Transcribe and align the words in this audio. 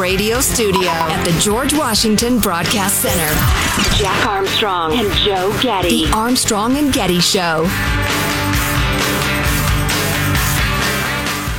radio 0.00 0.40
studio 0.40 0.88
at 0.88 1.22
the 1.24 1.38
George 1.40 1.74
Washington 1.74 2.38
Broadcast 2.38 3.02
Center. 3.02 3.34
Jack 3.98 4.26
Armstrong 4.26 4.98
and 4.98 5.12
Joe 5.18 5.54
Getty. 5.60 6.06
The 6.06 6.12
Armstrong 6.12 6.78
and 6.78 6.90
Getty 6.90 7.20
Show. 7.20 7.68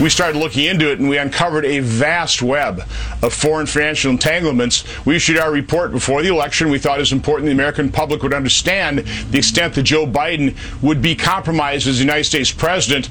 we 0.02 0.10
started 0.10 0.40
looking 0.40 0.66
into 0.66 0.92
it 0.92 0.98
and 0.98 1.08
we 1.08 1.20
uncovered 1.20 1.64
a 1.64 1.80
vast 1.80 2.42
web 2.42 2.80
of 3.22 3.32
foreign 3.32 3.68
financial 3.68 4.10
entanglements. 4.10 4.84
We 5.06 5.16
issued 5.16 5.38
our 5.38 5.52
report 5.52 5.92
before 5.92 6.24
the 6.24 6.30
election. 6.30 6.72
We 6.72 6.80
thought 6.80 6.98
it 6.98 7.02
was 7.02 7.12
important 7.12 7.46
the 7.46 7.52
American 7.52 7.92
public 7.92 8.24
would 8.24 8.34
understand 8.34 9.00
the 9.00 9.38
extent 9.38 9.76
that 9.76 9.84
Joe 9.84 10.08
Biden 10.08 10.56
would 10.82 11.04
be 11.04 11.16
compromised 11.16 11.88
as 11.88 11.98
the 12.00 12.04
United 12.04 12.24
States 12.24 12.52
president, 12.52 13.10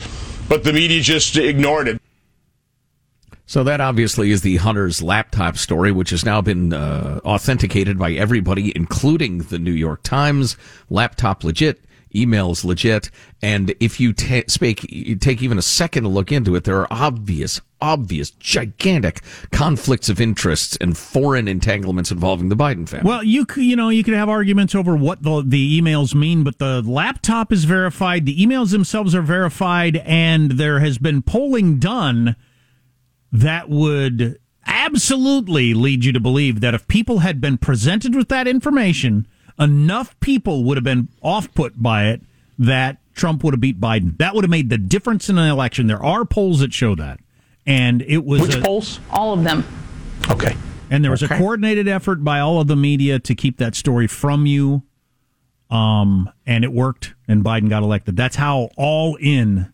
but 0.48 0.64
the 0.64 0.72
media 0.72 1.00
just 1.00 1.36
ignored 1.36 1.86
it. 1.86 1.99
So 3.50 3.64
that 3.64 3.80
obviously 3.80 4.30
is 4.30 4.42
the 4.42 4.58
Hunter's 4.58 5.02
laptop 5.02 5.56
story, 5.56 5.90
which 5.90 6.10
has 6.10 6.24
now 6.24 6.40
been 6.40 6.72
uh, 6.72 7.18
authenticated 7.24 7.98
by 7.98 8.12
everybody, 8.12 8.72
including 8.76 9.38
the 9.38 9.58
New 9.58 9.72
York 9.72 10.04
Times. 10.04 10.56
Laptop 10.88 11.42
legit 11.42 11.82
emails 12.14 12.64
legit. 12.64 13.10
And 13.42 13.74
if 13.80 13.98
you 13.98 14.12
ta- 14.12 14.42
speak, 14.46 14.84
you 14.92 15.16
take 15.16 15.42
even 15.42 15.58
a 15.58 15.62
second 15.62 16.04
to 16.04 16.08
look 16.08 16.30
into 16.30 16.54
it, 16.54 16.62
there 16.62 16.78
are 16.78 16.86
obvious, 16.92 17.60
obvious, 17.80 18.30
gigantic 18.30 19.20
conflicts 19.50 20.08
of 20.08 20.20
interests 20.20 20.78
and 20.80 20.96
foreign 20.96 21.48
entanglements 21.48 22.12
involving 22.12 22.50
the 22.50 22.56
Biden 22.56 22.88
family. 22.88 23.08
Well, 23.08 23.24
you 23.24 23.46
you 23.56 23.74
know 23.74 23.88
you 23.88 24.04
could 24.04 24.14
have 24.14 24.28
arguments 24.28 24.76
over 24.76 24.94
what 24.94 25.24
the 25.24 25.42
the 25.44 25.80
emails 25.80 26.14
mean, 26.14 26.44
but 26.44 26.58
the 26.58 26.82
laptop 26.82 27.52
is 27.52 27.64
verified, 27.64 28.26
the 28.26 28.38
emails 28.38 28.70
themselves 28.70 29.12
are 29.12 29.22
verified, 29.22 29.96
and 29.96 30.52
there 30.52 30.78
has 30.78 30.98
been 30.98 31.20
polling 31.20 31.80
done 31.80 32.36
that 33.32 33.68
would 33.68 34.38
absolutely 34.66 35.74
lead 35.74 36.04
you 36.04 36.12
to 36.12 36.20
believe 36.20 36.60
that 36.60 36.74
if 36.74 36.86
people 36.88 37.20
had 37.20 37.40
been 37.40 37.58
presented 37.58 38.14
with 38.14 38.28
that 38.28 38.46
information 38.46 39.26
enough 39.58 40.18
people 40.20 40.64
would 40.64 40.76
have 40.76 40.84
been 40.84 41.08
off 41.22 41.52
put 41.54 41.80
by 41.82 42.06
it 42.06 42.22
that 42.58 42.98
Trump 43.14 43.42
would 43.44 43.54
have 43.54 43.60
beat 43.60 43.80
Biden. 43.80 44.16
That 44.18 44.34
would 44.34 44.44
have 44.44 44.50
made 44.50 44.70
the 44.70 44.78
difference 44.78 45.28
in 45.28 45.38
an 45.38 45.48
election. 45.48 45.86
There 45.86 46.02
are 46.02 46.24
polls 46.24 46.60
that 46.60 46.72
show 46.72 46.94
that. 46.94 47.20
And 47.66 48.02
it 48.02 48.24
was 48.24 48.42
Which 48.42 48.56
a, 48.56 48.60
polls? 48.60 49.00
All 49.10 49.32
of 49.32 49.44
them. 49.44 49.64
Okay. 50.30 50.56
And 50.90 51.04
there 51.04 51.10
was 51.10 51.22
okay. 51.22 51.34
a 51.34 51.38
coordinated 51.38 51.88
effort 51.88 52.24
by 52.24 52.40
all 52.40 52.60
of 52.60 52.66
the 52.66 52.76
media 52.76 53.18
to 53.18 53.34
keep 53.34 53.58
that 53.58 53.74
story 53.74 54.06
from 54.06 54.46
you. 54.46 54.82
Um, 55.70 56.30
and 56.46 56.64
it 56.64 56.72
worked 56.72 57.14
and 57.28 57.44
Biden 57.44 57.68
got 57.68 57.82
elected. 57.82 58.16
That's 58.16 58.36
how 58.36 58.70
all 58.76 59.16
in 59.16 59.72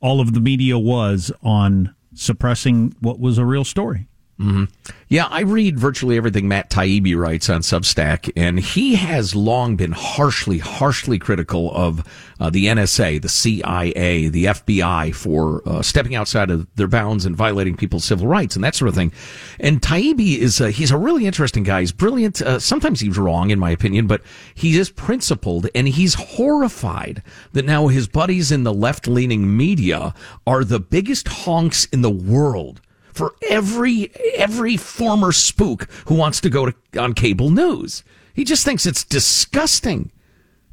all 0.00 0.20
of 0.20 0.32
the 0.32 0.40
media 0.40 0.78
was 0.78 1.30
on 1.42 1.93
suppressing 2.14 2.94
what 3.00 3.18
was 3.18 3.38
a 3.38 3.44
real 3.44 3.64
story. 3.64 4.08
Mm-hmm. 4.44 4.64
Yeah, 5.08 5.26
I 5.30 5.40
read 5.40 5.78
virtually 5.78 6.18
everything 6.18 6.48
Matt 6.48 6.68
Taibbi 6.68 7.16
writes 7.16 7.48
on 7.48 7.62
Substack, 7.62 8.30
and 8.36 8.60
he 8.60 8.94
has 8.96 9.34
long 9.34 9.74
been 9.74 9.92
harshly, 9.92 10.58
harshly 10.58 11.18
critical 11.18 11.74
of 11.74 12.06
uh, 12.38 12.50
the 12.50 12.66
NSA, 12.66 13.22
the 13.22 13.28
CIA, 13.30 14.28
the 14.28 14.44
FBI 14.44 15.14
for 15.14 15.66
uh, 15.66 15.80
stepping 15.80 16.14
outside 16.14 16.50
of 16.50 16.66
their 16.74 16.88
bounds 16.88 17.24
and 17.24 17.34
violating 17.34 17.74
people's 17.74 18.04
civil 18.04 18.26
rights 18.26 18.54
and 18.54 18.62
that 18.64 18.74
sort 18.74 18.90
of 18.90 18.94
thing. 18.94 19.12
And 19.60 19.80
Taibbi 19.80 20.36
is 20.36 20.60
uh, 20.60 20.66
he's 20.66 20.90
a 20.90 20.98
really 20.98 21.24
interesting 21.24 21.62
guy. 21.62 21.80
He's 21.80 21.92
brilliant. 21.92 22.42
Uh, 22.42 22.58
sometimes 22.58 23.00
he's 23.00 23.16
wrong, 23.16 23.48
in 23.48 23.58
my 23.58 23.70
opinion, 23.70 24.06
but 24.06 24.20
he 24.54 24.76
is 24.76 24.90
principled, 24.90 25.68
and 25.74 25.88
he's 25.88 26.14
horrified 26.14 27.22
that 27.52 27.64
now 27.64 27.86
his 27.86 28.08
buddies 28.08 28.52
in 28.52 28.64
the 28.64 28.74
left-leaning 28.74 29.56
media 29.56 30.12
are 30.46 30.64
the 30.64 30.80
biggest 30.80 31.28
honks 31.28 31.86
in 31.86 32.02
the 32.02 32.10
world 32.10 32.82
for 33.14 33.34
every 33.48 34.10
every 34.34 34.76
former 34.76 35.32
spook 35.32 35.88
who 36.06 36.14
wants 36.14 36.40
to 36.42 36.50
go 36.50 36.66
to 36.66 36.74
on 37.00 37.14
cable 37.14 37.50
news. 37.50 38.04
He 38.34 38.44
just 38.44 38.64
thinks 38.64 38.84
it's 38.84 39.04
disgusting. 39.04 40.10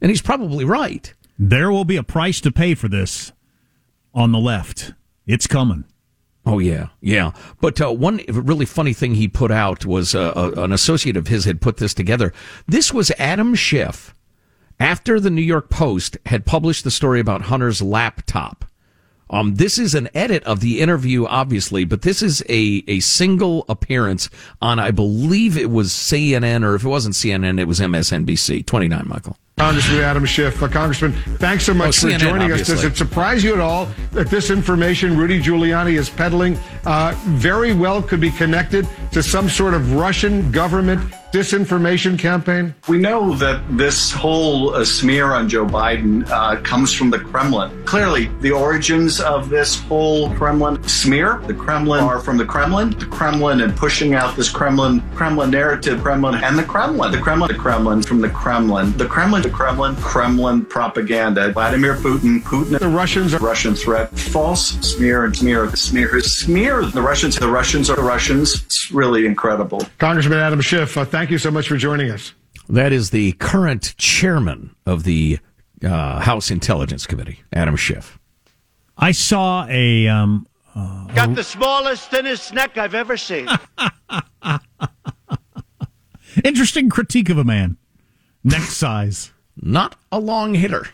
And 0.01 0.09
he's 0.09 0.21
probably 0.21 0.65
right. 0.65 1.13
There 1.37 1.71
will 1.71 1.85
be 1.85 1.95
a 1.95 2.03
price 2.03 2.41
to 2.41 2.51
pay 2.51 2.73
for 2.73 2.87
this 2.87 3.31
on 4.13 4.31
the 4.31 4.39
left. 4.39 4.93
It's 5.27 5.47
coming. 5.47 5.85
Oh 6.43 6.57
yeah, 6.57 6.87
yeah. 7.01 7.31
But 7.61 7.79
uh, 7.79 7.93
one 7.93 8.21
really 8.27 8.65
funny 8.65 8.93
thing 8.93 9.13
he 9.13 9.27
put 9.27 9.51
out 9.51 9.85
was 9.85 10.15
uh, 10.15 10.33
uh, 10.35 10.63
an 10.63 10.71
associate 10.71 11.15
of 11.17 11.27
his 11.27 11.45
had 11.45 11.61
put 11.61 11.77
this 11.77 11.93
together. 11.93 12.33
This 12.67 12.91
was 12.91 13.11
Adam 13.19 13.53
Schiff 13.53 14.15
after 14.79 15.19
the 15.19 15.29
New 15.29 15.43
York 15.43 15.69
Post 15.69 16.17
had 16.25 16.45
published 16.45 16.83
the 16.83 16.89
story 16.89 17.19
about 17.19 17.43
Hunter's 17.43 17.83
laptop. 17.83 18.65
Um, 19.31 19.55
this 19.55 19.79
is 19.79 19.95
an 19.95 20.09
edit 20.13 20.43
of 20.43 20.59
the 20.59 20.81
interview, 20.81 21.25
obviously, 21.25 21.85
but 21.85 22.01
this 22.01 22.21
is 22.21 22.43
a, 22.49 22.83
a 22.87 22.99
single 22.99 23.65
appearance 23.69 24.29
on, 24.61 24.77
I 24.77 24.91
believe 24.91 25.57
it 25.57 25.71
was 25.71 25.91
CNN, 25.91 26.65
or 26.65 26.75
if 26.75 26.83
it 26.83 26.89
wasn't 26.89 27.15
CNN, 27.15 27.59
it 27.59 27.65
was 27.65 27.79
MSNBC. 27.79 28.65
29, 28.65 29.03
Michael. 29.07 29.37
Congressman 29.57 30.01
Adam 30.01 30.25
Schiff. 30.25 30.61
Uh, 30.61 30.67
Congressman, 30.67 31.13
thanks 31.37 31.65
so 31.65 31.73
much 31.73 32.03
oh, 32.03 32.07
for 32.07 32.13
CNN, 32.13 32.19
joining 32.19 32.51
obviously. 32.51 32.75
us. 32.75 32.81
Does 32.81 32.91
it 32.91 32.97
surprise 32.97 33.43
you 33.43 33.53
at 33.53 33.59
all 33.59 33.87
that 34.11 34.27
this 34.27 34.49
information 34.49 35.15
Rudy 35.15 35.39
Giuliani 35.39 35.97
is 35.97 36.09
peddling 36.09 36.57
uh, 36.85 37.13
very 37.27 37.73
well 37.73 38.01
could 38.01 38.19
be 38.19 38.31
connected 38.31 38.87
to 39.11 39.21
some 39.21 39.47
sort 39.47 39.73
of 39.73 39.93
Russian 39.93 40.51
government 40.51 41.01
disinformation 41.31 42.19
campaign? 42.19 42.75
We 42.87 42.99
know 42.99 43.33
that 43.35 43.61
this 43.77 44.11
whole 44.11 44.75
uh, 44.75 44.85
smear 44.85 45.33
on 45.33 45.47
Joe 45.49 45.65
Biden 45.65 46.27
uh, 46.29 46.61
comes 46.61 46.93
from 46.93 47.09
the 47.09 47.19
Kremlin. 47.19 47.85
Clearly, 47.85 48.27
the 48.41 48.51
origins 48.51 49.19
of 49.19 49.49
this 49.49 49.79
whole 49.79 50.33
Kremlin 50.35 50.81
smear, 50.87 51.41
the 51.47 51.53
Kremlin 51.53 52.03
are 52.03 52.19
from 52.19 52.37
the 52.37 52.45
Kremlin, 52.45 52.91
the 52.91 53.05
Kremlin 53.05 53.61
and 53.61 53.75
pushing 53.75 54.13
out 54.13 54.35
this 54.35 54.49
Kremlin 54.49 55.01
Kremlin 55.15 55.51
narrative, 55.51 56.01
Kremlin 56.01 56.35
and 56.43 56.57
the 56.57 56.63
Kremlin, 56.63 57.11
the 57.11 57.19
Kremlin, 57.19 57.47
the 57.51 57.57
Kremlin 57.57 58.01
from 58.01 58.21
the 58.21 58.29
Kremlin, 58.29 58.97
the 58.97 59.05
Kremlin, 59.05 59.41
the 59.41 59.49
Kremlin, 59.49 59.95
Kremlin 59.97 60.65
propaganda. 60.65 61.51
Vladimir 61.51 61.95
Putin, 61.95 62.41
Putin, 62.41 62.79
the 62.79 62.87
Russians, 62.87 63.33
are 63.33 63.39
Russian 63.39 63.75
threat, 63.75 64.17
false 64.17 64.71
smear 64.81 65.25
and 65.25 65.35
smear, 65.35 65.69
smear, 65.75 66.19
smear. 66.21 66.85
The 66.85 67.01
Russians, 67.01 67.37
the 67.37 67.47
Russians 67.47 67.89
are 67.89 67.95
the 67.95 68.01
Russians. 68.01 68.63
It's 68.65 68.91
really 68.91 69.25
incredible. 69.25 69.85
Congressman 69.99 70.39
Adam 70.39 70.61
Schiff, 70.61 70.97
uh, 70.97 71.05
thank 71.05 71.20
you 71.29 71.37
so 71.37 71.51
much 71.51 71.67
for 71.67 71.77
joining 71.77 72.09
us. 72.09 72.33
That 72.69 72.91
is 72.91 73.09
the 73.09 73.33
current 73.33 73.95
chairman 73.97 74.75
of 74.85 75.03
the 75.03 75.39
uh, 75.83 76.19
House 76.19 76.51
Intelligence 76.51 77.05
Committee, 77.05 77.41
Adam 77.53 77.75
Schiff. 77.75 78.19
I 78.97 79.11
saw 79.11 79.65
a. 79.67 80.07
Um, 80.07 80.47
uh, 80.75 81.07
Got 81.07 81.35
the 81.35 81.43
smallest, 81.43 82.09
thinnest 82.09 82.53
neck 82.53 82.77
I've 82.77 82.95
ever 82.95 83.17
seen. 83.17 83.47
Interesting 86.43 86.89
critique 86.89 87.29
of 87.29 87.37
a 87.37 87.43
man. 87.43 87.77
Neck 88.43 88.61
size. 88.61 89.31
Not 89.57 89.95
a 90.11 90.19
long 90.19 90.53
hitter. 90.53 90.87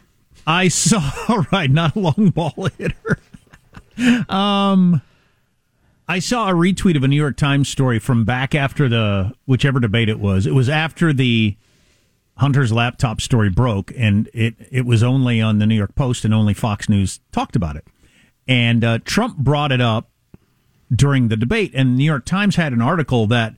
I 0.47 0.69
saw, 0.69 1.44
right, 1.51 1.69
not 1.69 1.95
a 1.95 1.99
long 1.99 2.31
ball 2.33 2.69
hitter. 2.77 3.19
um, 4.29 5.01
I 6.07 6.19
saw 6.19 6.50
a 6.50 6.53
retweet 6.53 6.95
of 6.95 7.03
a 7.03 7.07
New 7.07 7.18
York 7.18 7.35
Times 7.35 7.68
story 7.68 8.00
from 8.00 8.23
back 8.23 8.56
after 8.56 8.88
the 8.88 9.34
whichever 9.45 9.79
debate 9.79 10.07
it 10.07 10.19
was. 10.19 10.45
It 10.45 10.53
was 10.53 10.69
after 10.69 11.12
the 11.12 11.57
Hunter's 12.38 12.72
laptop 12.72 13.19
story 13.19 13.50
broke, 13.50 13.91
and 13.97 14.29
it 14.34 14.56
it 14.72 14.85
was 14.85 15.03
only 15.03 15.41
on 15.41 15.59
the 15.59 15.66
New 15.66 15.75
York 15.75 15.95
Post 15.95 16.23
and 16.23 16.34
only 16.34 16.53
Fox 16.53 16.88
News 16.88 17.19
talked 17.31 17.56
about 17.56 17.75
it. 17.75 17.85
And 18.47 18.84
uh, 18.84 19.00
Trump 19.03 19.38
brought 19.38 19.72
it 19.73 19.81
up 19.81 20.09
during 20.95 21.28
the 21.28 21.35
debate, 21.35 21.72
and 21.73 21.90
the 21.90 21.97
New 21.97 22.06
York 22.06 22.25
Times 22.25 22.56
had 22.56 22.72
an 22.72 22.81
article 22.81 23.28
that 23.28 23.56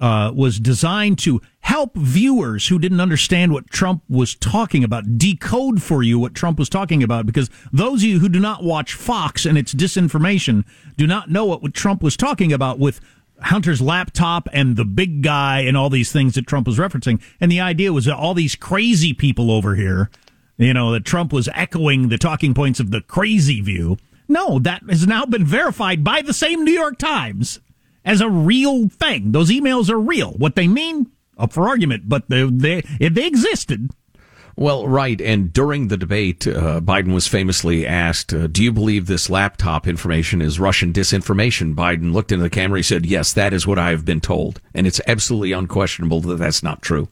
uh, 0.00 0.32
was 0.34 0.60
designed 0.60 1.18
to 1.18 1.40
help 1.60 1.96
viewers 1.96 2.68
who 2.68 2.78
didn't 2.78 3.00
understand 3.00 3.52
what 3.52 3.68
Trump 3.68 4.02
was 4.08 4.34
talking 4.34 4.84
about 4.84 5.18
decode 5.18 5.82
for 5.82 6.02
you 6.02 6.18
what 6.18 6.34
Trump 6.34 6.58
was 6.58 6.68
talking 6.68 7.02
about 7.02 7.26
because 7.26 7.50
those 7.72 8.02
of 8.02 8.08
you 8.08 8.18
who 8.20 8.28
do 8.28 8.38
not 8.38 8.62
watch 8.62 8.94
Fox 8.94 9.44
and 9.44 9.58
its 9.58 9.74
disinformation 9.74 10.64
do 10.96 11.06
not 11.06 11.30
know 11.30 11.44
what, 11.44 11.62
what 11.62 11.74
Trump 11.74 12.02
was 12.02 12.16
talking 12.16 12.52
about 12.52 12.78
with 12.78 13.00
Hunter's 13.40 13.80
laptop 13.80 14.48
and 14.52 14.76
the 14.76 14.84
big 14.84 15.22
guy 15.22 15.60
and 15.60 15.76
all 15.76 15.90
these 15.90 16.12
things 16.12 16.34
that 16.34 16.46
Trump 16.46 16.66
was 16.66 16.78
referencing. 16.78 17.20
And 17.40 17.50
the 17.50 17.60
idea 17.60 17.92
was 17.92 18.06
that 18.06 18.16
all 18.16 18.34
these 18.34 18.56
crazy 18.56 19.12
people 19.12 19.50
over 19.50 19.74
here, 19.74 20.10
you 20.56 20.74
know, 20.74 20.92
that 20.92 21.04
Trump 21.04 21.32
was 21.32 21.48
echoing 21.54 22.08
the 22.08 22.18
talking 22.18 22.54
points 22.54 22.80
of 22.80 22.90
the 22.90 23.00
crazy 23.00 23.60
view. 23.60 23.96
No, 24.28 24.58
that 24.58 24.82
has 24.88 25.06
now 25.06 25.24
been 25.24 25.44
verified 25.44 26.02
by 26.02 26.22
the 26.22 26.34
same 26.34 26.64
New 26.64 26.72
York 26.72 26.98
Times 26.98 27.60
as 28.08 28.22
a 28.22 28.30
real 28.30 28.88
thing. 28.88 29.32
Those 29.32 29.50
emails 29.50 29.90
are 29.90 30.00
real. 30.00 30.32
What 30.32 30.56
they 30.56 30.66
mean, 30.66 31.12
up 31.36 31.52
for 31.52 31.68
argument, 31.68 32.08
but 32.08 32.28
they, 32.28 32.42
they, 32.44 32.80
they 32.98 33.26
existed. 33.26 33.90
Well, 34.56 34.88
right. 34.88 35.20
And 35.20 35.52
during 35.52 35.86
the 35.86 35.98
debate, 35.98 36.44
uh, 36.46 36.80
Biden 36.80 37.12
was 37.12 37.28
famously 37.28 37.86
asked, 37.86 38.32
uh, 38.32 38.48
Do 38.48 38.64
you 38.64 38.72
believe 38.72 39.06
this 39.06 39.30
laptop 39.30 39.86
information 39.86 40.42
is 40.42 40.58
Russian 40.58 40.92
disinformation? 40.92 41.76
Biden 41.76 42.12
looked 42.12 42.32
into 42.32 42.42
the 42.42 42.50
camera. 42.50 42.80
He 42.80 42.82
said, 42.82 43.06
Yes, 43.06 43.34
that 43.34 43.52
is 43.52 43.68
what 43.68 43.78
I 43.78 43.90
have 43.90 44.04
been 44.04 44.20
told. 44.20 44.60
And 44.74 44.86
it's 44.86 45.00
absolutely 45.06 45.52
unquestionable 45.52 46.22
that 46.22 46.38
that's 46.38 46.62
not 46.62 46.82
true. 46.82 47.08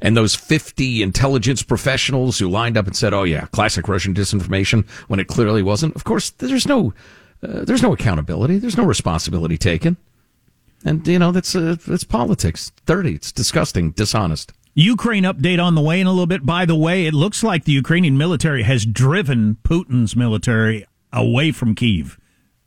And 0.00 0.16
those 0.16 0.36
50 0.36 1.02
intelligence 1.02 1.64
professionals 1.64 2.38
who 2.38 2.48
lined 2.48 2.76
up 2.76 2.86
and 2.86 2.94
said, 2.94 3.12
Oh, 3.12 3.24
yeah, 3.24 3.46
classic 3.46 3.88
Russian 3.88 4.14
disinformation 4.14 4.88
when 5.08 5.18
it 5.18 5.26
clearly 5.26 5.62
wasn't. 5.62 5.96
Of 5.96 6.04
course, 6.04 6.30
there's 6.30 6.68
no, 6.68 6.92
uh, 7.42 7.64
there's 7.64 7.82
no 7.82 7.92
accountability. 7.92 8.58
There's 8.58 8.76
no 8.76 8.84
responsibility 8.84 9.58
taken. 9.58 9.96
And, 10.84 11.06
you 11.06 11.18
know, 11.18 11.32
that's, 11.32 11.54
uh, 11.54 11.76
that's 11.86 12.04
politics. 12.04 12.72
Dirty. 12.86 13.14
It's 13.14 13.32
disgusting, 13.32 13.90
dishonest. 13.92 14.52
Ukraine 14.74 15.24
update 15.24 15.62
on 15.62 15.74
the 15.74 15.80
way 15.80 16.00
in 16.00 16.06
a 16.06 16.10
little 16.10 16.26
bit. 16.26 16.46
By 16.46 16.64
the 16.64 16.76
way, 16.76 17.06
it 17.06 17.14
looks 17.14 17.42
like 17.42 17.64
the 17.64 17.72
Ukrainian 17.72 18.16
military 18.16 18.62
has 18.62 18.86
driven 18.86 19.56
Putin's 19.64 20.14
military 20.14 20.86
away 21.12 21.50
from 21.50 21.74
Kiev. 21.74 22.16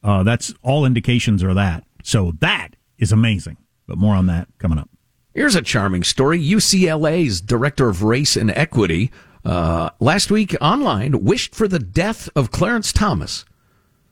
Uh, 0.03 0.23
that's 0.23 0.53
all 0.61 0.85
indications 0.85 1.41
are 1.41 1.53
that. 1.53 1.85
So 2.03 2.33
that 2.39 2.75
is 2.97 3.11
amazing. 3.11 3.57
But 3.87 3.97
more 3.97 4.15
on 4.15 4.25
that 4.27 4.47
coming 4.57 4.77
up. 4.77 4.89
Here's 5.33 5.55
a 5.55 5.61
charming 5.61 6.03
story. 6.03 6.37
UCLA's 6.41 7.39
director 7.39 7.87
of 7.87 8.03
race 8.03 8.35
and 8.35 8.51
equity 8.51 9.11
uh, 9.45 9.91
last 9.99 10.29
week 10.29 10.55
online 10.59 11.23
wished 11.23 11.55
for 11.55 11.67
the 11.67 11.79
death 11.79 12.29
of 12.35 12.51
Clarence 12.51 12.91
Thomas, 12.91 13.45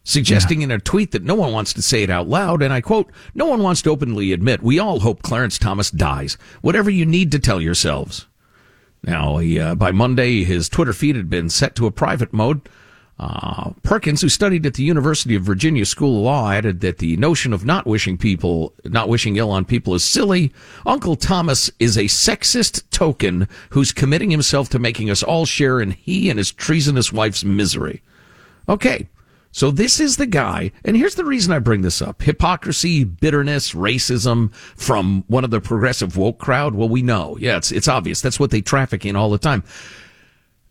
suggesting 0.03 0.61
yeah. 0.61 0.65
in 0.65 0.71
a 0.71 0.79
tweet 0.79 1.11
that 1.11 1.23
no 1.23 1.35
one 1.35 1.51
wants 1.51 1.73
to 1.73 1.81
say 1.81 2.03
it 2.03 2.09
out 2.09 2.27
loud. 2.27 2.61
And 2.61 2.73
I 2.73 2.81
quote, 2.81 3.11
No 3.33 3.45
one 3.45 3.61
wants 3.61 3.81
to 3.83 3.89
openly 3.89 4.31
admit 4.31 4.63
we 4.63 4.79
all 4.79 4.99
hope 4.99 5.21
Clarence 5.21 5.57
Thomas 5.57 5.91
dies. 5.91 6.37
Whatever 6.61 6.89
you 6.89 7.05
need 7.05 7.31
to 7.31 7.39
tell 7.39 7.61
yourselves. 7.61 8.27
Now, 9.03 9.37
he, 9.37 9.59
uh, 9.59 9.75
by 9.75 9.91
Monday, 9.91 10.43
his 10.43 10.67
Twitter 10.67 10.93
feed 10.93 11.15
had 11.15 11.29
been 11.29 11.49
set 11.49 11.75
to 11.75 11.85
a 11.85 11.91
private 11.91 12.33
mode. 12.33 12.67
Uh, 13.17 13.71
Perkins, 13.83 14.21
who 14.21 14.29
studied 14.29 14.65
at 14.65 14.75
the 14.75 14.83
University 14.83 15.35
of 15.35 15.43
Virginia 15.43 15.85
School 15.85 16.17
of 16.17 16.23
Law, 16.23 16.51
added 16.51 16.79
that 16.79 16.99
the 16.99 17.17
notion 17.17 17.51
of 17.51 17.65
not 17.65 17.85
wishing 17.85 18.17
people, 18.17 18.73
not 18.85 19.09
wishing 19.09 19.35
ill 19.35 19.51
on 19.51 19.65
people 19.65 19.93
is 19.93 20.05
silly. 20.05 20.53
Uncle 20.85 21.17
Thomas 21.17 21.69
is 21.79 21.97
a 21.97 22.05
sexist 22.05 22.89
token 22.91 23.49
who's 23.71 23.91
committing 23.91 24.31
himself 24.31 24.69
to 24.69 24.79
making 24.79 25.09
us 25.09 25.21
all 25.21 25.45
share 25.45 25.81
in 25.81 25.91
he 25.91 26.29
and 26.29 26.37
his 26.37 26.51
treasonous 26.51 27.11
wife's 27.11 27.43
misery. 27.43 28.01
Okay. 28.69 29.09
So 29.51 29.71
this 29.71 29.99
is 29.99 30.17
the 30.17 30.27
guy, 30.27 30.71
and 30.85 30.95
here's 30.95 31.15
the 31.15 31.25
reason 31.25 31.51
I 31.51 31.59
bring 31.59 31.81
this 31.81 32.01
up. 32.01 32.21
Hypocrisy, 32.21 33.03
bitterness, 33.03 33.73
racism 33.73 34.53
from 34.53 35.23
one 35.27 35.43
of 35.43 35.49
the 35.49 35.59
progressive 35.59 36.17
woke 36.17 36.37
crowd. 36.37 36.75
Well, 36.75 36.87
we 36.87 37.01
know. 37.01 37.35
Yeah, 37.39 37.57
it's, 37.57 37.71
it's 37.71 37.87
obvious. 37.87 38.21
That's 38.21 38.39
what 38.39 38.51
they 38.51 38.61
traffic 38.61 39.05
in 39.05 39.15
all 39.15 39.31
the 39.31 39.39
time. 39.39 39.63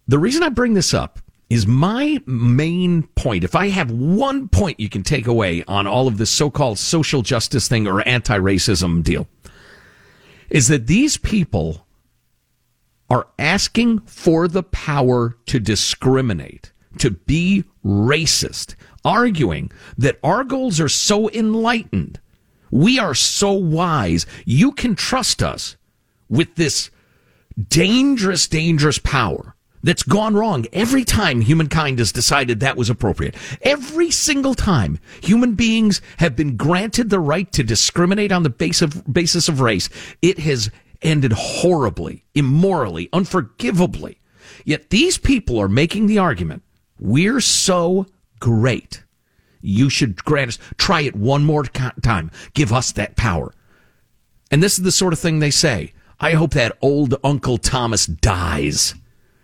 The 0.06 0.18
reason 0.18 0.42
I 0.42 0.48
bring 0.48 0.74
this 0.74 0.94
up 0.94 1.18
is 1.50 1.66
my 1.66 2.20
main 2.26 3.02
point. 3.16 3.42
If 3.42 3.56
I 3.56 3.68
have 3.68 3.90
one 3.90 4.48
point 4.48 4.78
you 4.78 4.88
can 4.88 5.02
take 5.02 5.26
away 5.26 5.64
on 5.66 5.86
all 5.86 6.06
of 6.06 6.18
this 6.18 6.30
so-called 6.30 6.78
social 6.78 7.22
justice 7.22 7.68
thing 7.68 7.86
or 7.88 8.06
anti-racism 8.06 9.02
deal, 9.02 9.26
is 10.50 10.68
that 10.68 10.86
these 10.86 11.16
people 11.16 11.86
are 13.10 13.26
asking 13.38 14.00
for 14.00 14.46
the 14.46 14.62
power 14.62 15.36
to 15.46 15.58
discriminate, 15.58 16.72
to 16.98 17.10
be 17.10 17.64
racist, 17.84 18.74
arguing 19.04 19.70
that 19.96 20.18
our 20.22 20.44
goals 20.44 20.80
are 20.80 20.88
so 20.88 21.30
enlightened. 21.30 22.20
We 22.70 22.98
are 22.98 23.14
so 23.14 23.52
wise. 23.52 24.26
You 24.44 24.72
can 24.72 24.94
trust 24.94 25.42
us 25.42 25.76
with 26.28 26.54
this 26.56 26.90
dangerous, 27.68 28.46
dangerous 28.46 28.98
power 28.98 29.54
that's 29.82 30.02
gone 30.02 30.34
wrong 30.34 30.66
every 30.72 31.04
time 31.04 31.40
humankind 31.40 31.98
has 31.98 32.12
decided 32.12 32.60
that 32.60 32.76
was 32.76 32.90
appropriate. 32.90 33.36
Every 33.62 34.10
single 34.10 34.54
time 34.54 34.98
human 35.22 35.54
beings 35.54 36.00
have 36.18 36.36
been 36.36 36.56
granted 36.56 37.10
the 37.10 37.20
right 37.20 37.50
to 37.52 37.62
discriminate 37.62 38.32
on 38.32 38.42
the 38.42 38.50
base 38.50 38.82
of, 38.82 39.04
basis 39.12 39.48
of 39.48 39.60
race, 39.60 39.88
it 40.20 40.40
has 40.40 40.70
ended 41.00 41.32
horribly, 41.32 42.24
immorally, 42.34 43.08
unforgivably. 43.12 44.20
Yet 44.64 44.90
these 44.90 45.16
people 45.16 45.58
are 45.58 45.68
making 45.68 46.06
the 46.06 46.18
argument, 46.18 46.62
we're 46.98 47.40
so 47.40 48.06
great. 48.40 49.04
You 49.60 49.90
should 49.90 50.24
grant 50.24 50.48
us, 50.48 50.58
try 50.76 51.02
it 51.02 51.16
one 51.16 51.44
more 51.44 51.64
time. 51.64 52.30
Give 52.54 52.72
us 52.72 52.92
that 52.92 53.16
power. 53.16 53.52
And 54.50 54.62
this 54.62 54.78
is 54.78 54.84
the 54.84 54.92
sort 54.92 55.12
of 55.12 55.18
thing 55.18 55.38
they 55.38 55.50
say. 55.50 55.92
I 56.20 56.32
hope 56.32 56.52
that 56.52 56.78
old 56.80 57.14
Uncle 57.22 57.58
Thomas 57.58 58.06
dies. 58.06 58.94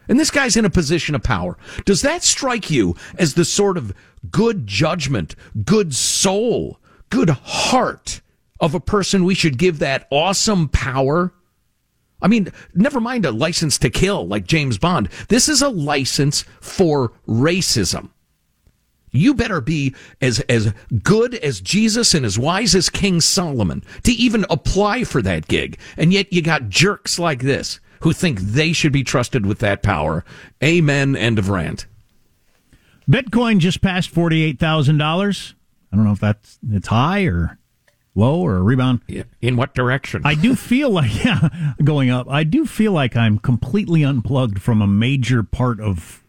And 0.08 0.18
this 0.20 0.30
guy's 0.30 0.56
in 0.56 0.64
a 0.64 0.70
position 0.70 1.14
of 1.14 1.22
power. 1.22 1.56
Does 1.84 2.02
that 2.02 2.22
strike 2.22 2.70
you 2.70 2.94
as 3.18 3.34
the 3.34 3.44
sort 3.44 3.76
of 3.76 3.94
good 4.30 4.66
judgment, 4.66 5.34
good 5.64 5.94
soul, 5.94 6.78
good 7.10 7.30
heart 7.30 8.20
of 8.60 8.74
a 8.74 8.80
person 8.80 9.24
we 9.24 9.34
should 9.34 9.58
give 9.58 9.78
that 9.78 10.06
awesome 10.10 10.68
power? 10.68 11.32
I 12.24 12.26
mean, 12.26 12.48
never 12.74 13.00
mind 13.00 13.26
a 13.26 13.30
license 13.30 13.76
to 13.78 13.90
kill 13.90 14.26
like 14.26 14.46
James 14.46 14.78
Bond. 14.78 15.10
This 15.28 15.46
is 15.46 15.60
a 15.60 15.68
license 15.68 16.42
for 16.58 17.12
racism. 17.28 18.08
You 19.10 19.34
better 19.34 19.60
be 19.60 19.94
as, 20.20 20.40
as 20.48 20.72
good 21.02 21.34
as 21.34 21.60
Jesus 21.60 22.14
and 22.14 22.24
as 22.24 22.38
wise 22.38 22.74
as 22.74 22.88
King 22.88 23.20
Solomon 23.20 23.84
to 24.02 24.12
even 24.12 24.46
apply 24.48 25.04
for 25.04 25.20
that 25.22 25.46
gig. 25.46 25.78
And 25.98 26.12
yet 26.12 26.32
you 26.32 26.40
got 26.40 26.70
jerks 26.70 27.18
like 27.18 27.42
this 27.42 27.78
who 28.00 28.12
think 28.12 28.40
they 28.40 28.72
should 28.72 28.92
be 28.92 29.04
trusted 29.04 29.44
with 29.46 29.58
that 29.58 29.82
power. 29.82 30.24
Amen. 30.64 31.14
End 31.14 31.38
of 31.38 31.50
rant. 31.50 31.86
Bitcoin 33.08 33.58
just 33.58 33.82
passed 33.82 34.08
forty-eight 34.08 34.58
thousand 34.58 34.96
dollars. 34.96 35.54
I 35.92 35.96
don't 35.96 36.06
know 36.06 36.12
if 36.12 36.20
that's 36.20 36.58
it's 36.70 36.88
high 36.88 37.24
or 37.24 37.58
low 38.14 38.40
or 38.40 38.56
a 38.56 38.62
rebound. 38.62 39.00
In 39.40 39.56
what 39.56 39.74
direction? 39.74 40.22
I 40.24 40.34
do 40.34 40.54
feel 40.56 40.90
like 40.90 41.24
yeah, 41.24 41.48
going 41.82 42.10
up. 42.10 42.28
I 42.28 42.44
do 42.44 42.66
feel 42.66 42.92
like 42.92 43.16
I'm 43.16 43.38
completely 43.38 44.04
unplugged 44.04 44.60
from 44.60 44.80
a 44.80 44.86
major 44.86 45.42
part 45.42 45.80
of 45.80 46.22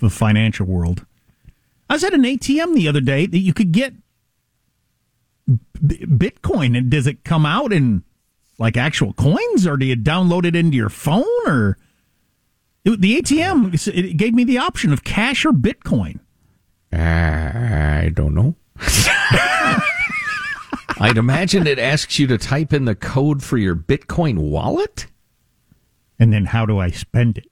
the 0.00 0.10
financial 0.10 0.66
world. 0.66 1.06
I 1.88 1.94
was 1.94 2.04
at 2.04 2.14
an 2.14 2.22
ATM 2.22 2.74
the 2.74 2.88
other 2.88 3.00
day 3.00 3.26
that 3.26 3.38
you 3.38 3.52
could 3.52 3.72
get 3.72 3.94
Bitcoin, 5.48 6.76
and 6.76 6.90
does 6.90 7.06
it 7.06 7.24
come 7.24 7.44
out 7.44 7.72
in 7.72 8.02
like 8.58 8.76
actual 8.76 9.12
coins, 9.12 9.66
or 9.66 9.76
do 9.76 9.84
you 9.84 9.96
download 9.96 10.44
it 10.44 10.56
into 10.56 10.76
your 10.76 10.88
phone, 10.88 11.24
or 11.46 11.76
the 12.84 13.20
ATM? 13.20 13.86
It 13.88 14.16
gave 14.16 14.34
me 14.34 14.44
the 14.44 14.58
option 14.58 14.92
of 14.92 15.04
cash 15.04 15.44
or 15.44 15.52
Bitcoin. 15.52 16.20
Ah, 16.92 17.98
I 17.98 18.10
don't 18.14 18.34
know. 18.34 18.54
I'd 20.98 21.18
imagine 21.18 21.66
it 21.66 21.78
asks 21.78 22.18
you 22.18 22.26
to 22.28 22.38
type 22.38 22.72
in 22.72 22.84
the 22.84 22.94
code 22.94 23.42
for 23.42 23.58
your 23.58 23.74
Bitcoin 23.74 24.38
wallet. 24.38 25.06
And 26.18 26.32
then 26.32 26.46
how 26.46 26.66
do 26.66 26.78
I 26.78 26.90
spend 26.90 27.38
it? 27.38 27.46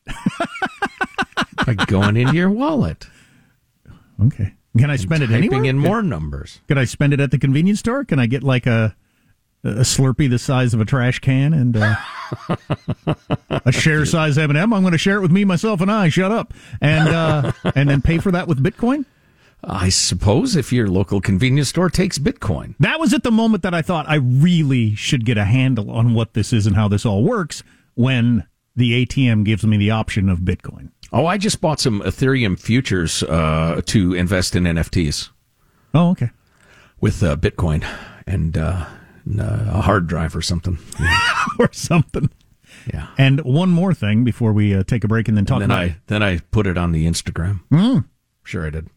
By 1.67 1.75
going 1.75 2.17
into 2.17 2.35
your 2.35 2.51
wallet. 2.51 3.07
Okay. 4.25 4.55
Can 4.79 4.91
I 4.91 4.97
spend 4.97 5.23
it 5.23 5.31
anywhere? 5.31 5.65
in 5.65 5.79
more 5.79 6.03
numbers. 6.03 6.61
Can 6.69 6.79
I 6.79 6.85
spend 6.85 7.13
it 7.13 7.21
at 7.21 7.33
the 7.33 7.39
convenience 7.39 7.81
store? 7.81 8.05
Can 8.05 8.19
I 8.19 8.27
get 8.27 8.43
like 8.45 8.67
a 8.67 8.97
a 9.63 9.81
Slurpee 9.81 10.31
the 10.31 10.39
size 10.39 10.73
of 10.73 10.81
a 10.81 10.85
trash 10.87 11.19
can 11.19 11.53
and 11.53 11.77
uh, 11.77 11.97
a 13.51 13.73
share 13.73 14.07
size 14.07 14.39
M&M? 14.39 14.73
I'm 14.73 14.83
going 14.83 14.93
to 14.93 14.99
share 14.99 15.17
it 15.17 15.21
with 15.21 15.33
me, 15.33 15.45
myself, 15.45 15.81
and 15.81 15.91
I. 15.91 16.09
Shut 16.09 16.33
up, 16.33 16.55
and 16.81 17.09
uh, 17.09 17.53
and 17.75 17.91
then 17.91 18.01
pay 18.01 18.19
for 18.19 18.31
that 18.31 18.49
with 18.49 18.63
Bitcoin. 18.63 19.05
I 19.63 19.89
suppose 19.89 20.57
if 20.57 20.73
your 20.73 20.89
local 20.89 21.21
convenience 21.21 21.69
store 21.69 21.91
takes 21.91 22.19
Bitcoin. 22.19 22.75
That 22.81 22.99
was 22.99 23.13
at 23.13 23.23
the 23.23 23.31
moment 23.31 23.63
that 23.63 23.75
I 23.75 23.83
thought 23.83 24.09
I 24.09 24.17
really 24.17 24.95
should 24.95 25.25
get 25.25 25.37
a 25.37 25.45
handle 25.45 25.91
on 25.91 26.15
what 26.15 26.35
this 26.35 26.53
is 26.53 26.67
and 26.67 26.77
how 26.77 26.89
this 26.89 27.05
all 27.05 27.23
works 27.23 27.63
when 27.95 28.47
the 28.75 29.05
ATM 29.05 29.45
gives 29.45 29.65
me 29.65 29.77
the 29.77 29.91
option 29.91 30.29
of 30.29 30.41
Bitcoin. 30.41 30.91
Oh, 31.13 31.27
I 31.27 31.39
just 31.39 31.61
bought 31.61 31.81
some 31.81 32.01
Ethereum 32.03 32.59
futures 32.59 33.23
uh, 33.25 33.83
to 33.87 34.15
invest 34.15 34.55
in 34.55 34.65
NFTs. 34.65 35.31
Oh, 35.93 36.11
okay. 36.11 36.31
With 37.01 37.23
uh, 37.23 37.37
Bitcoin. 37.37 37.85
And 38.27 38.57
uh, 38.57 38.87
uh, 39.39 39.65
a 39.73 39.81
hard 39.83 40.07
drive 40.07 40.35
or 40.37 40.43
something, 40.43 40.79
yeah. 40.99 41.19
or 41.59 41.69
something. 41.73 42.31
Yeah. 42.93 43.09
And 43.19 43.41
one 43.43 43.71
more 43.71 43.93
thing 43.93 44.25
before 44.25 44.53
we 44.53 44.75
uh, 44.75 44.85
take 44.85 45.05
a 45.05 45.09
break 45.09 45.29
and 45.29 45.37
then 45.37 45.45
talk. 45.45 45.63
And 45.63 45.71
then 45.71 45.71
about 45.71 45.83
I 45.83 45.97
then 46.07 46.23
I 46.23 46.39
put 46.51 46.67
it 46.67 46.79
on 46.79 46.93
the 46.93 47.07
Instagram. 47.07 47.61
Mm. 47.71 48.05
Sure, 48.45 48.67
I 48.67 48.71
did. 48.71 48.89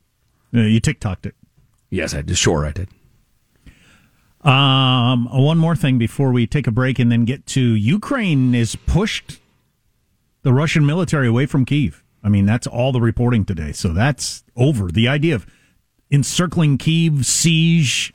Uh, 0.54 0.62
you 0.62 0.80
TikToked 0.80 1.26
it. 1.26 1.36
Yes, 1.90 2.14
I 2.14 2.22
did. 2.22 2.38
Sure, 2.38 2.66
I 2.66 2.72
did. 2.72 2.90
Um, 4.42 5.30
one 5.32 5.58
more 5.58 5.76
thing 5.76 5.98
before 5.98 6.32
we 6.32 6.46
take 6.46 6.68
a 6.68 6.72
break 6.72 7.00
and 7.00 7.12
then 7.12 7.24
get 7.24 7.46
to 7.48 7.62
Ukraine 7.62 8.54
is 8.54 8.76
pushed 8.76 9.40
the 10.42 10.52
Russian 10.54 10.86
military 10.86 11.28
away 11.28 11.46
from 11.46 11.66
Kiev. 11.66 12.04
I 12.24 12.30
mean, 12.30 12.46
that's 12.46 12.68
all 12.68 12.92
the 12.92 13.02
reporting 13.02 13.46
today. 13.46 13.72
So 13.72 13.90
that's 13.90 14.44
over. 14.56 14.90
The 14.92 15.08
idea 15.08 15.36
of 15.36 15.46
encircling 16.12 16.78
Kiev, 16.78 17.26
siege, 17.26 18.14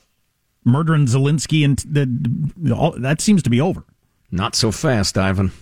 murdering 0.64 1.06
Zelensky, 1.06 1.64
and 1.64 1.78
the, 1.78 2.74
all, 2.74 2.92
that 2.92 3.20
seems 3.20 3.42
to 3.42 3.50
be 3.50 3.60
over. 3.60 3.84
Not 4.30 4.54
so 4.54 4.70
fast, 4.70 5.16
Ivan. 5.16 5.52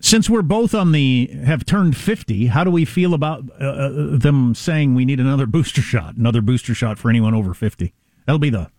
Since 0.00 0.30
we're 0.30 0.42
both 0.42 0.74
on 0.74 0.92
the 0.92 1.26
have 1.44 1.64
turned 1.64 1.96
fifty, 1.96 2.46
how 2.46 2.64
do 2.64 2.70
we 2.70 2.84
feel 2.84 3.14
about 3.14 3.44
uh, 3.60 3.64
uh, 3.64 3.88
them 4.16 4.54
saying 4.54 4.94
we 4.94 5.04
need 5.04 5.20
another 5.20 5.46
booster 5.46 5.82
shot? 5.82 6.16
Another 6.16 6.40
booster 6.40 6.74
shot 6.74 6.98
for 6.98 7.10
anyone 7.10 7.34
over 7.34 7.52
fifty. 7.54 7.92
That'll 8.26 8.38
be 8.38 8.50
the. 8.50 8.70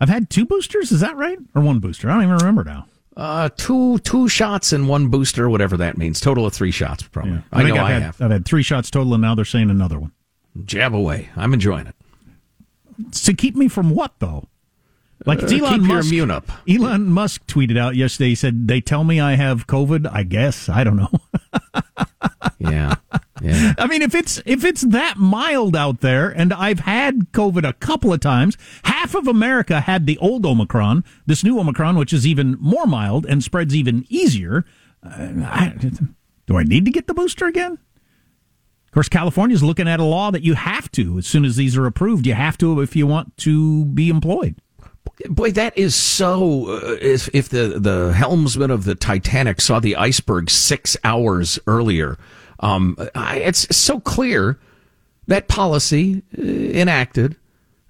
I've 0.00 0.08
had 0.08 0.30
two 0.30 0.46
boosters. 0.46 0.90
Is 0.90 1.00
that 1.00 1.16
right, 1.16 1.38
or 1.54 1.62
one 1.62 1.78
booster? 1.78 2.10
I 2.10 2.14
don't 2.14 2.24
even 2.24 2.36
remember 2.36 2.64
now. 2.64 2.86
Uh, 3.16 3.48
two 3.56 3.98
two 3.98 4.28
shots 4.28 4.72
and 4.72 4.88
one 4.88 5.08
booster, 5.08 5.48
whatever 5.48 5.76
that 5.76 5.98
means. 5.98 6.20
Total 6.20 6.46
of 6.46 6.52
three 6.52 6.70
shots, 6.72 7.02
probably. 7.04 7.32
Yeah. 7.32 7.40
I, 7.52 7.62
I 7.62 7.68
know 7.68 7.74
I've 7.74 7.80
I 7.80 7.90
had, 7.92 8.02
have. 8.02 8.20
I've 8.22 8.30
had 8.30 8.44
three 8.44 8.62
shots 8.62 8.90
total, 8.90 9.14
and 9.14 9.22
now 9.22 9.34
they're 9.34 9.44
saying 9.44 9.70
another 9.70 9.98
one. 9.98 10.12
Jab 10.64 10.94
away. 10.94 11.28
I'm 11.36 11.54
enjoying 11.54 11.86
it 11.86 11.94
to 13.12 13.34
keep 13.34 13.56
me 13.56 13.68
from 13.68 13.90
what 13.90 14.12
though? 14.18 14.48
Like 15.26 15.42
it's 15.42 15.52
uh, 15.52 15.56
Elon 15.56 15.86
Musk. 15.86 16.08
immune 16.08 16.30
up. 16.30 16.50
Elon 16.68 17.12
Musk 17.12 17.46
tweeted 17.46 17.78
out 17.78 17.94
yesterday. 17.94 18.30
He 18.30 18.34
said, 18.34 18.68
"They 18.68 18.80
tell 18.80 19.04
me 19.04 19.20
I 19.20 19.34
have 19.34 19.66
COVID. 19.66 20.10
I 20.10 20.22
guess 20.22 20.68
I 20.68 20.82
don't 20.82 20.96
know." 20.96 21.10
yeah, 22.58 22.94
yeah. 23.42 23.74
I 23.76 23.86
mean, 23.86 24.00
if 24.00 24.14
it's 24.14 24.40
if 24.46 24.64
it's 24.64 24.82
that 24.82 25.18
mild 25.18 25.76
out 25.76 26.00
there, 26.00 26.30
and 26.30 26.52
I've 26.52 26.80
had 26.80 27.32
COVID 27.32 27.68
a 27.68 27.74
couple 27.74 28.12
of 28.12 28.20
times, 28.20 28.56
half 28.84 29.14
of 29.14 29.26
America 29.26 29.80
had 29.80 30.06
the 30.06 30.16
old 30.18 30.46
Omicron. 30.46 31.04
This 31.26 31.44
new 31.44 31.58
Omicron, 31.58 31.96
which 31.96 32.14
is 32.14 32.26
even 32.26 32.56
more 32.58 32.86
mild 32.86 33.26
and 33.26 33.44
spreads 33.44 33.74
even 33.74 34.06
easier. 34.08 34.64
Uh, 35.02 35.32
I, 35.44 35.74
do 36.46 36.56
I 36.56 36.62
need 36.62 36.84
to 36.86 36.90
get 36.90 37.06
the 37.06 37.14
booster 37.14 37.46
again? 37.46 37.72
Of 37.72 38.94
course, 38.94 39.08
California 39.08 39.54
is 39.54 39.62
looking 39.62 39.86
at 39.86 40.00
a 40.00 40.04
law 40.04 40.30
that 40.30 40.42
you 40.42 40.54
have 40.54 40.90
to, 40.92 41.18
as 41.18 41.26
soon 41.26 41.44
as 41.44 41.56
these 41.56 41.76
are 41.76 41.86
approved, 41.86 42.26
you 42.26 42.34
have 42.34 42.58
to 42.58 42.80
if 42.80 42.96
you 42.96 43.06
want 43.06 43.36
to 43.38 43.84
be 43.84 44.08
employed. 44.08 44.60
Boy, 45.28 45.50
that 45.52 45.76
is 45.76 45.94
so. 45.94 46.70
Uh, 46.70 46.96
if, 47.00 47.28
if 47.34 47.48
the, 47.48 47.78
the 47.78 48.12
helmsman 48.12 48.70
of 48.70 48.84
the 48.84 48.94
Titanic 48.94 49.60
saw 49.60 49.80
the 49.80 49.96
iceberg 49.96 50.50
six 50.50 50.96
hours 51.04 51.58
earlier, 51.66 52.18
um, 52.60 52.96
it's 53.14 53.76
so 53.76 54.00
clear 54.00 54.58
that 55.26 55.48
policy 55.48 56.22
uh, 56.38 56.42
enacted 56.42 57.36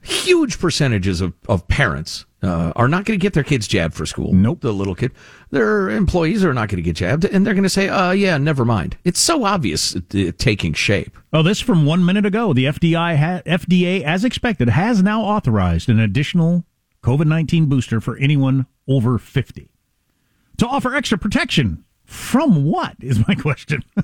huge 0.02 0.58
percentages 0.58 1.20
of, 1.20 1.34
of 1.48 1.66
parents 1.68 2.24
uh, 2.42 2.72
are 2.74 2.88
not 2.88 3.04
going 3.04 3.18
to 3.18 3.22
get 3.22 3.34
their 3.34 3.44
kids 3.44 3.68
jabbed 3.68 3.94
for 3.94 4.06
school. 4.06 4.32
Nope. 4.32 4.60
The 4.60 4.72
little 4.72 4.94
kid. 4.94 5.12
Their 5.50 5.90
employees 5.90 6.44
are 6.44 6.54
not 6.54 6.68
going 6.68 6.76
to 6.76 6.82
get 6.82 6.96
jabbed, 6.96 7.24
and 7.24 7.46
they're 7.46 7.54
going 7.54 7.64
to 7.64 7.68
say, 7.68 7.88
uh, 7.88 8.12
yeah, 8.12 8.38
never 8.38 8.64
mind. 8.64 8.96
It's 9.04 9.20
so 9.20 9.44
obvious 9.44 9.94
uh, 9.96 10.32
taking 10.38 10.72
shape. 10.72 11.18
Oh, 11.32 11.42
this 11.42 11.60
from 11.60 11.84
one 11.84 12.04
minute 12.04 12.24
ago. 12.24 12.52
The 12.52 12.66
FDI 12.66 13.16
ha- 13.16 13.42
FDA, 13.44 14.02
as 14.02 14.24
expected, 14.24 14.68
has 14.70 15.02
now 15.02 15.22
authorized 15.22 15.88
an 15.88 16.00
additional 16.00 16.64
COVID 17.02 17.26
19 17.26 17.66
booster 17.66 18.00
for 18.00 18.16
anyone 18.16 18.66
over 18.87 19.19
50 19.19 19.71
to 20.59 20.66
offer 20.66 20.95
extra 20.95 21.19
protection. 21.19 21.85
From 22.04 22.64
what 22.64 22.97
is 23.00 23.26
my 23.26 23.35
question? 23.35 23.85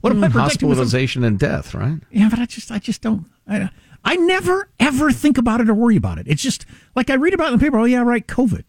what 0.00 0.12
am 0.12 0.22
I 0.22 0.28
hmm, 0.28 0.38
Hospitalization 0.38 1.24
and 1.24 1.38
death, 1.38 1.74
right? 1.74 1.98
Yeah, 2.10 2.28
but 2.28 2.38
I 2.38 2.46
just, 2.46 2.70
I 2.70 2.78
just 2.78 3.00
don't. 3.00 3.26
I, 3.48 3.70
I 4.04 4.16
never 4.16 4.68
ever 4.78 5.10
think 5.10 5.38
about 5.38 5.60
it 5.60 5.68
or 5.68 5.74
worry 5.74 5.96
about 5.96 6.18
it. 6.18 6.28
It's 6.28 6.42
just 6.42 6.66
like 6.94 7.08
I 7.08 7.14
read 7.14 7.34
about 7.34 7.46
it 7.46 7.54
in 7.54 7.58
the 7.58 7.64
paper. 7.64 7.78
Oh 7.78 7.84
yeah, 7.84 8.02
right, 8.02 8.26
COVID. 8.26 8.64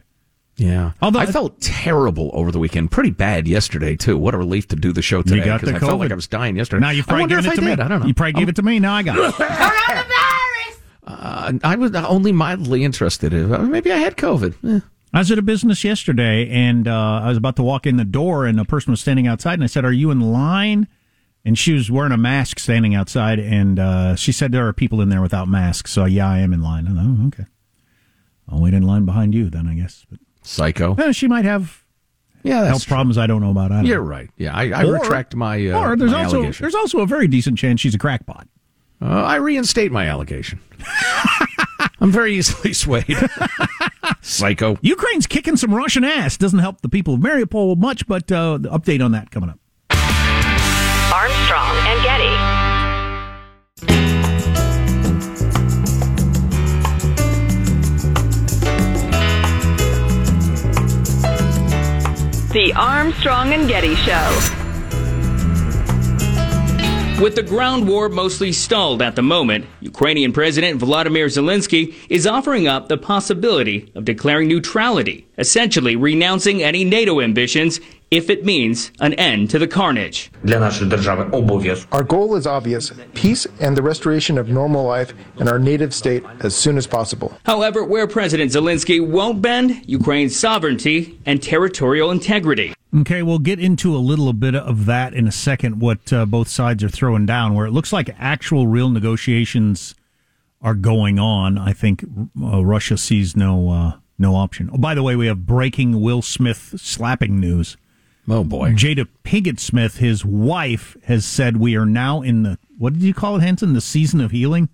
Yeah. 0.56 0.92
Although 1.02 1.20
I 1.20 1.26
felt 1.26 1.60
terrible 1.62 2.30
over 2.34 2.52
the 2.52 2.60
weekend. 2.60 2.92
Pretty 2.92 3.10
bad 3.10 3.48
yesterday 3.48 3.96
too. 3.96 4.18
What 4.18 4.36
a 4.36 4.38
relief 4.38 4.68
to 4.70 4.76
do 4.76 4.94
the 4.94 5.02
show 5.02 5.24
today 5.24 5.42
because 5.42 5.70
I 5.70 5.80
felt 5.80 6.00
like 6.00 6.12
I 6.12 6.16
was 6.16 6.28
dying 6.28 6.56
yesterday. 6.56 6.82
Now 6.82 6.92
you 6.92 7.04
probably 7.04 7.28
given 7.28 7.46
it 7.46 7.56
to 7.56 7.62
me. 7.62 7.72
I 7.72 7.76
don't 7.76 8.02
know. 8.02 8.06
You 8.06 8.14
probably 8.14 8.34
gave 8.34 8.50
it 8.50 8.56
to 8.58 8.62
me. 8.62 8.80
Now 8.80 8.94
I 8.94 9.04
got 9.04 9.18
it. 9.18 9.36
Uh, 11.06 11.54
I 11.64 11.76
was 11.76 11.94
only 11.96 12.32
mildly 12.32 12.84
interested. 12.84 13.34
Maybe 13.34 13.92
I 13.92 13.98
had 13.98 14.16
COVID. 14.16 14.78
Eh. 14.78 14.80
I 15.14 15.20
was 15.20 15.32
at 15.32 15.38
a 15.38 15.44
business 15.44 15.84
yesterday, 15.84 16.50
and 16.50 16.88
uh, 16.88 17.22
I 17.24 17.30
was 17.30 17.38
about 17.38 17.56
to 17.58 17.64
walk 17.64 17.86
in 17.86 17.98
the 17.98 18.06
door, 18.06 18.46
and 18.46 18.60
a 18.60 18.66
person 18.66 18.92
was 18.92 19.02
standing 19.02 19.28
outside, 19.28 19.54
and 19.56 19.64
I 19.64 19.68
said, 19.68 19.86
"Are 19.86 19.92
you 19.92 20.10
in 20.12 20.22
line?" 20.22 20.88
And 21.46 21.58
she 21.58 21.74
was 21.74 21.92
wearing 21.92 22.14
a 22.14 22.18
mask, 22.18 22.58
standing 22.58 22.96
outside, 22.96 23.38
and 23.38 23.78
uh, 23.78 24.16
she 24.16 24.32
said, 24.32 24.52
"There 24.52 24.68
are 24.68 24.74
people 24.74 25.02
in 25.02 25.10
there 25.10 25.22
without 25.22 25.48
masks." 25.48 25.92
So 25.92 26.06
yeah, 26.06 26.28
I 26.28 26.40
am 26.40 26.52
in 26.52 26.64
line. 26.64 26.88
Oh, 26.90 27.28
okay. 27.28 27.46
I'll 28.50 28.62
wait 28.62 28.74
in 28.74 28.84
line 28.84 29.06
behind 29.06 29.36
you 29.36 29.50
then, 29.50 29.68
I 29.68 29.76
guess. 29.76 30.06
But 30.10 30.20
Psycho. 30.42 30.96
Eh, 30.96 31.12
she 31.12 31.28
might 31.28 31.46
have 31.46 31.84
yeah, 32.44 32.66
health 32.66 32.86
true. 32.86 32.96
problems 32.96 33.18
I 33.18 33.28
don't 33.28 33.42
know 33.42 33.52
about. 33.52 33.72
I 33.72 33.78
don't 33.78 33.86
You're 33.86 34.02
know. 34.02 34.10
right. 34.10 34.30
Yeah, 34.38 34.56
I, 34.56 34.70
I 34.70 34.84
or, 34.86 34.94
retract 34.94 35.36
my. 35.36 35.68
Uh, 35.68 35.80
or 35.80 35.96
there's 35.96 36.12
my 36.12 36.26
also 36.26 36.52
there's 36.52 36.76
also 36.76 37.00
a 37.00 37.06
very 37.06 37.28
decent 37.28 37.58
chance 37.58 37.82
she's 37.82 37.96
a 37.96 38.00
crackpot. 38.00 38.48
Uh, 39.04 39.22
I 39.22 39.36
reinstate 39.36 39.92
my 39.92 40.08
allegation. 40.08 40.62
I'm 42.00 42.10
very 42.10 42.36
easily 42.36 42.72
swayed. 42.72 43.18
Psycho. 44.22 44.78
Ukraine's 44.82 45.28
kicking 45.28 45.58
some 45.58 45.74
Russian 45.74 46.06
ass. 46.06 46.38
Doesn't 46.38 46.60
help 46.60 46.80
the 46.80 46.88
people 46.88 47.16
of 47.16 47.20
Mariupol 47.20 47.78
much, 47.78 48.08
but 48.08 48.32
uh, 48.32 48.60
the 48.60 48.70
update 48.70 49.04
on 49.04 49.12
that 49.12 49.30
coming 49.30 49.50
up. 49.50 49.60
Armstrong 51.14 51.76
and 51.86 52.02
Getty. 52.04 52.54
The 62.54 62.74
Armstrong 62.78 63.52
and 63.52 63.68
Getty 63.68 63.96
Show. 63.96 64.63
With 67.24 67.36
the 67.36 67.42
ground 67.42 67.88
war 67.88 68.10
mostly 68.10 68.52
stalled 68.52 69.02
at 69.02 69.16
the 69.16 69.22
moment, 69.22 69.66
Ukrainian 69.80 70.34
President 70.34 70.78
Vladimir 70.78 71.28
Zelensky 71.28 71.96
is 72.10 72.28
offering 72.28 72.68
up 72.68 72.90
the 72.90 72.98
possibility 72.98 73.90
of 73.96 74.04
declaring 74.04 74.50
neutrality, 74.50 75.26
essentially 75.38 75.96
renouncing 75.96 76.62
any 76.62 76.84
NATO 76.84 77.22
ambitions 77.22 77.80
if 78.12 78.30
it 78.30 78.44
means 78.44 78.92
an 79.00 79.14
end 79.14 79.50
to 79.52 79.58
the 79.58 79.70
carnage. 79.70 80.32
Our 81.94 82.04
goal 82.04 82.36
is 82.36 82.46
obvious 82.46 82.92
peace 83.14 83.48
and 83.62 83.78
the 83.78 83.82
restoration 83.82 84.38
of 84.38 84.50
normal 84.50 84.84
life 84.84 85.14
in 85.38 85.48
our 85.48 85.60
native 85.60 85.94
state 85.94 86.26
as 86.42 86.54
soon 86.54 86.76
as 86.76 86.86
possible. 86.86 87.38
However, 87.46 87.86
where 87.86 88.06
President 88.06 88.52
Zelensky 88.52 89.00
won't 89.00 89.42
bend, 89.42 89.82
Ukraine's 89.86 90.38
sovereignty 90.38 91.18
and 91.26 91.42
territorial 91.42 92.12
integrity. 92.12 92.74
Okay, 92.96 93.24
we'll 93.24 93.40
get 93.40 93.60
into 93.60 93.96
a 93.96 93.98
little 93.98 94.34
bit 94.34 94.56
of 94.56 94.86
that 94.86 95.14
in 95.14 95.28
a 95.28 95.32
second, 95.32 95.80
what 95.80 96.14
uh, 96.14 96.26
both 96.26 96.48
sides 96.48 96.84
are 96.84 96.90
throwing 96.90 97.26
down, 97.26 97.56
where 97.56 97.66
it 97.66 97.72
looks 97.72 97.92
like 97.92 98.16
actual 98.20 98.68
real 98.68 98.90
negotiations 98.90 99.96
are 100.62 100.76
going 100.76 101.18
on. 101.18 101.58
I 101.58 101.74
think 101.74 102.04
uh, 102.42 102.64
Russia 102.64 102.98
sees 102.98 103.36
no. 103.36 103.70
Uh, 103.70 103.92
no 104.18 104.36
option. 104.36 104.70
Oh, 104.74 104.78
by 104.78 104.96
the 104.96 105.04
way, 105.04 105.16
we 105.16 105.28
have 105.28 105.46
breaking 105.46 106.02
Will 106.02 106.22
Smith 106.22 106.76
slapping 106.78 107.40
news. 107.40 107.78
Oh 108.28 108.44
boy. 108.44 108.72
Jada 108.72 109.08
Pinkett 109.24 109.60
Smith, 109.60 109.98
his 109.98 110.24
wife, 110.24 110.96
has 111.06 111.26
said 111.26 111.58
we 111.58 111.76
are 111.76 111.86
now 111.86 112.22
in 112.22 112.44
the 112.44 112.58
what 112.78 112.94
did 112.94 113.02
you 113.02 113.14
call 113.14 113.36
it, 113.36 113.42
Hanson? 113.42 113.74
The 113.74 113.82
season 113.82 114.22
of 114.22 114.32
healing. 114.32 114.70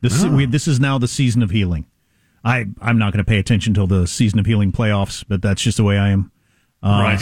This 0.00 0.22
oh. 0.22 0.30
we, 0.30 0.46
this 0.46 0.68
is 0.68 0.78
now 0.78 0.98
the 0.98 1.08
season 1.08 1.42
of 1.42 1.50
healing. 1.50 1.86
I 2.44 2.66
I'm 2.80 2.98
not 2.98 3.12
going 3.12 3.24
to 3.24 3.28
pay 3.28 3.38
attention 3.38 3.74
till 3.74 3.86
the 3.86 4.06
season 4.06 4.38
of 4.38 4.46
healing 4.46 4.70
playoffs, 4.70 5.24
but 5.26 5.40
that's 5.40 5.62
just 5.62 5.78
the 5.78 5.84
way 5.84 5.98
I 5.98 6.10
am. 6.10 6.30
Uh, 6.82 7.16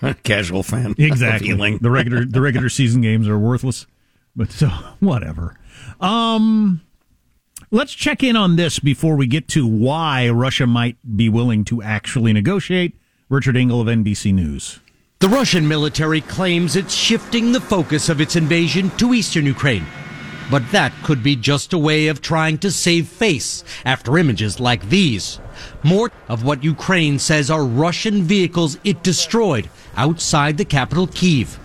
right, 0.00 0.22
casual 0.22 0.62
fan. 0.62 0.94
Exactly. 0.98 1.52
the 1.78 1.90
regular 1.90 2.24
the 2.24 2.40
regular 2.40 2.68
season 2.80 3.02
games 3.02 3.28
are 3.28 3.38
worthless, 3.38 3.86
but 4.34 4.50
so 4.50 4.68
whatever. 5.00 5.56
Um, 6.00 6.80
let's 7.70 7.92
check 7.92 8.22
in 8.22 8.36
on 8.36 8.56
this 8.56 8.78
before 8.78 9.16
we 9.16 9.26
get 9.26 9.48
to 9.48 9.66
why 9.66 10.28
Russia 10.30 10.66
might 10.66 10.96
be 11.16 11.28
willing 11.28 11.64
to 11.66 11.82
actually 11.82 12.32
negotiate 12.32 12.96
Richard 13.28 13.56
Engel 13.56 13.80
of 13.80 13.86
NBC 13.86 14.32
News. 14.32 14.80
The 15.18 15.28
Russian 15.28 15.68
military 15.68 16.22
claims 16.22 16.76
it's 16.76 16.94
shifting 16.94 17.52
the 17.52 17.60
focus 17.60 18.08
of 18.08 18.22
its 18.22 18.36
invasion 18.36 18.90
to 18.96 19.12
eastern 19.12 19.44
Ukraine. 19.44 19.84
But 20.50 20.72
that 20.72 20.92
could 21.04 21.22
be 21.22 21.36
just 21.36 21.72
a 21.72 21.78
way 21.78 22.08
of 22.08 22.20
trying 22.20 22.58
to 22.58 22.72
save 22.72 23.06
face 23.06 23.62
after 23.84 24.18
images 24.18 24.58
like 24.58 24.88
these. 24.88 25.38
More 25.82 26.10
of 26.28 26.42
what 26.42 26.64
Ukraine 26.64 27.18
says 27.18 27.50
are 27.50 27.64
Russian 27.64 28.22
vehicles 28.22 28.76
it 28.82 29.02
destroyed 29.02 29.70
outside 29.96 30.58
the 30.58 30.64
capital 30.64 31.06
Kiev. 31.06 31.58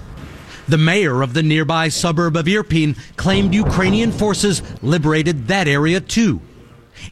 The 0.67 0.77
mayor 0.77 1.21
of 1.21 1.33
the 1.33 1.43
nearby 1.43 1.89
suburb 1.89 2.35
of 2.35 2.45
Irpin 2.45 2.97
claimed 3.17 3.53
Ukrainian 3.53 4.11
forces 4.11 4.61
liberated 4.81 5.47
that 5.47 5.67
area 5.67 5.99
too. 5.99 6.41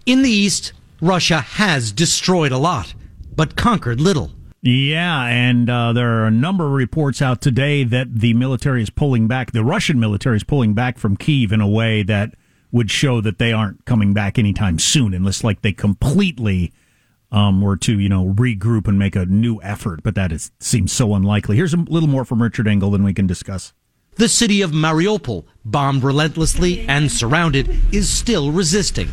In 0.06 0.22
the 0.22 0.30
east, 0.30 0.74
Russia 1.01 1.42
has 1.42 1.92
destroyed 1.92 2.51
a 2.51 2.58
lot, 2.58 2.94
but 3.36 3.56
conquered 3.56 4.00
little. 4.00 4.32
Yeah, 4.65 5.25
and 5.25 5.70
uh, 5.70 5.91
there 5.91 6.22
are 6.22 6.25
a 6.25 6.32
number 6.32 6.65
of 6.65 6.72
reports 6.72 7.22
out 7.22 7.41
today 7.41 7.84
that 7.84 8.15
the 8.15 8.34
military 8.34 8.82
is 8.82 8.89
pulling 8.89 9.27
back. 9.27 9.51
The 9.51 9.62
Russian 9.62 10.00
military 10.00 10.38
is 10.38 10.46
pulling 10.46 10.74
back 10.74 10.98
from 10.98 11.17
Kiev 11.17 11.51
in 11.51 11.60
a 11.60 11.67
way 11.67 12.01
that 12.03 12.36
would 12.72 12.89
show 12.89 13.20
that 13.20 13.39
they 13.39 13.51
aren't 13.51 13.84
coming 13.84 14.13
back 14.13 14.39
anytime 14.39 14.79
soon, 14.79 15.13
unless 15.13 15.43
like 15.43 15.63
they 15.63 15.74
completely 15.74 16.72
um, 17.29 17.60
were 17.60 17.75
to 17.75 18.00
you 18.00 18.08
know 18.08 18.25
regroup 18.25 18.88
and 18.88 18.98
make 18.98 19.17
a 19.17 19.25
new 19.25 19.62
effort. 19.62 20.01
But 20.01 20.15
that 20.15 20.32
is 20.32 20.51
seems 20.62 20.93
so 20.93 21.13
unlikely. 21.13 21.58
Here's 21.58 21.74
a 21.74 21.77
little 21.77 22.08
more 22.08 22.24
from 22.24 22.41
Richard 22.41 22.65
Engel 22.65 22.91
than 22.91 23.03
we 23.03 23.13
can 23.13 23.27
discuss. 23.27 23.74
The 24.15 24.29
city 24.29 24.62
of 24.62 24.72
Mariupol, 24.72 25.43
bombed 25.65 26.03
relentlessly 26.03 26.88
and 26.88 27.12
surrounded, 27.12 27.82
is 27.93 28.10
still 28.10 28.50
resisting. 28.50 29.10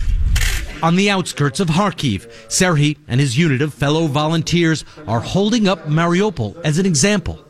On 0.83 0.97
the 0.97 1.11
outskirts 1.11 1.61
of 1.61 1.69
Kharkiv, 1.69 2.27
Serhiy 2.49 2.97
and 3.07 3.21
his 3.21 3.37
unit 3.37 3.61
of 3.61 3.75
fellow 3.75 4.07
volunteers 4.07 4.85
are 5.07 5.21
holding 5.21 5.69
up 5.69 5.87
Mariupol 5.87 6.59
as 6.65 6.79
an 6.79 6.87
example. 6.87 7.45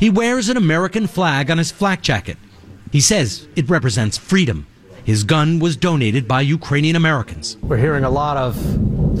He 0.00 0.10
wears 0.10 0.48
an 0.48 0.56
American 0.56 1.06
flag 1.06 1.48
on 1.50 1.58
his 1.58 1.70
flak 1.70 2.02
jacket. 2.02 2.36
He 2.90 3.00
says 3.00 3.46
it 3.54 3.70
represents 3.70 4.18
freedom. 4.18 4.66
His 5.04 5.22
gun 5.22 5.60
was 5.60 5.76
donated 5.76 6.26
by 6.26 6.40
Ukrainian 6.40 6.96
Americans. 6.96 7.56
We're 7.62 7.76
hearing 7.76 8.04
a 8.04 8.10
lot 8.10 8.36
of 8.36 8.56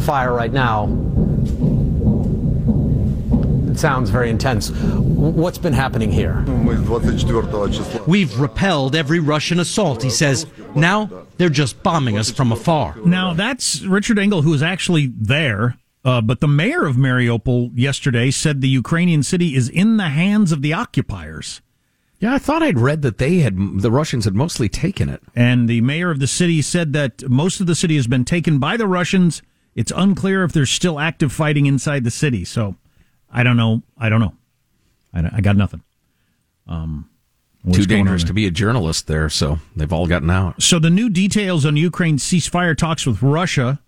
fire 0.04 0.32
right 0.32 0.52
now. 0.52 0.86
It 3.70 3.78
sounds 3.78 4.10
very 4.10 4.28
intense. 4.28 4.70
What's 4.70 5.58
been 5.58 5.72
happening 5.72 6.10
here? 6.10 6.44
We've 8.06 8.38
repelled 8.38 8.96
every 8.96 9.20
Russian 9.20 9.60
assault, 9.60 10.02
he 10.02 10.10
says, 10.10 10.46
Now 10.74 11.26
they're 11.36 11.48
just 11.48 11.82
bombing 11.82 12.18
us 12.18 12.30
from 12.30 12.52
afar. 12.52 12.96
Now 13.04 13.34
that's 13.34 13.82
Richard 13.82 14.18
Engel, 14.18 14.42
who 14.42 14.50
was 14.50 14.62
actually 14.62 15.12
there. 15.16 15.76
Uh, 16.04 16.20
but 16.20 16.40
the 16.40 16.48
mayor 16.48 16.84
of 16.84 16.96
Mariupol 16.96 17.70
yesterday 17.74 18.30
said 18.30 18.60
the 18.60 18.68
Ukrainian 18.68 19.22
city 19.22 19.54
is 19.54 19.68
in 19.68 19.98
the 19.98 20.08
hands 20.08 20.50
of 20.50 20.60
the 20.60 20.72
occupiers. 20.72 21.60
Yeah, 22.18 22.34
I 22.34 22.38
thought 22.38 22.62
I'd 22.62 22.78
read 22.78 23.02
that 23.02 23.18
they 23.18 23.38
had 23.38 23.56
the 23.80 23.90
Russians 23.90 24.24
had 24.24 24.34
mostly 24.34 24.68
taken 24.68 25.08
it. 25.08 25.22
And 25.34 25.68
the 25.68 25.80
mayor 25.80 26.10
of 26.10 26.18
the 26.18 26.26
city 26.26 26.62
said 26.62 26.92
that 26.92 27.28
most 27.28 27.60
of 27.60 27.66
the 27.66 27.74
city 27.74 27.96
has 27.96 28.06
been 28.06 28.24
taken 28.24 28.58
by 28.58 28.76
the 28.76 28.86
Russians. 28.86 29.42
It's 29.74 29.92
unclear 29.94 30.44
if 30.44 30.52
there's 30.52 30.70
still 30.70 30.98
active 31.00 31.32
fighting 31.32 31.66
inside 31.66 32.04
the 32.04 32.10
city. 32.10 32.44
So 32.44 32.76
I 33.30 33.42
don't 33.42 33.56
know. 33.56 33.82
I 33.96 34.08
don't 34.08 34.20
know. 34.20 34.34
I, 35.12 35.30
I 35.36 35.40
got 35.40 35.56
nothing. 35.56 35.82
Um, 36.66 37.08
Too 37.70 37.86
dangerous 37.86 38.24
to 38.24 38.32
be 38.32 38.46
a 38.46 38.50
journalist 38.50 39.06
there, 39.06 39.28
so 39.28 39.60
they've 39.76 39.92
all 39.92 40.08
gotten 40.08 40.30
out. 40.30 40.60
So 40.60 40.80
the 40.80 40.90
new 40.90 41.08
details 41.08 41.64
on 41.64 41.76
Ukraine's 41.76 42.24
ceasefire 42.24 42.76
talks 42.76 43.06
with 43.06 43.22
Russia. 43.22 43.80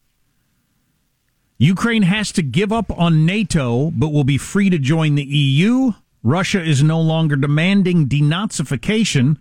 Ukraine 1.58 2.02
has 2.02 2.30
to 2.32 2.42
give 2.42 2.72
up 2.72 2.96
on 2.96 3.26
NATO, 3.26 3.90
but 3.90 4.12
will 4.12 4.24
be 4.24 4.38
free 4.38 4.70
to 4.70 4.78
join 4.78 5.16
the 5.16 5.24
EU. 5.24 5.92
Russia 6.22 6.62
is 6.62 6.84
no 6.84 7.00
longer 7.00 7.34
demanding 7.34 8.08
denazification. 8.08 9.38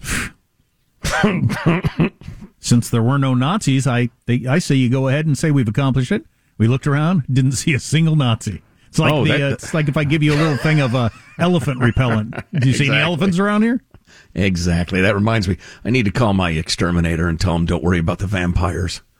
Since 2.60 2.90
there 2.90 3.02
were 3.02 3.18
no 3.18 3.34
Nazis, 3.34 3.86
I 3.86 4.10
they, 4.26 4.46
I 4.46 4.58
say 4.58 4.76
you 4.76 4.88
go 4.88 5.08
ahead 5.08 5.26
and 5.26 5.36
say 5.36 5.50
we've 5.50 5.68
accomplished 5.68 6.12
it. 6.12 6.24
We 6.56 6.68
looked 6.68 6.86
around, 6.86 7.24
didn't 7.30 7.52
see 7.52 7.74
a 7.74 7.80
single 7.80 8.16
Nazi. 8.16 8.62
It's 8.94 9.00
like 9.00 9.12
oh, 9.12 9.24
the, 9.24 9.32
that, 9.32 9.42
uh, 9.42 9.54
it's 9.54 9.74
like 9.74 9.88
if 9.88 9.96
I 9.96 10.04
give 10.04 10.22
you 10.22 10.34
a 10.34 10.36
little 10.36 10.56
thing 10.56 10.78
of 10.78 10.94
uh, 10.94 11.08
elephant 11.40 11.80
repellent. 11.80 12.30
Do 12.30 12.36
you 12.36 12.44
exactly. 12.52 12.72
see 12.74 12.88
any 12.92 13.00
elephants 13.00 13.40
around 13.40 13.62
here? 13.62 13.82
Exactly. 14.36 15.00
That 15.00 15.16
reminds 15.16 15.48
me. 15.48 15.58
I 15.84 15.90
need 15.90 16.04
to 16.04 16.12
call 16.12 16.32
my 16.32 16.50
exterminator 16.50 17.26
and 17.26 17.40
tell 17.40 17.56
him 17.56 17.66
don't 17.66 17.82
worry 17.82 17.98
about 17.98 18.20
the 18.20 18.28
vampires. 18.28 19.02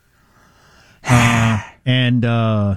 Uh, 1.06 1.60
and 1.84 2.24
uh, 2.24 2.76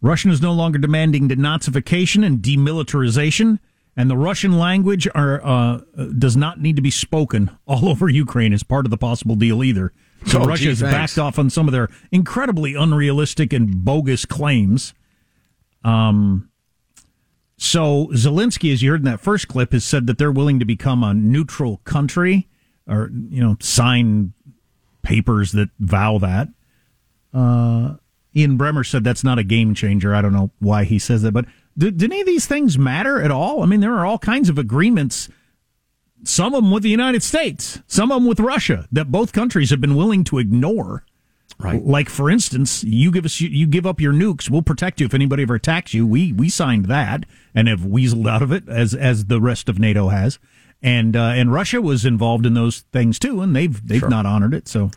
Russian 0.00 0.30
is 0.30 0.40
no 0.40 0.52
longer 0.54 0.78
demanding 0.78 1.28
denazification 1.28 2.24
and 2.24 2.38
demilitarization, 2.38 3.58
and 3.94 4.08
the 4.08 4.16
Russian 4.16 4.58
language 4.58 5.06
are, 5.14 5.44
uh, 5.44 5.80
does 6.16 6.34
not 6.34 6.62
need 6.62 6.76
to 6.76 6.82
be 6.82 6.90
spoken 6.90 7.50
all 7.66 7.86
over 7.90 8.08
Ukraine 8.08 8.54
as 8.54 8.62
part 8.62 8.86
of 8.86 8.90
the 8.90 8.96
possible 8.96 9.34
deal 9.34 9.62
either. 9.62 9.92
So 10.24 10.40
oh, 10.40 10.46
Russia 10.46 10.68
has 10.68 10.80
backed 10.80 11.18
off 11.18 11.38
on 11.38 11.50
some 11.50 11.68
of 11.68 11.72
their 11.72 11.90
incredibly 12.10 12.74
unrealistic 12.74 13.52
and 13.52 13.84
bogus 13.84 14.24
claims. 14.24 14.94
Um, 15.84 16.50
so 17.56 18.08
Zelensky, 18.12 18.72
as 18.72 18.82
you 18.82 18.90
heard 18.90 19.00
in 19.00 19.04
that 19.04 19.20
first 19.20 19.48
clip, 19.48 19.72
has 19.72 19.84
said 19.84 20.06
that 20.06 20.18
they're 20.18 20.32
willing 20.32 20.58
to 20.58 20.64
become 20.64 21.02
a 21.04 21.14
neutral 21.14 21.78
country, 21.84 22.48
or 22.88 23.10
you 23.12 23.40
know, 23.40 23.56
sign 23.60 24.32
papers 25.02 25.52
that 25.52 25.68
vow 25.78 26.18
that. 26.18 26.48
Uh, 27.32 27.94
Ian 28.36 28.58
Bremmer 28.58 28.84
said 28.84 29.04
that's 29.04 29.24
not 29.24 29.38
a 29.38 29.44
game 29.44 29.74
changer. 29.74 30.14
I 30.14 30.22
don't 30.22 30.32
know 30.32 30.50
why 30.58 30.84
he 30.84 30.98
says 30.98 31.22
that, 31.22 31.32
but 31.32 31.46
do, 31.76 31.90
do 31.90 32.04
any 32.06 32.20
of 32.20 32.26
these 32.26 32.46
things 32.46 32.78
matter 32.78 33.20
at 33.22 33.30
all? 33.30 33.62
I 33.62 33.66
mean, 33.66 33.80
there 33.80 33.94
are 33.94 34.06
all 34.06 34.18
kinds 34.18 34.48
of 34.48 34.58
agreements, 34.58 35.28
some 36.24 36.54
of 36.54 36.62
them 36.62 36.72
with 36.72 36.82
the 36.82 36.88
United 36.90 37.22
States, 37.22 37.80
some 37.86 38.10
of 38.10 38.16
them 38.20 38.28
with 38.28 38.40
Russia, 38.40 38.88
that 38.90 39.12
both 39.12 39.32
countries 39.32 39.70
have 39.70 39.80
been 39.80 39.96
willing 39.96 40.24
to 40.24 40.38
ignore. 40.38 41.04
Right. 41.58 41.82
Like 41.82 42.08
for 42.08 42.30
instance, 42.30 42.82
you 42.84 43.10
give 43.10 43.24
us 43.24 43.40
you 43.40 43.66
give 43.66 43.86
up 43.86 44.00
your 44.00 44.12
nukes, 44.12 44.50
we'll 44.50 44.62
protect 44.62 45.00
you 45.00 45.06
if 45.06 45.14
anybody 45.14 45.44
ever 45.44 45.54
attacks 45.54 45.94
you. 45.94 46.06
We 46.06 46.32
we 46.32 46.48
signed 46.48 46.86
that 46.86 47.24
and 47.54 47.68
have 47.68 47.80
weaseled 47.80 48.28
out 48.28 48.42
of 48.42 48.52
it 48.52 48.68
as 48.68 48.94
as 48.94 49.26
the 49.26 49.40
rest 49.40 49.68
of 49.68 49.78
NATO 49.78 50.08
has. 50.08 50.38
And 50.82 51.16
uh, 51.16 51.32
and 51.34 51.52
Russia 51.52 51.80
was 51.80 52.04
involved 52.04 52.44
in 52.44 52.54
those 52.54 52.80
things 52.92 53.18
too, 53.18 53.40
and 53.40 53.54
they've 53.54 53.86
they've 53.86 54.00
sure. 54.00 54.08
not 54.08 54.26
honored 54.26 54.52
it. 54.52 54.68
So 54.68 54.90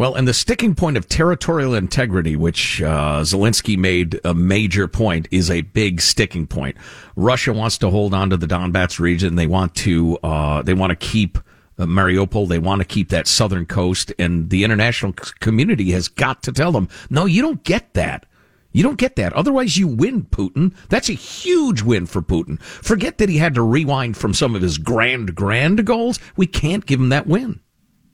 well, 0.00 0.14
and 0.14 0.26
the 0.26 0.32
sticking 0.32 0.74
point 0.74 0.96
of 0.96 1.08
territorial 1.08 1.74
integrity, 1.74 2.34
which 2.34 2.80
uh, 2.80 3.20
Zelensky 3.20 3.76
made 3.76 4.18
a 4.24 4.32
major 4.32 4.88
point, 4.88 5.28
is 5.30 5.50
a 5.50 5.60
big 5.60 6.00
sticking 6.00 6.46
point. 6.46 6.76
Russia 7.16 7.52
wants 7.52 7.76
to 7.78 7.90
hold 7.90 8.14
on 8.14 8.30
to 8.30 8.38
the 8.38 8.46
Donbass 8.46 8.98
region. 8.98 9.34
They 9.34 9.46
want 9.46 9.74
to 9.76 10.18
uh, 10.22 10.62
they 10.62 10.72
want 10.72 10.90
to 10.90 10.96
keep 10.96 11.38
Uh, 11.80 11.86
Mariupol. 11.86 12.46
They 12.46 12.58
want 12.58 12.80
to 12.82 12.84
keep 12.84 13.08
that 13.08 13.26
southern 13.26 13.64
coast, 13.64 14.12
and 14.18 14.50
the 14.50 14.64
international 14.64 15.14
community 15.40 15.92
has 15.92 16.08
got 16.08 16.42
to 16.42 16.52
tell 16.52 16.72
them, 16.72 16.88
no, 17.08 17.24
you 17.24 17.40
don't 17.40 17.64
get 17.64 17.94
that. 17.94 18.26
You 18.72 18.82
don't 18.82 18.98
get 18.98 19.16
that. 19.16 19.32
Otherwise, 19.32 19.78
you 19.78 19.88
win, 19.88 20.24
Putin. 20.24 20.74
That's 20.90 21.08
a 21.08 21.14
huge 21.14 21.82
win 21.82 22.06
for 22.06 22.22
Putin. 22.22 22.60
Forget 22.60 23.18
that 23.18 23.28
he 23.28 23.38
had 23.38 23.54
to 23.54 23.62
rewind 23.62 24.16
from 24.16 24.34
some 24.34 24.54
of 24.54 24.62
his 24.62 24.78
grand, 24.78 25.34
grand 25.34 25.84
goals. 25.86 26.20
We 26.36 26.46
can't 26.46 26.86
give 26.86 27.00
him 27.00 27.08
that 27.08 27.26
win. 27.26 27.60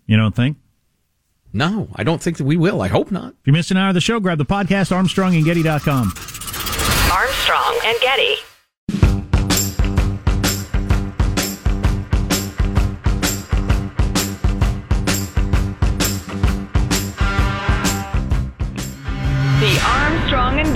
You 0.07 0.17
don't 0.17 0.35
think? 0.35 0.59
No, 1.53 1.89
I 1.97 2.05
don't 2.05 2.23
think 2.23 2.37
that 2.37 2.45
we 2.45 2.57
will. 2.57 2.81
I 2.83 2.89
hope 2.89 3.11
not. 3.11 3.35
If 3.41 3.47
you 3.47 3.53
missed 3.53 3.71
an 3.71 3.77
hour 3.77 3.89
of 3.89 3.95
the 3.95 4.01
show, 4.01 4.21
grab 4.21 4.39
the 4.39 4.45
podcast, 4.45 4.95
Armstrong 4.95 5.35
and 5.35 5.45
ArmstrongandGetty.com. 5.45 6.13
Armstrong 7.13 7.79
and 7.85 8.01
Getty. 8.01 8.37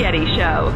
Getty 0.00 0.24
Show. 0.34 0.74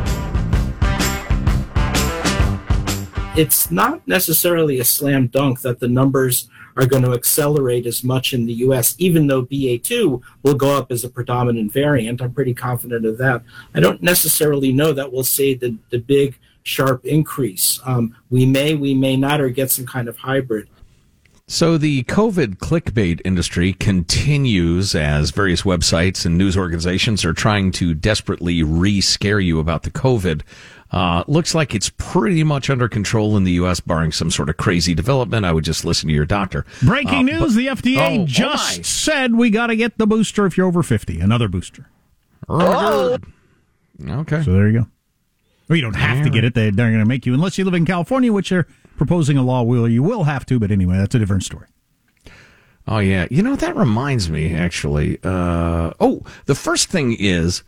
It's 3.35 3.71
not 3.71 4.07
necessarily 4.07 4.81
a 4.81 4.85
slam 4.85 5.29
dunk 5.29 5.63
that 5.63 5.81
the 5.81 5.89
numbers 5.89 6.51
are 6.77 6.85
going 6.85 7.05
to 7.05 7.15
accelerate 7.15 7.87
as 7.87 8.05
much 8.05 8.35
in 8.35 8.45
the 8.45 8.53
US, 8.53 8.95
even 8.99 9.27
though 9.27 9.47
BA2 9.47 10.21
will 10.43 10.55
go 10.55 10.77
up 10.77 10.93
as 10.93 11.05
a 11.05 11.09
predominant 11.09 11.73
variant. 11.73 12.21
I'm 12.21 12.35
pretty 12.35 12.53
confident 12.53 13.07
of 13.07 13.17
that. 13.17 13.43
I 13.75 13.81
don't 13.81 14.03
necessarily 14.03 14.75
know 14.75 14.93
that 14.93 15.11
we'll 15.11 15.25
see 15.25 15.55
the, 15.55 15.75
the 15.89 16.01
big, 16.01 16.39
sharp 16.63 17.07
increase. 17.07 17.81
Um, 17.87 18.15
we 18.29 18.45
may, 18.45 18.75
we 18.75 18.93
may 18.93 19.17
not, 19.17 19.41
or 19.41 19.49
get 19.49 19.71
some 19.71 19.87
kind 19.87 20.07
of 20.07 20.19
hybrid. 20.19 20.69
So 21.47 21.77
the 21.77 22.05
COVID 22.05 22.57
clickbait 22.57 23.21
industry 23.23 23.75
continues 23.75 24.95
as 24.95 25.31
various 25.31 25.63
websites 25.63 26.25
and 26.25 26.39
news 26.39 26.57
organizations 26.57 27.23
are 27.23 27.35
trying 27.35 27.71
to 27.73 27.93
desperately 27.93 28.63
re-scare 28.63 29.41
you 29.41 29.61
about 29.61 29.83
the 29.83 29.91
COVID. 29.91 30.41
Uh, 30.91 31.23
looks 31.27 31.55
like 31.55 31.75
it's 31.75 31.91
pretty 31.99 32.45
much 32.45 32.71
under 32.71 32.89
control 32.89 33.37
in 33.37 33.45
the 33.45 33.53
U.S., 33.53 33.79
barring 33.81 34.11
some 34.11 34.31
sort 34.31 34.49
of 34.49 34.57
crazy 34.57 34.95
development. 34.95 35.45
I 35.45 35.53
would 35.53 35.65
just 35.65 35.85
listen 35.85 36.09
to 36.09 36.15
your 36.15 36.25
doctor. 36.25 36.65
Breaking 36.83 37.29
uh, 37.29 37.39
news: 37.39 37.55
but, 37.55 37.55
The 37.55 37.67
FDA 37.67 38.23
oh, 38.23 38.27
just 38.27 38.79
oh 38.79 38.83
said 38.83 39.35
we 39.35 39.51
got 39.51 39.67
to 39.67 39.77
get 39.77 39.99
the 39.99 40.07
booster 40.07 40.47
if 40.47 40.57
you're 40.57 40.67
over 40.67 40.83
fifty. 40.83 41.21
Another 41.21 41.49
booster. 41.49 41.91
Oh. 42.49 43.19
Okay. 44.09 44.43
So 44.43 44.53
there 44.53 44.69
you 44.69 44.81
go. 44.81 44.87
Well, 45.75 45.79
you 45.79 45.83
don't 45.83 45.95
have 45.95 46.23
to 46.23 46.31
get 46.31 46.45
it. 46.45 46.55
They, 46.55 46.71
they're 46.71 46.91
going 46.91 47.01
to 47.01 47.05
make 47.05 47.27
you, 47.27 47.35
unless 47.35 47.59
you 47.59 47.65
live 47.65 47.75
in 47.75 47.85
California, 47.85 48.33
which 48.33 48.51
they're 48.51 48.69
proposing 48.97 49.37
a 49.37 49.43
law 49.43 49.65
where 49.65 49.89
you 49.89 50.05
will 50.05 50.23
have 50.23 50.47
to. 50.47 50.61
But 50.61 50.71
anyway, 50.71 50.99
that's 50.99 51.17
a 51.17 51.19
different 51.19 51.43
story. 51.43 51.67
Oh 52.87 52.99
yeah, 52.99 53.27
you 53.29 53.43
know 53.43 53.57
that 53.57 53.75
reminds 53.75 54.31
me 54.31 54.55
actually. 54.55 55.19
Uh, 55.25 55.93
oh, 55.99 56.23
the 56.45 56.55
first 56.55 56.91
thing 56.91 57.17
is 57.19 57.65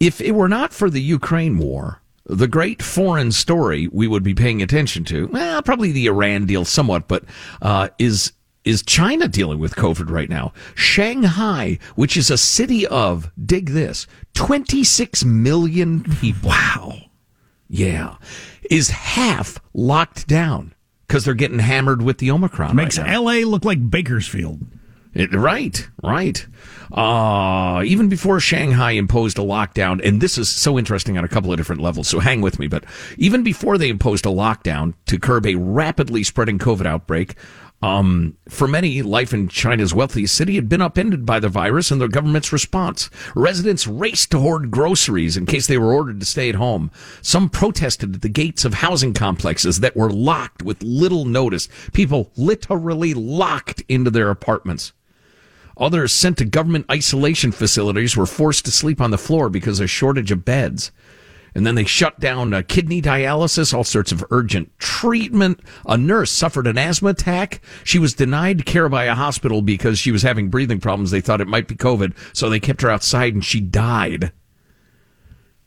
if 0.00 0.22
it 0.22 0.30
were 0.30 0.48
not 0.48 0.72
for 0.72 0.88
the 0.88 1.02
Ukraine 1.02 1.58
war, 1.58 2.00
the 2.24 2.48
great 2.48 2.82
foreign 2.82 3.30
story 3.30 3.86
we 3.88 4.08
would 4.08 4.22
be 4.22 4.34
paying 4.34 4.62
attention 4.62 5.04
to, 5.04 5.26
well, 5.26 5.60
probably 5.60 5.92
the 5.92 6.06
Iran 6.06 6.46
deal 6.46 6.64
somewhat, 6.64 7.08
but 7.08 7.24
uh, 7.60 7.88
is 7.98 8.32
is 8.68 8.82
China 8.82 9.26
dealing 9.28 9.58
with 9.58 9.74
COVID 9.76 10.10
right 10.10 10.28
now? 10.28 10.52
Shanghai, 10.74 11.78
which 11.94 12.18
is 12.18 12.30
a 12.30 12.36
city 12.36 12.86
of 12.86 13.32
dig 13.42 13.70
this, 13.70 14.06
26 14.34 15.24
million 15.24 16.04
people. 16.04 16.50
Wow. 16.50 16.98
Yeah. 17.68 18.16
Is 18.70 18.90
half 18.90 19.58
locked 19.72 20.26
down 20.26 20.74
because 21.06 21.24
they're 21.24 21.32
getting 21.32 21.60
hammered 21.60 22.02
with 22.02 22.18
the 22.18 22.30
Omicron. 22.30 22.76
Makes 22.76 22.98
right 22.98 23.16
LA 23.16 23.32
look 23.48 23.64
like 23.64 23.90
Bakersfield. 23.90 24.60
It, 25.14 25.32
right, 25.34 25.88
right. 26.04 26.46
Uh, 26.92 27.82
even 27.86 28.08
before 28.10 28.38
Shanghai 28.38 28.92
imposed 28.92 29.38
a 29.38 29.42
lockdown, 29.42 30.06
and 30.06 30.20
this 30.20 30.36
is 30.36 30.48
so 30.48 30.78
interesting 30.78 31.16
on 31.16 31.24
a 31.24 31.28
couple 31.28 31.50
of 31.50 31.56
different 31.56 31.80
levels, 31.80 32.08
so 32.08 32.20
hang 32.20 32.42
with 32.42 32.58
me, 32.58 32.68
but 32.68 32.84
even 33.16 33.42
before 33.42 33.78
they 33.78 33.88
imposed 33.88 34.26
a 34.26 34.28
lockdown 34.28 34.94
to 35.06 35.18
curb 35.18 35.46
a 35.46 35.54
rapidly 35.54 36.22
spreading 36.22 36.58
COVID 36.58 36.86
outbreak, 36.86 37.34
um, 37.80 38.36
for 38.48 38.66
many, 38.66 39.02
life 39.02 39.32
in 39.32 39.48
China's 39.48 39.94
wealthiest 39.94 40.34
city 40.34 40.56
had 40.56 40.68
been 40.68 40.82
upended 40.82 41.24
by 41.24 41.38
the 41.38 41.48
virus 41.48 41.92
and 41.92 42.00
the 42.00 42.08
government's 42.08 42.52
response. 42.52 43.08
Residents 43.36 43.86
raced 43.86 44.32
to 44.32 44.40
hoard 44.40 44.72
groceries 44.72 45.36
in 45.36 45.46
case 45.46 45.68
they 45.68 45.78
were 45.78 45.92
ordered 45.92 46.18
to 46.18 46.26
stay 46.26 46.48
at 46.48 46.56
home. 46.56 46.90
Some 47.22 47.48
protested 47.48 48.16
at 48.16 48.22
the 48.22 48.28
gates 48.28 48.64
of 48.64 48.74
housing 48.74 49.14
complexes 49.14 49.78
that 49.80 49.96
were 49.96 50.10
locked 50.10 50.62
with 50.64 50.82
little 50.82 51.24
notice. 51.24 51.68
People 51.92 52.32
literally 52.36 53.14
locked 53.14 53.84
into 53.88 54.10
their 54.10 54.30
apartments. 54.30 54.92
Others 55.76 56.12
sent 56.12 56.38
to 56.38 56.44
government 56.44 56.86
isolation 56.90 57.52
facilities 57.52 58.16
were 58.16 58.26
forced 58.26 58.64
to 58.64 58.72
sleep 58.72 59.00
on 59.00 59.12
the 59.12 59.18
floor 59.18 59.48
because 59.48 59.78
of 59.78 59.84
a 59.84 59.88
shortage 59.88 60.32
of 60.32 60.44
beds. 60.44 60.90
And 61.58 61.66
then 61.66 61.74
they 61.74 61.84
shut 61.84 62.20
down 62.20 62.54
uh, 62.54 62.62
kidney 62.68 63.02
dialysis, 63.02 63.74
all 63.74 63.82
sorts 63.82 64.12
of 64.12 64.24
urgent 64.30 64.70
treatment. 64.78 65.58
A 65.86 65.98
nurse 65.98 66.30
suffered 66.30 66.68
an 66.68 66.78
asthma 66.78 67.08
attack. 67.08 67.60
She 67.82 67.98
was 67.98 68.14
denied 68.14 68.64
care 68.64 68.88
by 68.88 69.06
a 69.06 69.14
hospital 69.16 69.60
because 69.60 69.98
she 69.98 70.12
was 70.12 70.22
having 70.22 70.50
breathing 70.50 70.78
problems. 70.78 71.10
They 71.10 71.20
thought 71.20 71.40
it 71.40 71.48
might 71.48 71.66
be 71.66 71.74
COVID, 71.74 72.14
so 72.32 72.48
they 72.48 72.60
kept 72.60 72.82
her 72.82 72.90
outside 72.90 73.34
and 73.34 73.44
she 73.44 73.60
died. 73.60 74.30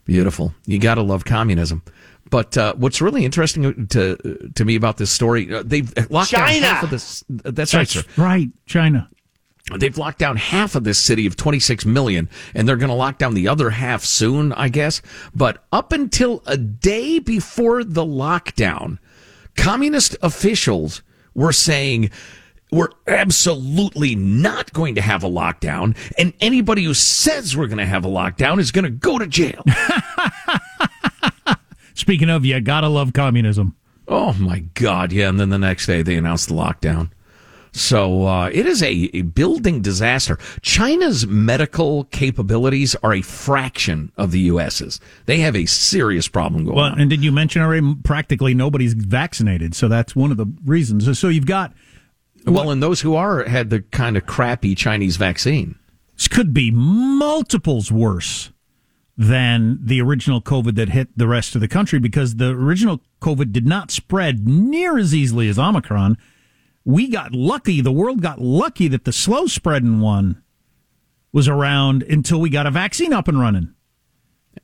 Beautiful. 0.06 0.56
You 0.66 0.80
got 0.80 0.96
to 0.96 1.02
love 1.02 1.26
communism. 1.26 1.84
But 2.30 2.58
uh, 2.58 2.74
what's 2.76 3.02
really 3.02 3.26
interesting 3.26 3.88
to 3.88 4.50
to 4.56 4.64
me 4.64 4.78
about 4.78 4.96
this 4.96 5.12
story, 5.12 5.54
uh, 5.54 5.62
they've 5.66 5.92
locked 6.10 6.32
China. 6.32 6.54
down 6.54 6.62
half 6.62 6.84
of 6.84 6.90
this. 6.90 7.26
That's, 7.28 7.56
that's 7.56 7.74
right, 7.74 7.88
sir. 7.90 8.04
Right, 8.16 8.48
China. 8.66 9.10
They've 9.78 9.98
locked 9.98 10.20
down 10.20 10.38
half 10.38 10.76
of 10.76 10.84
this 10.84 11.00
city 11.00 11.26
of 11.26 11.36
26 11.36 11.86
million, 11.86 12.30
and 12.54 12.68
they're 12.68 12.78
going 12.78 12.90
to 12.90 12.96
lock 12.96 13.18
down 13.18 13.34
the 13.34 13.48
other 13.48 13.70
half 13.70 14.04
soon, 14.04 14.54
I 14.54 14.70
guess. 14.70 15.02
But 15.34 15.64
up 15.72 15.92
until 15.92 16.44
a 16.46 16.58
day 16.58 17.20
before 17.20 17.84
the 17.84 18.06
lockdown, 18.06 19.00
communist 19.56 20.16
officials 20.22 21.02
were 21.34 21.54
saying, 21.54 22.12
we're 22.72 22.90
absolutely 23.08 24.16
not 24.16 24.72
going 24.72 24.96
to 24.96 25.02
have 25.02 25.24
a 25.24 25.30
lockdown, 25.30 25.96
and 26.18 26.34
anybody 26.40 26.84
who 26.84 26.94
says 26.94 27.56
we're 27.56 27.68
going 27.68 27.78
to 27.78 27.86
have 27.86 28.06
a 28.06 28.10
lockdown 28.10 28.60
is 28.60 28.72
going 28.72 28.86
to 28.86 28.90
go 28.90 29.20
to 29.20 29.28
jail. 29.28 29.64
Speaking 31.94 32.30
of, 32.30 32.46
you 32.46 32.60
gotta 32.62 32.88
love 32.88 33.14
communism. 33.14 33.76
Oh 34.08 34.34
my 34.34 34.60
God, 34.74 35.12
yeah. 35.12 35.30
And 35.30 35.40
then 35.40 35.50
the 35.50 35.60
next 35.60 35.86
day 35.86 36.02
they 36.02 36.16
announced 36.16 36.48
the 36.48 36.56
lockdown. 36.56 37.12
So 37.74 38.26
uh, 38.28 38.50
it 38.52 38.66
is 38.66 38.84
a, 38.84 39.10
a, 39.14 39.22
building 39.22 39.82
disaster. 39.82 40.38
China's 40.62 41.26
medical 41.26 42.04
capabilities 42.06 42.96
are 43.02 43.14
a 43.14 43.22
fraction 43.22 44.12
of 44.18 44.32
the 44.32 44.42
U.S.'s. 44.42 45.00
They 45.26 45.38
have 45.38 45.56
a 45.56 45.66
serious 45.66 46.28
problem 46.28 46.66
going 46.66 46.76
well, 46.76 46.92
on. 46.92 47.00
And 47.00 47.10
did 47.10 47.24
you 47.24 47.32
mention 47.32 47.62
already? 47.62 47.96
Practically 48.04 48.54
nobody's 48.54 48.94
vaccinated, 48.94 49.74
so 49.74 49.88
that's 49.88 50.16
one 50.16 50.32
of 50.32 50.38
the 50.38 50.48
reasons. 50.66 51.18
So 51.18 51.30
you've 51.30 51.46
got 51.46 51.74
well, 52.46 52.72
and 52.72 52.82
those 52.82 53.02
who 53.02 53.16
are 53.16 53.44
had 53.46 53.70
the 53.70 53.82
kind 53.82 54.18
of 54.18 54.26
crappy 54.26 54.76
Chinese 54.76 55.18
vaccine. 55.18 55.76
This 56.18 56.28
could 56.28 56.54
be 56.54 56.72
multiples 56.72 57.92
worse 57.92 58.52
than 59.18 59.80
the 59.84 60.02
original 60.02 60.42
COVID 60.42 60.76
that 60.76 60.90
hit 60.90 61.10
the 61.16 61.28
rest 61.28 61.56
of 61.56 61.62
the 61.62 61.68
country 61.68 62.00
because 62.00 62.36
the 62.36 62.50
original 62.50 63.02
COVID 63.22 63.52
did 63.52 63.68
not 63.68 63.92
spread 63.92 64.48
near 64.48 64.98
as 64.98 65.14
easily 65.14 65.48
as 65.48 65.60
Omicron. 65.60 66.18
We 66.84 67.08
got 67.08 67.34
lucky, 67.34 67.82
the 67.82 67.92
world 67.92 68.22
got 68.22 68.42
lucky 68.42 68.88
that 68.88 69.06
the 69.06 69.14
slow 69.14 69.48
spreading 69.48 70.00
one 70.00 70.42
was 71.32 71.48
around 71.48 72.04
until 72.04 72.42
we 72.42 72.50
got 72.50 72.66
a 72.66 72.72
vaccine 72.72 73.14
up 73.14 73.28
and 73.28 73.40
running. 73.40 73.74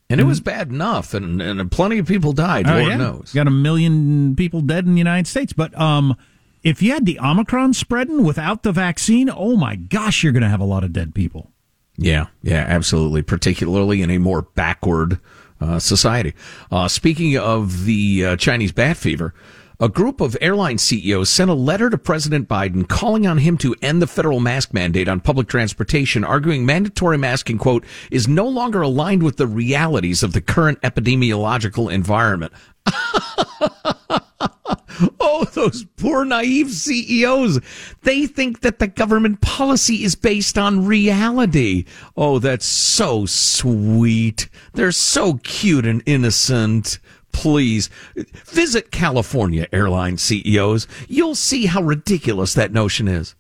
And 0.09 0.19
it 0.19 0.25
was 0.25 0.39
bad 0.39 0.69
enough, 0.69 1.13
and, 1.13 1.41
and 1.41 1.71
plenty 1.71 1.97
of 1.97 2.07
people 2.07 2.31
died. 2.31 2.67
Oh, 2.67 2.73
Lord 2.73 2.87
yeah. 2.87 2.97
knows, 2.97 3.33
got 3.33 3.47
a 3.47 3.51
million 3.51 4.35
people 4.35 4.61
dead 4.61 4.85
in 4.85 4.93
the 4.93 4.99
United 4.99 5.27
States. 5.27 5.53
But 5.53 5.77
um, 5.79 6.15
if 6.63 6.81
you 6.81 6.93
had 6.93 7.05
the 7.05 7.19
Omicron 7.19 7.73
spreading 7.73 8.23
without 8.23 8.63
the 8.63 8.71
vaccine, 8.71 9.29
oh 9.29 9.55
my 9.57 9.75
gosh, 9.75 10.23
you're 10.23 10.33
going 10.33 10.43
to 10.43 10.49
have 10.49 10.61
a 10.61 10.65
lot 10.65 10.83
of 10.83 10.93
dead 10.93 11.13
people. 11.13 11.51
Yeah, 11.97 12.27
yeah, 12.41 12.65
absolutely. 12.67 13.21
Particularly 13.21 14.01
in 14.01 14.09
a 14.09 14.17
more 14.17 14.43
backward 14.43 15.19
uh, 15.59 15.79
society. 15.79 16.33
Uh, 16.71 16.87
speaking 16.87 17.37
of 17.37 17.85
the 17.85 18.25
uh, 18.25 18.35
Chinese 18.37 18.71
bat 18.71 18.97
fever, 18.97 19.33
a 19.79 19.89
group 19.89 20.21
of 20.21 20.37
airline 20.41 20.77
CEOs 20.77 21.29
sent 21.29 21.51
a 21.51 21.55
letter 21.55 21.89
to 21.89 21.97
President 21.97 22.47
Biden 22.47 22.87
calling 22.87 23.27
on 23.27 23.37
him 23.37 23.57
to 23.59 23.75
end 23.81 24.01
the 24.01 24.07
federal 24.07 24.39
mask 24.39 24.73
mandate 24.73 25.07
on 25.07 25.19
public 25.19 25.47
transportation, 25.47 26.23
arguing 26.23 26.65
mandatory 26.65 27.17
masking, 27.17 27.57
quote, 27.57 27.85
is 28.09 28.27
no 28.27 28.47
longer 28.47 28.81
aligned 28.81 29.23
with 29.23 29.37
the 29.37 29.47
realities 29.47 30.23
of 30.23 30.33
the 30.33 30.41
current 30.41 30.81
epidemiological 30.81 31.91
environment. 31.91 32.53
oh, 35.19 35.45
those 35.53 35.85
poor 35.97 36.25
naive 36.25 36.71
CEOs. 36.71 37.59
They 38.03 38.25
think 38.25 38.61
that 38.61 38.79
the 38.79 38.87
government 38.87 39.41
policy 39.41 40.03
is 40.03 40.15
based 40.15 40.57
on 40.57 40.85
reality. 40.85 41.85
Oh, 42.15 42.39
that's 42.39 42.65
so 42.65 43.25
sweet. 43.25 44.49
They're 44.73 44.91
so 44.91 45.35
cute 45.43 45.85
and 45.85 46.01
innocent. 46.05 46.99
Please 47.37 47.91
visit 48.45 48.89
California 48.89 49.67
airline 49.71 50.17
CEOs. 50.17 50.87
You'll 51.07 51.35
see 51.35 51.67
how 51.67 51.83
ridiculous 51.83 52.55
that 52.55 52.73
notion 52.73 53.07
is. 53.07 53.35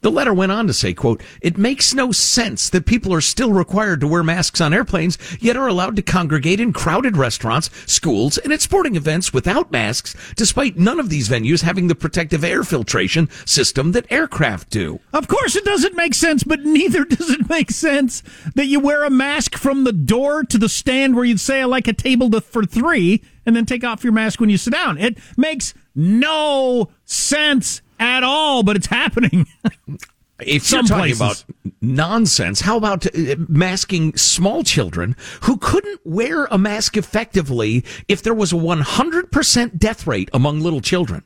The 0.00 0.10
letter 0.12 0.32
went 0.32 0.52
on 0.52 0.68
to 0.68 0.72
say, 0.72 0.94
quote, 0.94 1.22
it 1.40 1.58
makes 1.58 1.92
no 1.92 2.12
sense 2.12 2.70
that 2.70 2.86
people 2.86 3.12
are 3.12 3.20
still 3.20 3.52
required 3.52 4.00
to 4.00 4.06
wear 4.06 4.22
masks 4.22 4.60
on 4.60 4.72
airplanes, 4.72 5.18
yet 5.40 5.56
are 5.56 5.66
allowed 5.66 5.96
to 5.96 6.02
congregate 6.02 6.60
in 6.60 6.72
crowded 6.72 7.16
restaurants, 7.16 7.68
schools, 7.90 8.38
and 8.38 8.52
at 8.52 8.60
sporting 8.60 8.94
events 8.94 9.32
without 9.32 9.72
masks, 9.72 10.14
despite 10.36 10.76
none 10.76 11.00
of 11.00 11.08
these 11.08 11.28
venues 11.28 11.62
having 11.62 11.88
the 11.88 11.96
protective 11.96 12.44
air 12.44 12.62
filtration 12.62 13.28
system 13.44 13.90
that 13.90 14.10
aircraft 14.10 14.70
do. 14.70 15.00
Of 15.12 15.26
course 15.26 15.56
it 15.56 15.64
doesn't 15.64 15.96
make 15.96 16.14
sense, 16.14 16.44
but 16.44 16.64
neither 16.64 17.04
does 17.04 17.30
it 17.30 17.48
make 17.48 17.72
sense 17.72 18.22
that 18.54 18.66
you 18.66 18.78
wear 18.78 19.02
a 19.02 19.10
mask 19.10 19.56
from 19.56 19.82
the 19.82 19.92
door 19.92 20.44
to 20.44 20.58
the 20.58 20.68
stand 20.68 21.16
where 21.16 21.24
you'd 21.24 21.40
say 21.40 21.62
I 21.62 21.64
like 21.64 21.88
a 21.88 21.92
table 21.92 22.30
to, 22.30 22.40
for 22.40 22.64
three 22.64 23.22
and 23.44 23.56
then 23.56 23.66
take 23.66 23.82
off 23.82 24.04
your 24.04 24.12
mask 24.12 24.38
when 24.38 24.50
you 24.50 24.58
sit 24.58 24.72
down. 24.72 24.96
It 24.98 25.18
makes 25.36 25.74
no 25.94 26.90
sense 27.04 27.82
at 27.98 28.22
all, 28.22 28.62
but 28.62 28.76
it's 28.76 28.86
happening. 28.86 29.46
if 30.40 30.64
Some 30.64 30.78
you're 30.78 30.88
talking 30.88 31.14
places. 31.14 31.20
about 31.20 31.44
nonsense, 31.80 32.60
how 32.60 32.76
about 32.76 33.06
uh, 33.06 33.36
masking 33.48 34.16
small 34.16 34.62
children 34.62 35.16
who 35.42 35.56
couldn't 35.56 36.00
wear 36.04 36.46
a 36.46 36.58
mask 36.58 36.96
effectively 36.96 37.84
if 38.08 38.22
there 38.22 38.34
was 38.34 38.52
a 38.52 38.56
100% 38.56 39.78
death 39.78 40.06
rate 40.06 40.30
among 40.32 40.60
little 40.60 40.80
children? 40.80 41.24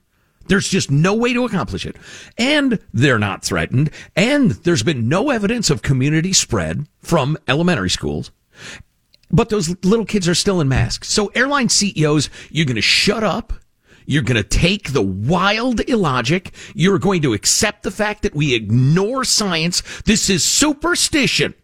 There's 0.49 0.69
just 0.69 0.91
no 0.91 1.15
way 1.15 1.33
to 1.33 1.45
accomplish 1.45 1.87
it. 1.87 1.97
And 2.37 2.79
they're 2.93 3.19
not 3.19 3.45
threatened. 3.45 3.91
And 4.17 4.53
there's 4.53 4.83
been 4.83 5.09
no 5.09 5.31
evidence 5.31 5.71
of 5.71 5.83
community 5.83 6.33
spread 6.33 6.87
from 7.01 7.39
elementary 7.47 7.91
schools. 7.91 8.33
But 9.31 9.49
those 9.49 9.75
little 9.85 10.05
kids 10.05 10.29
are 10.29 10.35
still 10.35 10.61
in 10.61 10.69
masks. 10.69 11.09
So 11.09 11.29
airline 11.29 11.69
CEOs, 11.69 12.29
you're 12.51 12.67
going 12.67 12.77
to 12.77 12.83
shut 12.83 13.25
up 13.25 13.53
you're 14.07 14.23
going 14.23 14.43
to 14.43 14.49
take 14.49 14.93
the 14.93 15.03
wild 15.03 15.81
illogic. 15.89 16.53
You're 16.75 16.99
going 16.99 17.23
to 17.23 17.33
accept 17.33 17.83
the 17.83 17.91
fact 17.91 18.23
that 18.23 18.35
we 18.35 18.55
ignore 18.55 19.25
science. 19.25 19.83
This 20.03 20.29
is 20.31 20.45
superstition. 20.45 21.55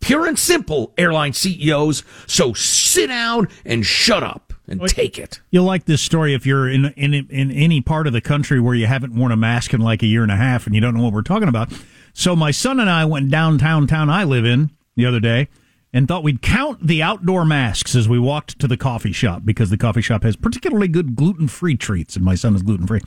Pure 0.00 0.26
and 0.26 0.38
simple, 0.38 0.92
airline 0.98 1.32
CEOs. 1.32 2.02
So 2.26 2.52
sit 2.54 3.06
down 3.06 3.48
and 3.64 3.86
shut 3.86 4.22
up 4.22 4.52
and 4.66 4.80
well, 4.80 4.88
take 4.88 5.18
it. 5.18 5.40
You'll 5.50 5.64
like 5.64 5.84
this 5.84 6.02
story 6.02 6.34
if 6.34 6.46
you're 6.46 6.68
in, 6.68 6.86
in 6.96 7.14
in 7.14 7.50
any 7.50 7.80
part 7.80 8.06
of 8.06 8.12
the 8.12 8.20
country 8.20 8.58
where 8.60 8.74
you 8.74 8.86
haven't 8.86 9.14
worn 9.14 9.32
a 9.32 9.36
mask 9.36 9.74
in 9.74 9.80
like 9.80 10.02
a 10.02 10.06
year 10.06 10.22
and 10.22 10.32
a 10.32 10.36
half 10.36 10.66
and 10.66 10.74
you 10.74 10.80
don't 10.80 10.94
know 10.94 11.04
what 11.04 11.12
we're 11.12 11.22
talking 11.22 11.48
about. 11.48 11.72
So 12.14 12.34
my 12.34 12.50
son 12.50 12.80
and 12.80 12.90
I 12.90 13.04
went 13.04 13.30
downtown 13.30 13.86
town 13.86 14.10
I 14.10 14.24
live 14.24 14.44
in 14.44 14.70
the 14.96 15.06
other 15.06 15.20
day 15.20 15.48
and 15.92 16.08
thought 16.08 16.22
we'd 16.22 16.42
count 16.42 16.86
the 16.86 17.02
outdoor 17.02 17.44
masks 17.44 17.94
as 17.94 18.08
we 18.08 18.18
walked 18.18 18.58
to 18.58 18.66
the 18.66 18.76
coffee 18.76 19.12
shop 19.12 19.42
because 19.44 19.70
the 19.70 19.76
coffee 19.76 20.00
shop 20.00 20.22
has 20.22 20.36
particularly 20.36 20.88
good 20.88 21.14
gluten 21.14 21.48
free 21.48 21.76
treats, 21.76 22.16
and 22.16 22.24
my 22.24 22.34
son 22.34 22.54
is 22.54 22.62
gluten 22.62 22.86
free. 22.86 23.00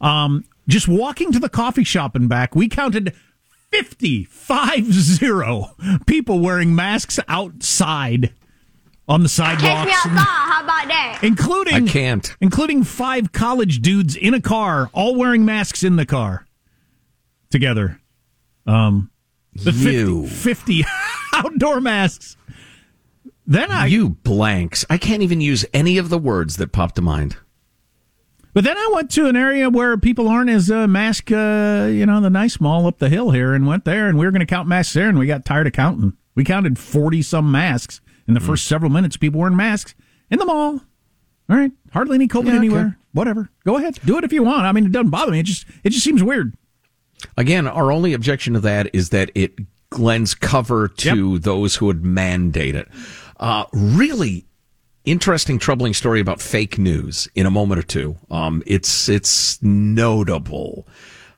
Um, 0.00 0.44
just 0.68 0.88
walking 0.88 1.32
to 1.32 1.38
the 1.38 1.48
coffee 1.48 1.84
shop 1.84 2.14
and 2.16 2.28
back, 2.28 2.54
we 2.54 2.68
counted 2.68 3.14
50, 3.70 4.24
five 4.24 4.92
zero 4.92 5.74
people 6.06 6.40
wearing 6.40 6.74
masks 6.74 7.18
outside 7.28 8.32
on 9.08 9.22
the 9.22 9.28
sidewalks. 9.28 9.62
Take 9.62 9.86
me 9.86 9.92
outside. 9.92 10.24
How 10.24 10.64
about 10.64 10.88
that? 10.88 11.20
Including 11.22 11.88
I 11.88 11.90
can't. 11.90 12.36
Including 12.40 12.84
five 12.84 13.32
college 13.32 13.80
dudes 13.80 14.16
in 14.16 14.34
a 14.34 14.40
car, 14.40 14.90
all 14.92 15.14
wearing 15.14 15.44
masks 15.44 15.82
in 15.82 15.96
the 15.96 16.06
car 16.06 16.46
together. 17.50 18.00
Um, 18.66 19.10
the 19.54 19.72
you. 19.72 20.26
50, 20.26 20.82
50 20.82 20.84
outdoor 21.34 21.80
masks. 21.80 22.36
Then 23.46 23.70
I 23.70 23.86
you 23.86 24.10
blanks. 24.10 24.84
I 24.88 24.98
can't 24.98 25.22
even 25.22 25.40
use 25.40 25.64
any 25.74 25.98
of 25.98 26.08
the 26.08 26.18
words 26.18 26.56
that 26.56 26.72
popped 26.72 26.94
to 26.96 27.02
mind. 27.02 27.36
But 28.54 28.64
then 28.64 28.76
I 28.76 28.90
went 28.94 29.10
to 29.12 29.26
an 29.26 29.36
area 29.36 29.70
where 29.70 29.96
people 29.96 30.28
aren't 30.28 30.50
as 30.50 30.70
uh, 30.70 30.86
mask, 30.86 31.32
uh, 31.32 31.88
you 31.90 32.04
know, 32.04 32.20
the 32.20 32.30
nice 32.30 32.60
mall 32.60 32.86
up 32.86 32.98
the 32.98 33.08
hill 33.08 33.30
here, 33.30 33.54
and 33.54 33.66
went 33.66 33.84
there, 33.84 34.08
and 34.08 34.18
we 34.18 34.26
were 34.26 34.30
going 34.30 34.40
to 34.40 34.46
count 34.46 34.68
masks 34.68 34.92
there, 34.92 35.08
and 35.08 35.18
we 35.18 35.26
got 35.26 35.44
tired 35.44 35.66
of 35.66 35.72
counting. 35.72 36.16
We 36.34 36.44
counted 36.44 36.78
forty 36.78 37.22
some 37.22 37.50
masks 37.50 38.00
in 38.28 38.34
the 38.34 38.40
mm. 38.40 38.46
first 38.46 38.66
several 38.66 38.90
minutes. 38.90 39.16
People 39.16 39.40
wearing 39.40 39.56
masks 39.56 39.94
in 40.30 40.38
the 40.38 40.44
mall. 40.44 40.80
All 41.48 41.56
right, 41.56 41.72
hardly 41.92 42.16
any 42.16 42.28
COVID 42.28 42.46
yeah, 42.46 42.56
anywhere. 42.56 42.86
Okay. 42.86 42.96
Whatever, 43.12 43.50
go 43.64 43.76
ahead, 43.76 43.98
do 44.04 44.16
it 44.18 44.24
if 44.24 44.32
you 44.32 44.42
want. 44.42 44.64
I 44.64 44.72
mean, 44.72 44.86
it 44.86 44.92
doesn't 44.92 45.10
bother 45.10 45.32
me. 45.32 45.40
It 45.40 45.46
just 45.46 45.66
it 45.82 45.90
just 45.90 46.04
seems 46.04 46.22
weird. 46.22 46.54
Again, 47.36 47.66
our 47.66 47.92
only 47.92 48.12
objection 48.12 48.54
to 48.54 48.60
that 48.60 48.94
is 48.94 49.10
that 49.10 49.30
it 49.34 49.54
lends 49.98 50.34
cover 50.34 50.88
to 50.88 51.34
yep. 51.34 51.42
those 51.42 51.76
who 51.76 51.86
would 51.86 52.04
mandate 52.04 52.74
it. 52.74 52.88
Uh, 53.38 53.64
really 53.72 54.46
interesting, 55.04 55.58
troubling 55.58 55.94
story 55.94 56.20
about 56.20 56.40
fake 56.40 56.78
news 56.78 57.28
in 57.34 57.46
a 57.46 57.50
moment 57.50 57.78
or 57.78 57.82
two. 57.82 58.16
Um, 58.30 58.62
it's 58.66 59.08
it's 59.08 59.62
notable. 59.62 60.86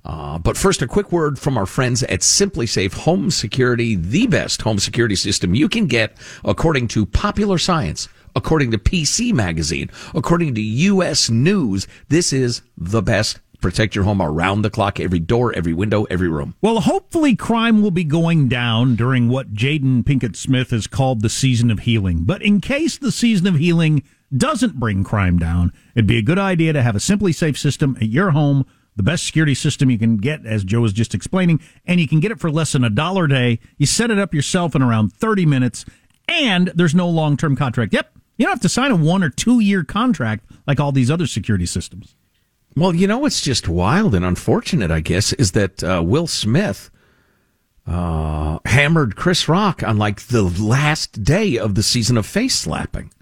Uh, 0.05 0.39
but 0.39 0.57
first, 0.57 0.83
a 0.83 0.87
quick 0.87 1.11
word 1.11 1.39
from 1.39 1.57
our 1.57 1.65
friends 1.65 2.03
at 2.05 2.21
SimpliSafe 2.21 2.93
Home 2.93 3.31
Security, 3.31 3.95
the 3.95 4.27
best 4.27 4.61
home 4.61 4.79
security 4.79 5.17
system 5.17 5.55
you 5.55 5.67
can 5.67 5.87
get 5.87 6.19
according 6.45 6.89
to 6.89 7.07
popular 7.07 7.59
science. 7.59 8.09
According 8.37 8.73
to 8.73 8.79
PC 8.79 9.33
Magazine, 9.33 9.91
according 10.13 10.57
to 10.57 10.61
U.S. 10.61 11.31
News, 11.31 11.87
this 12.09 12.33
is 12.33 12.63
the 12.77 13.01
best 13.01 13.39
protect 13.65 13.95
your 13.95 14.05
home 14.05 14.21
around 14.21 14.61
the 14.61 14.69
clock, 14.69 15.01
every 15.01 15.19
door, 15.19 15.51
every 15.57 15.73
window, 15.73 16.05
every 16.11 16.29
room. 16.29 16.55
Well, 16.61 16.81
hopefully 16.81 17.35
crime 17.35 17.81
will 17.81 17.91
be 17.91 18.05
going 18.05 18.47
down 18.47 18.95
during 18.95 19.31
what 19.31 19.55
Jaden 19.55 20.05
Pinkett 20.05 20.37
Smith 20.37 20.69
has 20.69 20.87
called 20.87 21.23
the 21.23 21.31
season 21.31 21.71
of 21.71 21.79
healing. 21.79 22.25
But 22.25 22.43
in 22.43 22.61
case 22.61 22.99
the 22.99 23.11
season 23.11 23.47
of 23.47 23.55
healing 23.55 24.03
doesn't 24.37 24.79
bring 24.79 25.03
crime 25.03 25.39
down, 25.39 25.73
it'd 25.95 26.07
be 26.07 26.19
a 26.19 26.23
good 26.23 26.39
idea 26.39 26.75
to 26.75 26.83
have 26.83 26.95
a 26.95 26.99
SimpliSafe 26.99 27.57
system 27.57 27.97
at 28.03 28.09
your 28.09 28.33
home, 28.33 28.67
the 28.97 29.03
best 29.03 29.25
security 29.25 29.55
system 29.55 29.89
you 29.89 29.99
can 29.99 30.19
get, 30.19 30.45
as 30.45 30.63
Joe 30.63 30.83
was 30.83 30.93
just 30.93 31.15
explaining, 31.15 31.59
and 31.87 31.99
you 31.99 32.07
can 32.07 32.21
get 32.21 32.33
it 32.33 32.41
for 32.41 32.51
less 32.51 32.73
than 32.73 32.85
a 32.85 32.91
dollar 32.91 33.25
a 33.25 33.29
day. 33.31 33.61
You 33.79 33.87
set 33.87 34.11
it 34.11 34.19
up 34.19 34.35
yourself 34.35 34.75
in 34.75 34.83
around 34.83 35.15
30 35.15 35.47
minutes, 35.47 35.87
and 36.29 36.71
there's 36.75 36.95
no 36.95 37.09
long 37.09 37.39
term 37.39 37.57
contract. 37.57 37.95
Yep. 37.95 38.13
You 38.37 38.45
don't 38.45 38.53
have 38.53 38.61
to 38.61 38.69
sign 38.69 38.91
a 38.91 38.97
one 38.97 39.23
or 39.23 39.31
two 39.31 39.61
year 39.61 39.85
contract 39.85 40.45
like 40.67 40.81
all 40.81 40.93
these 40.93 41.11
other 41.11 41.27
security 41.27 41.65
systems. 41.65 42.15
Well, 42.77 42.95
you 42.95 43.07
know 43.07 43.19
what's 43.19 43.41
just 43.41 43.69
wild 43.69 44.15
and 44.15 44.25
unfortunate, 44.25 44.91
I 44.91 45.01
guess, 45.01 45.33
is 45.35 45.53
that 45.53 45.85
uh, 45.85 46.03
Will 46.05 46.27
Smith 46.27 46.91
uh, 47.87 48.59
hammered 48.65 49.17
Chris 49.17 49.49
Rock 49.49 49.83
on 49.83 49.97
like 49.97 50.23
the 50.27 50.43
last 50.43 51.23
day 51.23 51.57
of 51.57 51.75
the 51.75 51.83
season 51.83 52.17
of 52.17 52.27
face 52.27 52.57
slapping. 52.57 53.13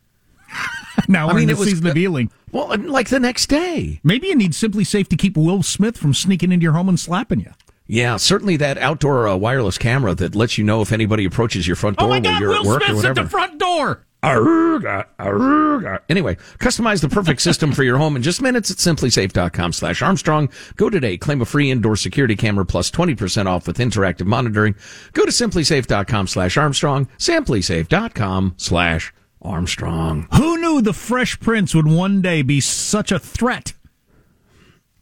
now 1.08 1.28
I 1.28 1.34
mean, 1.34 1.48
in 1.48 1.56
the 1.56 1.62
it 1.62 1.64
season 1.64 1.84
was, 1.84 1.90
of 1.90 1.96
healing. 1.96 2.30
Well, 2.50 2.74
like 2.78 3.08
the 3.08 3.20
next 3.20 3.46
day. 3.46 4.00
Maybe 4.02 4.28
you 4.28 4.36
need 4.36 4.52
SimpliSafe 4.52 5.08
to 5.08 5.16
keep 5.16 5.36
Will 5.36 5.62
Smith 5.62 5.96
from 5.98 6.14
sneaking 6.14 6.52
into 6.52 6.64
your 6.64 6.72
home 6.72 6.88
and 6.88 6.98
slapping 6.98 7.40
you. 7.40 7.52
Yeah, 7.86 8.16
certainly 8.16 8.56
that 8.56 8.78
outdoor 8.78 9.28
uh, 9.28 9.36
wireless 9.36 9.76
camera 9.76 10.14
that 10.14 10.34
lets 10.34 10.56
you 10.56 10.64
know 10.64 10.80
if 10.80 10.92
anybody 10.92 11.24
approaches 11.24 11.66
your 11.66 11.76
front 11.76 11.98
door 11.98 12.06
oh 12.06 12.10
my 12.10 12.20
God, 12.20 12.30
while 12.30 12.40
you're 12.40 12.50
Will 12.50 12.60
at 12.60 12.64
work 12.64 12.82
Smith's 12.84 12.92
or 12.92 12.96
whatever. 12.96 13.20
at 13.20 13.24
the 13.24 13.30
front 13.30 13.58
door. 13.58 14.06
Aruga, 14.22 15.06
aruga. 15.18 15.98
Anyway, 16.08 16.36
customize 16.60 17.00
the 17.00 17.08
perfect 17.08 17.42
system 17.42 17.72
for 17.72 17.82
your 17.82 17.98
home 17.98 18.14
in 18.14 18.22
just 18.22 18.40
minutes 18.40 18.70
at 18.70 18.76
simplisafe.com 18.76 19.72
slash 19.72 20.00
Armstrong. 20.00 20.48
Go 20.76 20.88
today. 20.88 21.16
Claim 21.16 21.42
a 21.42 21.44
free 21.44 21.70
indoor 21.70 21.96
security 21.96 22.36
camera 22.36 22.64
plus 22.64 22.90
20% 22.90 23.46
off 23.46 23.66
with 23.66 23.78
interactive 23.78 24.26
monitoring. 24.26 24.76
Go 25.12 25.24
to 25.24 25.32
simplisafe.com 25.32 26.28
slash 26.28 26.56
Armstrong. 26.56 27.08
Simplisafe.com 27.18 28.54
slash 28.58 29.12
Armstrong. 29.40 30.28
Who 30.34 30.56
knew 30.58 30.82
the 30.82 30.92
Fresh 30.92 31.40
Prince 31.40 31.74
would 31.74 31.88
one 31.88 32.22
day 32.22 32.42
be 32.42 32.60
such 32.60 33.10
a 33.10 33.18
threat 33.18 33.72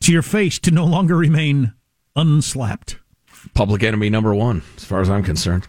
to 0.00 0.12
your 0.12 0.22
face 0.22 0.58
to 0.60 0.70
no 0.70 0.86
longer 0.86 1.14
remain 1.14 1.74
unslapped? 2.16 2.96
Public 3.52 3.82
enemy 3.82 4.08
number 4.08 4.34
one, 4.34 4.62
as 4.78 4.84
far 4.84 5.02
as 5.02 5.10
I'm 5.10 5.22
concerned. 5.22 5.68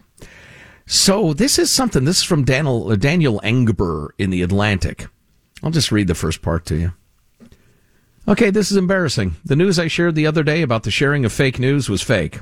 So 0.86 1.32
this 1.32 1.58
is 1.58 1.70
something. 1.70 2.04
This 2.04 2.18
is 2.18 2.22
from 2.24 2.44
Daniel 2.44 2.90
uh, 2.90 2.96
Daniel 2.96 3.40
Engber 3.44 4.10
in 4.18 4.30
the 4.30 4.42
Atlantic. 4.42 5.08
I'll 5.62 5.70
just 5.70 5.92
read 5.92 6.08
the 6.08 6.14
first 6.14 6.42
part 6.42 6.66
to 6.66 6.76
you. 6.76 6.92
Okay, 8.28 8.50
this 8.50 8.70
is 8.70 8.76
embarrassing. 8.76 9.34
The 9.44 9.56
news 9.56 9.78
I 9.78 9.88
shared 9.88 10.14
the 10.14 10.26
other 10.26 10.42
day 10.42 10.62
about 10.62 10.84
the 10.84 10.90
sharing 10.90 11.24
of 11.24 11.32
fake 11.32 11.58
news 11.58 11.88
was 11.88 12.02
fake. 12.02 12.40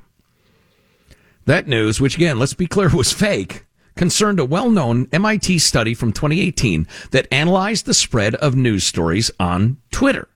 That 1.46 1.66
news, 1.66 2.00
which 2.00 2.16
again, 2.16 2.38
let's 2.38 2.54
be 2.54 2.66
clear, 2.66 2.90
was 2.90 3.12
fake, 3.12 3.64
concerned 3.96 4.38
a 4.38 4.44
well-known 4.44 5.08
MIT 5.10 5.58
study 5.58 5.94
from 5.94 6.12
2018 6.12 6.86
that 7.12 7.26
analyzed 7.32 7.86
the 7.86 7.94
spread 7.94 8.34
of 8.36 8.54
news 8.54 8.84
stories 8.84 9.30
on 9.40 9.78
Twitter. 9.90 10.28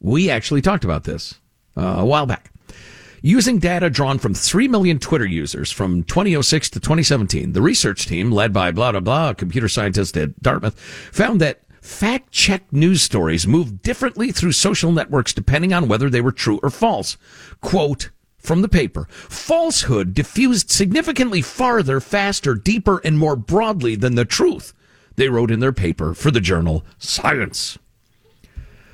We 0.00 0.30
actually 0.30 0.62
talked 0.62 0.84
about 0.84 1.04
this 1.04 1.34
uh, 1.76 1.96
a 1.98 2.06
while 2.06 2.26
back. 2.26 2.51
Using 3.24 3.60
data 3.60 3.88
drawn 3.88 4.18
from 4.18 4.34
3 4.34 4.66
million 4.66 4.98
Twitter 4.98 5.24
users 5.24 5.70
from 5.70 6.02
2006 6.02 6.70
to 6.70 6.80
2017, 6.80 7.52
the 7.52 7.62
research 7.62 8.06
team, 8.06 8.32
led 8.32 8.52
by 8.52 8.72
blah, 8.72 8.90
blah, 8.90 9.00
blah, 9.00 9.30
a 9.30 9.34
computer 9.36 9.68
scientist 9.68 10.16
at 10.16 10.42
Dartmouth, 10.42 10.76
found 11.12 11.40
that 11.40 11.60
fact 11.80 12.32
checked 12.32 12.72
news 12.72 13.00
stories 13.00 13.46
moved 13.46 13.80
differently 13.80 14.32
through 14.32 14.50
social 14.50 14.90
networks 14.90 15.32
depending 15.32 15.72
on 15.72 15.86
whether 15.86 16.10
they 16.10 16.20
were 16.20 16.32
true 16.32 16.58
or 16.64 16.70
false. 16.70 17.16
Quote, 17.60 18.10
from 18.38 18.60
the 18.60 18.68
paper, 18.68 19.06
falsehood 19.08 20.14
diffused 20.14 20.72
significantly 20.72 21.42
farther, 21.42 22.00
faster, 22.00 22.56
deeper, 22.56 23.00
and 23.04 23.20
more 23.20 23.36
broadly 23.36 23.94
than 23.94 24.16
the 24.16 24.24
truth, 24.24 24.74
they 25.14 25.28
wrote 25.28 25.52
in 25.52 25.60
their 25.60 25.72
paper 25.72 26.12
for 26.12 26.32
the 26.32 26.40
journal 26.40 26.84
Science. 26.98 27.78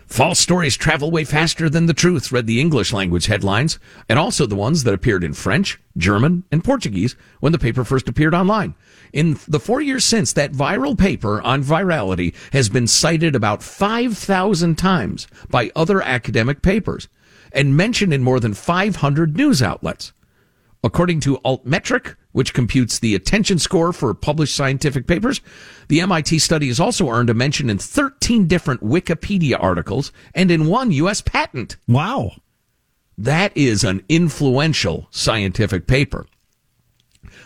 False 0.09 0.39
stories 0.39 0.75
travel 0.75 1.11
way 1.11 1.23
faster 1.23 1.69
than 1.69 1.85
the 1.85 1.93
truth, 1.93 2.33
read 2.33 2.47
the 2.47 2.63
English 2.63 2.95
language 2.95 3.27
headlines, 3.27 3.79
and 4.09 4.19
also 4.19 4.47
the 4.47 4.57
ones 4.57 4.85
that 4.85 4.95
appeared 4.95 5.23
in 5.23 5.35
French, 5.35 5.79
German, 5.99 6.45
and 6.51 6.65
Portuguese 6.65 7.15
when 7.41 7.53
the 7.53 7.59
paper 7.59 7.85
first 7.85 8.09
appeared 8.09 8.35
online. 8.35 8.75
In 9.13 9.39
the 9.47 9.61
four 9.61 9.83
years 9.83 10.07
since, 10.07 10.33
that 10.33 10.53
viral 10.53 10.99
paper 10.99 11.43
on 11.43 11.63
virality 11.63 12.35
has 12.55 12.71
been 12.71 12.87
cited 12.87 13.37
about 13.37 13.63
5,000 13.63 14.79
times 14.79 15.29
by 15.51 15.71
other 15.77 16.01
academic 16.01 16.63
papers 16.63 17.09
and 17.53 17.77
mentioned 17.77 18.15
in 18.15 18.23
more 18.23 18.41
than 18.41 18.55
500 18.55 19.37
news 19.37 19.63
outlets. 19.63 20.15
According 20.83 21.21
to 21.21 21.37
Altmetric, 21.45 22.17
which 22.33 22.55
computes 22.55 22.99
the 22.99 23.15
attention 23.15 23.59
score 23.59 23.93
for 23.93 24.13
published 24.15 24.55
scientific 24.55 25.07
papers, 25.07 25.41
the 25.89 26.01
MIT 26.01 26.39
study 26.39 26.69
has 26.69 26.81
also 26.81 27.09
earned 27.09 27.31
a 27.31 27.35
mention 27.35 27.71
in 27.71 27.79
13 27.79 28.47
different 28.47 28.83
Wikipedia 28.83 29.57
articles 29.59 30.13
and 30.35 30.51
in 30.51 30.67
one 30.67 30.91
U.S. 30.93 31.21
patent. 31.21 31.77
Wow. 31.87 32.33
That 33.17 33.57
is 33.57 33.83
an 33.83 34.05
influential 34.09 35.09
scientific 35.11 35.87
paper. 35.87 36.27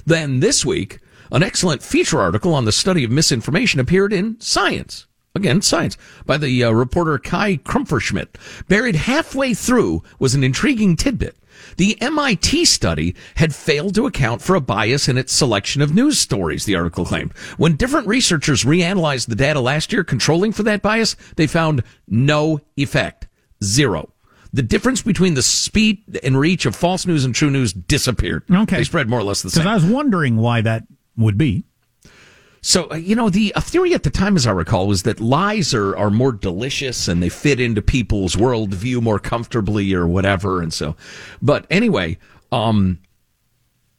Then 0.05 0.41
this 0.41 0.67
week, 0.67 0.99
an 1.31 1.43
excellent 1.43 1.83
feature 1.83 2.21
article 2.21 2.55
on 2.55 2.67
the 2.67 2.73
study 2.73 3.05
of 3.05 3.11
misinformation 3.11 3.81
appeared 3.81 4.13
in 4.13 4.39
Science. 4.41 5.07
Again, 5.35 5.63
Science, 5.63 5.97
by 6.27 6.37
the 6.37 6.63
uh, 6.63 6.71
reporter 6.73 7.19
Kai 7.19 7.57
Kupferschmidt. 7.57 8.35
Buried 8.69 8.97
halfway 8.97 9.55
through 9.55 10.03
was 10.19 10.35
an 10.35 10.45
intriguing 10.45 10.95
tidbit. 10.95 11.37
The 11.77 12.01
MIT 12.01 12.65
study 12.65 13.15
had 13.37 13.55
failed 13.55 13.95
to 13.95 14.07
account 14.07 14.43
for 14.43 14.55
a 14.55 14.61
bias 14.61 15.09
in 15.09 15.19
its 15.19 15.33
selection 15.33 15.83
of 15.83 15.95
news 15.95 16.19
stories, 16.19 16.65
the 16.65 16.77
article 16.77 17.05
claimed. 17.05 17.33
When 17.57 17.77
different 17.77 18.07
researchers 18.07 18.65
reanalyzed 18.65 19.27
the 19.27 19.35
data 19.35 19.61
last 19.61 19.93
year 19.93 20.05
controlling 20.05 20.53
for 20.53 20.63
that 20.65 20.83
bias, 20.83 21.17
they 21.37 21.47
found 21.47 21.83
no 22.09 22.61
effect. 22.77 23.29
Zero. 23.63 24.13
The 24.53 24.63
difference 24.63 25.01
between 25.01 25.35
the 25.35 25.43
speed 25.43 26.21
and 26.23 26.39
reach 26.39 26.67
of 26.67 26.77
false 26.77 27.07
news 27.07 27.25
and 27.25 27.35
true 27.35 27.51
news 27.51 27.73
disappeared. 27.73 28.45
Okay. 28.51 28.77
They 28.77 28.85
spread 28.85 29.09
more 29.09 29.21
or 29.21 29.25
less 29.25 29.43
the 29.43 29.51
same. 29.51 29.63
Because 29.65 29.83
I 29.83 29.87
was 29.87 29.93
wondering 29.93 30.37
why 30.37 30.61
that 30.61 30.85
would 31.17 31.39
be. 31.39 31.65
So, 32.65 32.89
uh, 32.93 32.95
you 32.95 33.17
know, 33.17 33.29
the 33.29 33.53
theory 33.59 33.93
at 33.93 34.05
the 34.05 34.11
time, 34.11 34.37
as 34.37 34.47
I 34.47 34.53
recall, 34.53 34.87
was 34.87 35.03
that 35.03 35.21
lies 35.21 35.75
are, 35.75 35.97
are 35.97 36.11
more 36.11 36.31
delicious 36.31 37.09
and 37.09 37.21
they 37.21 37.29
fit 37.29 37.59
into 37.59 37.83
people's 37.83 38.37
worldview 38.37 39.03
more 39.03 39.19
comfortably 39.19 39.93
or 39.93 40.07
whatever. 40.07 40.63
And 40.63 40.73
so, 40.73 40.97
but 41.43 41.67
anyway, 41.71 42.19
um, 42.53 43.01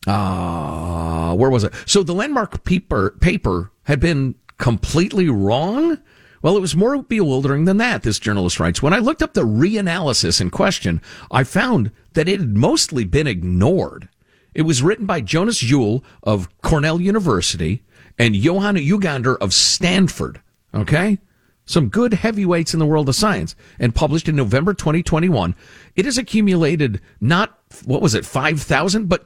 uh, 0.07 1.35
where 1.35 1.49
was 1.49 1.65
it? 1.65 1.73
So 1.85 2.03
the 2.03 2.13
landmark 2.13 2.63
paper, 2.63 3.17
paper 3.19 3.71
had 3.83 3.99
been 3.99 4.35
completely 4.57 5.27
wrong. 5.27 5.97
Well, 6.41 6.55
it 6.55 6.61
was 6.61 6.75
more 6.75 7.01
bewildering 7.03 7.65
than 7.65 7.77
that, 7.77 8.03
this 8.03 8.19
journalist 8.19 8.61
writes. 8.61 8.81
When 8.81 8.93
I 8.93 8.99
looked 8.99 9.21
up 9.21 9.33
the 9.33 9.45
reanalysis 9.45 10.39
in 10.39 10.49
question, 10.49 11.01
I 11.31 11.43
found 11.43 11.91
that 12.13 12.29
it 12.29 12.39
had 12.39 12.55
mostly 12.55 13.03
been 13.03 13.27
ignored. 13.27 14.07
It 14.53 14.61
was 14.61 14.83
written 14.83 15.05
by 15.05 15.19
Jonas 15.19 15.61
Juul 15.61 16.01
of 16.21 16.47
Cornell 16.61 17.01
University 17.01 17.83
and 18.17 18.35
Johan 18.35 18.75
Ugander 18.75 19.37
of 19.39 19.53
Stanford. 19.53 20.41
Okay? 20.73 21.19
Some 21.65 21.89
good 21.89 22.13
heavyweights 22.13 22.73
in 22.73 22.79
the 22.79 22.85
world 22.85 23.07
of 23.07 23.15
science 23.15 23.55
and 23.79 23.95
published 23.95 24.27
in 24.27 24.35
November 24.35 24.73
2021. 24.73 25.55
It 25.95 26.05
has 26.05 26.17
accumulated 26.17 26.99
not, 27.21 27.57
what 27.85 28.01
was 28.01 28.15
it, 28.15 28.25
5,000, 28.25 29.07
but 29.07 29.25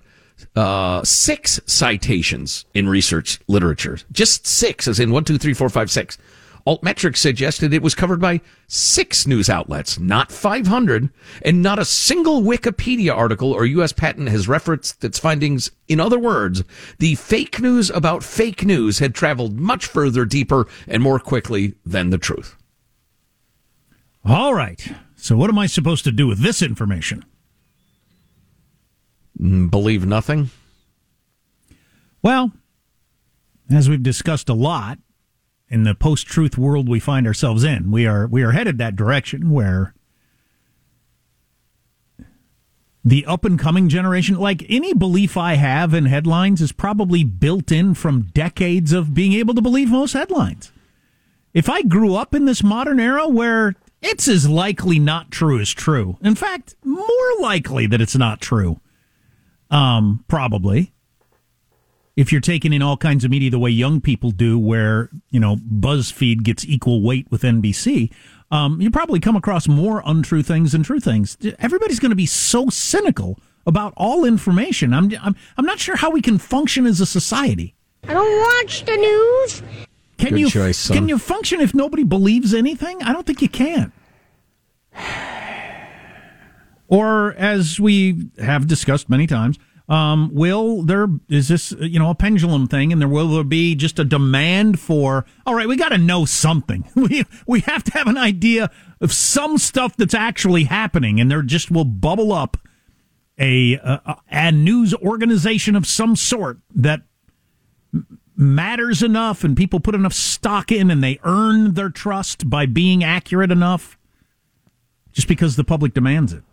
uh, 0.56 1.04
six 1.04 1.60
citations 1.66 2.66
in 2.74 2.88
research 2.88 3.40
literature. 3.48 3.98
Just 4.12 4.46
six, 4.46 4.88
as 4.88 5.00
in 5.00 5.12
one, 5.12 5.24
two, 5.24 5.38
three, 5.38 5.54
four, 5.54 5.70
five, 5.70 5.90
six. 5.90 6.18
Altmetrics 6.68 7.18
suggested 7.18 7.74
it 7.74 7.82
was 7.82 7.96
covered 7.96 8.20
by 8.20 8.42
six 8.68 9.26
news 9.26 9.50
outlets, 9.50 9.98
not 9.98 10.34
500, 10.34 11.10
and 11.42 11.64
not 11.64 11.80
a 11.80 11.86
single 11.86 12.42
Wikipedia 12.42 13.16
article 13.16 13.54
or 13.54 13.66
U.S. 13.66 13.94
patent 13.94 14.28
has 14.28 14.50
referenced 14.50 15.02
its 15.02 15.18
findings. 15.18 15.72
In 15.88 16.02
other 16.02 16.20
words, 16.20 16.66
the 17.00 17.16
fake 17.16 17.62
news 17.62 17.90
about 17.90 18.22
fake 18.22 18.66
news 18.66 19.00
had 19.00 19.16
traveled 19.16 19.58
much 19.58 19.86
further, 19.86 20.26
deeper, 20.26 20.68
and 20.90 21.02
more 21.02 21.20
quickly 21.20 21.76
than 21.86 22.10
the 22.10 22.18
truth. 22.18 22.58
All 24.26 24.54
right. 24.54 24.86
So, 25.16 25.38
what 25.38 25.50
am 25.50 25.58
I 25.58 25.68
supposed 25.68 26.04
to 26.04 26.12
do 26.12 26.28
with 26.28 26.40
this 26.40 26.62
information? 26.62 27.24
Mm, 29.40 29.72
believe 29.72 30.06
nothing? 30.06 30.50
Well, 32.22 32.52
as 33.72 33.88
we've 33.88 34.04
discussed 34.04 34.50
a 34.50 34.54
lot, 34.54 35.00
in 35.70 35.84
the 35.84 35.96
post-truth 35.96 36.58
world 36.58 36.88
we 36.88 37.00
find 37.00 37.28
ourselves 37.28 37.64
in. 37.64 37.92
We 37.92 38.06
are 38.08 38.28
we 38.28 38.42
are 38.44 38.52
headed 38.52 38.78
that 38.78 38.96
direction 38.96 39.50
where 39.52 39.94
the 43.04 43.26
up 43.26 43.46
and 43.46 43.58
coming 43.58 43.88
generation, 43.88 44.36
like 44.38 44.66
any 44.70 44.94
belief 44.94 45.38
I 45.38 45.54
have 45.54 45.94
in 45.94 46.06
headlines, 46.06 46.62
is 46.62 46.74
probably 46.74 47.24
built 47.24 47.72
in 47.72 47.94
from 47.94 48.24
decades 48.34 48.92
of 48.92 49.14
being 49.14 49.34
able 49.34 49.54
to 49.54 49.62
believe 49.62 49.90
most 49.90 50.14
headlines. 50.14 50.72
if 51.54 51.70
I 51.70 51.82
grew 51.82 52.16
up 52.16 52.36
in 52.36 52.46
this 52.46 52.62
modern 52.64 53.00
era 53.00 53.28
where 53.28 53.76
it's 54.02 54.28
as 54.28 54.48
likely 54.48 55.00
not 55.00 55.32
true 55.32 55.60
as 55.60 55.72
true. 55.72 56.18
In 56.22 56.36
fact, 56.36 56.76
more 56.84 57.08
likely 57.40 57.88
that 57.88 58.02
it's 58.02 58.16
not 58.16 58.42
true. 58.42 58.80
Um, 59.72 60.24
probably. 60.28 60.94
If 62.18 62.32
you're 62.32 62.42
taking 62.42 62.74
in 62.74 62.82
all 62.82 62.98
kinds 62.98 63.24
of 63.24 63.30
media 63.32 63.52
the 63.52 63.60
way 63.60 63.70
young 63.70 64.02
people 64.02 64.32
do, 64.32 64.58
where, 64.58 65.10
you 65.30 65.40
know, 65.40 65.56
BuzzFeed 65.56 66.42
gets 66.42 66.66
equal 66.66 67.04
weight 67.04 67.28
with 67.30 67.44
NBC, 67.44 68.12
um, 68.50 68.82
you 68.82 68.90
probably 68.90 69.20
come 69.20 69.36
across 69.36 69.68
more 69.68 70.02
untrue 70.04 70.42
things 70.42 70.72
than 70.72 70.82
true 70.82 71.00
things. 71.00 71.38
Everybody's 71.60 72.00
going 72.00 72.10
to 72.10 72.16
be 72.16 72.26
so 72.26 72.70
cynical 72.70 73.40
about 73.68 73.94
all 73.96 74.26
information. 74.26 74.94
I'm, 74.94 75.12
I'm, 75.22 75.36
I'm 75.58 75.66
not 75.66 75.78
sure 75.80 75.96
how 75.96 76.10
we 76.10 76.22
can 76.24 76.40
function 76.40 76.88
as 76.88 77.00
a 77.00 77.06
society. 77.06 77.76
I 78.08 78.14
don't 78.14 78.64
watch 78.64 78.84
the 78.86 78.96
news. 78.96 79.62
Can 80.18 80.32
Good 80.32 80.40
you 80.40 80.50
choice, 80.50 80.78
son. 80.78 80.98
can 80.98 81.08
you 81.08 81.20
function 81.20 81.62
if 81.62 81.76
nobody 81.76 82.04
believes 82.04 82.52
anything? 82.54 83.04
I 83.04 83.14
don't 83.14 83.28
think 83.28 83.42
you 83.42 83.50
can. 83.50 83.92
Or 86.90 87.34
as 87.34 87.82
we 87.82 88.30
have 88.40 88.66
discussed 88.66 89.10
many 89.10 89.28
times, 89.28 89.60
um, 89.90 90.30
will 90.34 90.84
there 90.84 91.08
is 91.30 91.48
this 91.48 91.72
you 91.80 91.98
know 92.00 92.10
a 92.10 92.16
pendulum 92.16 92.68
thing, 92.68 92.92
and 92.92 93.02
there 93.02 93.08
will 93.08 93.30
there 93.30 93.44
be 93.44 93.74
just 93.74 94.00
a 94.00 94.04
demand 94.04 94.80
for? 94.80 95.26
All 95.46 95.56
right, 95.56 95.68
we 95.68 95.78
got 95.78 95.90
to 95.90 95.98
know 95.98 96.26
something. 96.26 96.88
We 96.96 97.24
we 97.46 97.62
have 97.62 97.84
to 97.86 97.94
have 97.94 98.08
an 98.08 98.18
idea 98.18 98.70
of 99.00 99.14
some 99.14 99.58
stuff 99.58 99.96
that's 99.96 100.14
actually 100.14 100.66
happening, 100.66 101.22
and 101.22 101.32
there 101.32 101.42
just 101.42 101.72
will 101.72 101.86
bubble 101.86 102.34
up 102.34 102.58
a 103.40 103.74
a, 103.76 104.18
a 104.30 104.52
news 104.52 104.94
organization 104.96 105.76
of 105.76 105.88
some 105.88 106.16
sort 106.18 106.60
that 106.76 107.04
matters 108.36 109.02
enough 109.02 109.44
and 109.44 109.58
people 109.58 109.80
put 109.80 109.96
enough 109.96 110.14
stock 110.14 110.72
in 110.72 110.92
and 110.92 111.04
they 111.04 111.20
earn 111.24 111.74
their 111.74 111.90
trust 111.90 112.50
by 112.50 112.66
being 112.66 113.04
accurate 113.04 113.52
enough 113.52 113.98
just 115.12 115.28
because 115.28 115.56
the 115.56 115.64
public 115.64 115.94
demands 115.94 116.34
it. 116.34 116.44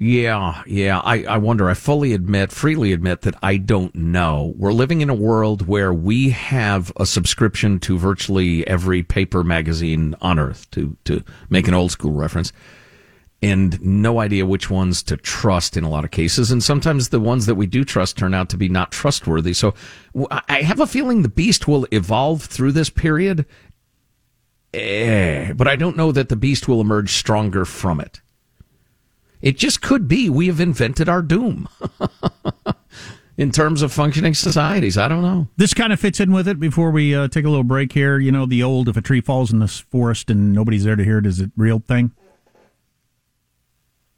Yeah, 0.00 0.62
yeah. 0.64 1.00
I, 1.00 1.24
I 1.24 1.38
wonder. 1.38 1.68
I 1.68 1.74
fully 1.74 2.12
admit, 2.12 2.52
freely 2.52 2.92
admit 2.92 3.22
that 3.22 3.34
I 3.42 3.56
don't 3.56 3.92
know. 3.96 4.54
We're 4.56 4.72
living 4.72 5.00
in 5.00 5.10
a 5.10 5.14
world 5.14 5.66
where 5.66 5.92
we 5.92 6.30
have 6.30 6.92
a 6.96 7.04
subscription 7.04 7.80
to 7.80 7.98
virtually 7.98 8.64
every 8.68 9.02
paper 9.02 9.42
magazine 9.42 10.14
on 10.20 10.38
earth, 10.38 10.70
to, 10.70 10.96
to 11.04 11.24
make 11.50 11.66
an 11.66 11.74
old 11.74 11.90
school 11.90 12.12
reference 12.12 12.52
and 13.42 13.80
no 13.80 14.20
idea 14.20 14.46
which 14.46 14.70
ones 14.70 15.02
to 15.04 15.16
trust 15.16 15.76
in 15.76 15.84
a 15.84 15.88
lot 15.88 16.04
of 16.04 16.10
cases. 16.10 16.50
And 16.50 16.62
sometimes 16.62 17.08
the 17.08 17.20
ones 17.20 17.46
that 17.46 17.54
we 17.54 17.66
do 17.66 17.84
trust 17.84 18.16
turn 18.16 18.34
out 18.34 18.48
to 18.50 18.56
be 18.56 18.68
not 18.68 18.92
trustworthy. 18.92 19.52
So 19.52 19.74
I 20.30 20.62
have 20.62 20.80
a 20.80 20.86
feeling 20.86 21.22
the 21.22 21.28
beast 21.28 21.68
will 21.68 21.86
evolve 21.92 22.44
through 22.44 22.72
this 22.72 22.90
period, 22.90 23.46
eh, 24.74 25.52
but 25.52 25.68
I 25.68 25.76
don't 25.76 25.96
know 25.96 26.10
that 26.12 26.28
the 26.28 26.36
beast 26.36 26.66
will 26.66 26.80
emerge 26.80 27.12
stronger 27.12 27.64
from 27.64 28.00
it. 28.00 28.20
It 29.40 29.56
just 29.56 29.80
could 29.80 30.08
be 30.08 30.28
we 30.28 30.46
have 30.48 30.60
invented 30.60 31.08
our 31.08 31.22
doom. 31.22 31.68
in 33.38 33.52
terms 33.52 33.82
of 33.82 33.92
functioning 33.92 34.34
societies. 34.34 34.98
I 34.98 35.08
don't 35.08 35.22
know. 35.22 35.46
This 35.56 35.72
kind 35.72 35.92
of 35.92 36.00
fits 36.00 36.18
in 36.20 36.32
with 36.32 36.48
it. 36.48 36.58
Before 36.58 36.90
we 36.90 37.14
uh, 37.14 37.28
take 37.28 37.44
a 37.44 37.48
little 37.48 37.64
break 37.64 37.92
here, 37.92 38.18
you 38.18 38.32
know, 38.32 38.44
the 38.44 38.62
old 38.62 38.88
"if 38.88 38.96
a 38.96 39.00
tree 39.00 39.20
falls 39.22 39.52
in 39.52 39.60
this 39.60 39.78
forest 39.78 40.28
and 40.28 40.52
nobody's 40.52 40.84
there 40.84 40.96
to 40.96 41.04
hear 41.04 41.18
it, 41.18 41.26
is 41.26 41.40
it 41.40 41.52
real?" 41.56 41.78
thing 41.78 42.10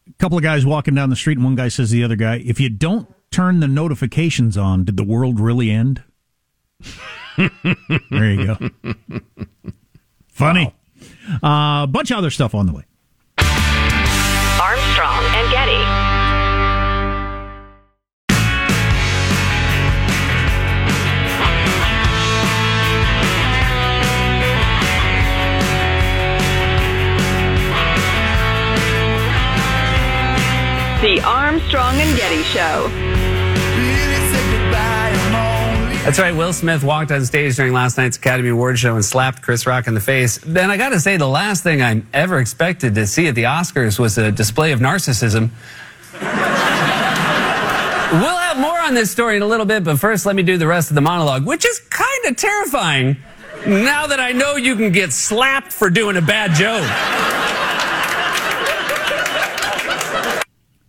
A 0.08 0.12
couple 0.14 0.38
of 0.38 0.42
guys 0.42 0.64
walking 0.66 0.94
down 0.94 1.10
the 1.10 1.16
street, 1.16 1.36
and 1.36 1.44
one 1.44 1.54
guy 1.54 1.68
says 1.68 1.90
to 1.90 1.94
the 1.94 2.02
other 2.02 2.16
guy, 2.16 2.42
"If 2.44 2.58
you 2.58 2.70
don't 2.70 3.14
turn 3.30 3.60
the 3.60 3.68
notifications 3.68 4.56
on, 4.56 4.84
did 4.84 4.96
the 4.96 5.04
world 5.04 5.38
really 5.38 5.70
end?" 5.70 6.02
there 7.36 8.32
you 8.32 8.46
go. 8.46 8.70
Funny. 10.28 10.74
A 11.28 11.38
wow. 11.42 11.82
uh, 11.82 11.86
bunch 11.86 12.10
of 12.10 12.16
other 12.16 12.30
stuff 12.30 12.54
on 12.54 12.66
the 12.66 12.72
way. 12.72 12.84
The 31.00 31.18
Armstrong 31.24 31.94
and 31.94 32.14
Getty 32.14 32.42
Show. 32.42 32.90
That's 36.04 36.18
right. 36.18 36.36
Will 36.36 36.52
Smith 36.52 36.84
walked 36.84 37.10
on 37.10 37.24
stage 37.24 37.56
during 37.56 37.72
last 37.72 37.96
night's 37.96 38.18
Academy 38.18 38.50
Award 38.50 38.78
show 38.78 38.96
and 38.96 39.02
slapped 39.02 39.40
Chris 39.40 39.66
Rock 39.66 39.86
in 39.86 39.94
the 39.94 40.00
face. 40.00 40.36
Then 40.44 40.70
I 40.70 40.76
got 40.76 40.90
to 40.90 41.00
say, 41.00 41.16
the 41.16 41.26
last 41.26 41.62
thing 41.62 41.80
I 41.80 42.02
ever 42.12 42.38
expected 42.38 42.94
to 42.96 43.06
see 43.06 43.28
at 43.28 43.34
the 43.34 43.44
Oscars 43.44 43.98
was 43.98 44.18
a 44.18 44.30
display 44.30 44.72
of 44.72 44.80
narcissism. 44.80 45.48
we'll 46.20 46.20
have 48.36 48.58
more 48.58 48.78
on 48.78 48.92
this 48.92 49.10
story 49.10 49.36
in 49.36 49.42
a 49.42 49.46
little 49.46 49.64
bit, 49.64 49.82
but 49.82 49.98
first, 49.98 50.26
let 50.26 50.36
me 50.36 50.42
do 50.42 50.58
the 50.58 50.66
rest 50.66 50.90
of 50.90 50.96
the 50.96 51.00
monologue, 51.00 51.46
which 51.46 51.64
is 51.64 51.80
kind 51.88 52.26
of 52.26 52.36
terrifying 52.36 53.16
now 53.66 54.06
that 54.06 54.20
I 54.20 54.32
know 54.32 54.56
you 54.56 54.76
can 54.76 54.92
get 54.92 55.14
slapped 55.14 55.72
for 55.72 55.88
doing 55.88 56.18
a 56.18 56.22
bad 56.22 56.52
joke. 56.54 57.49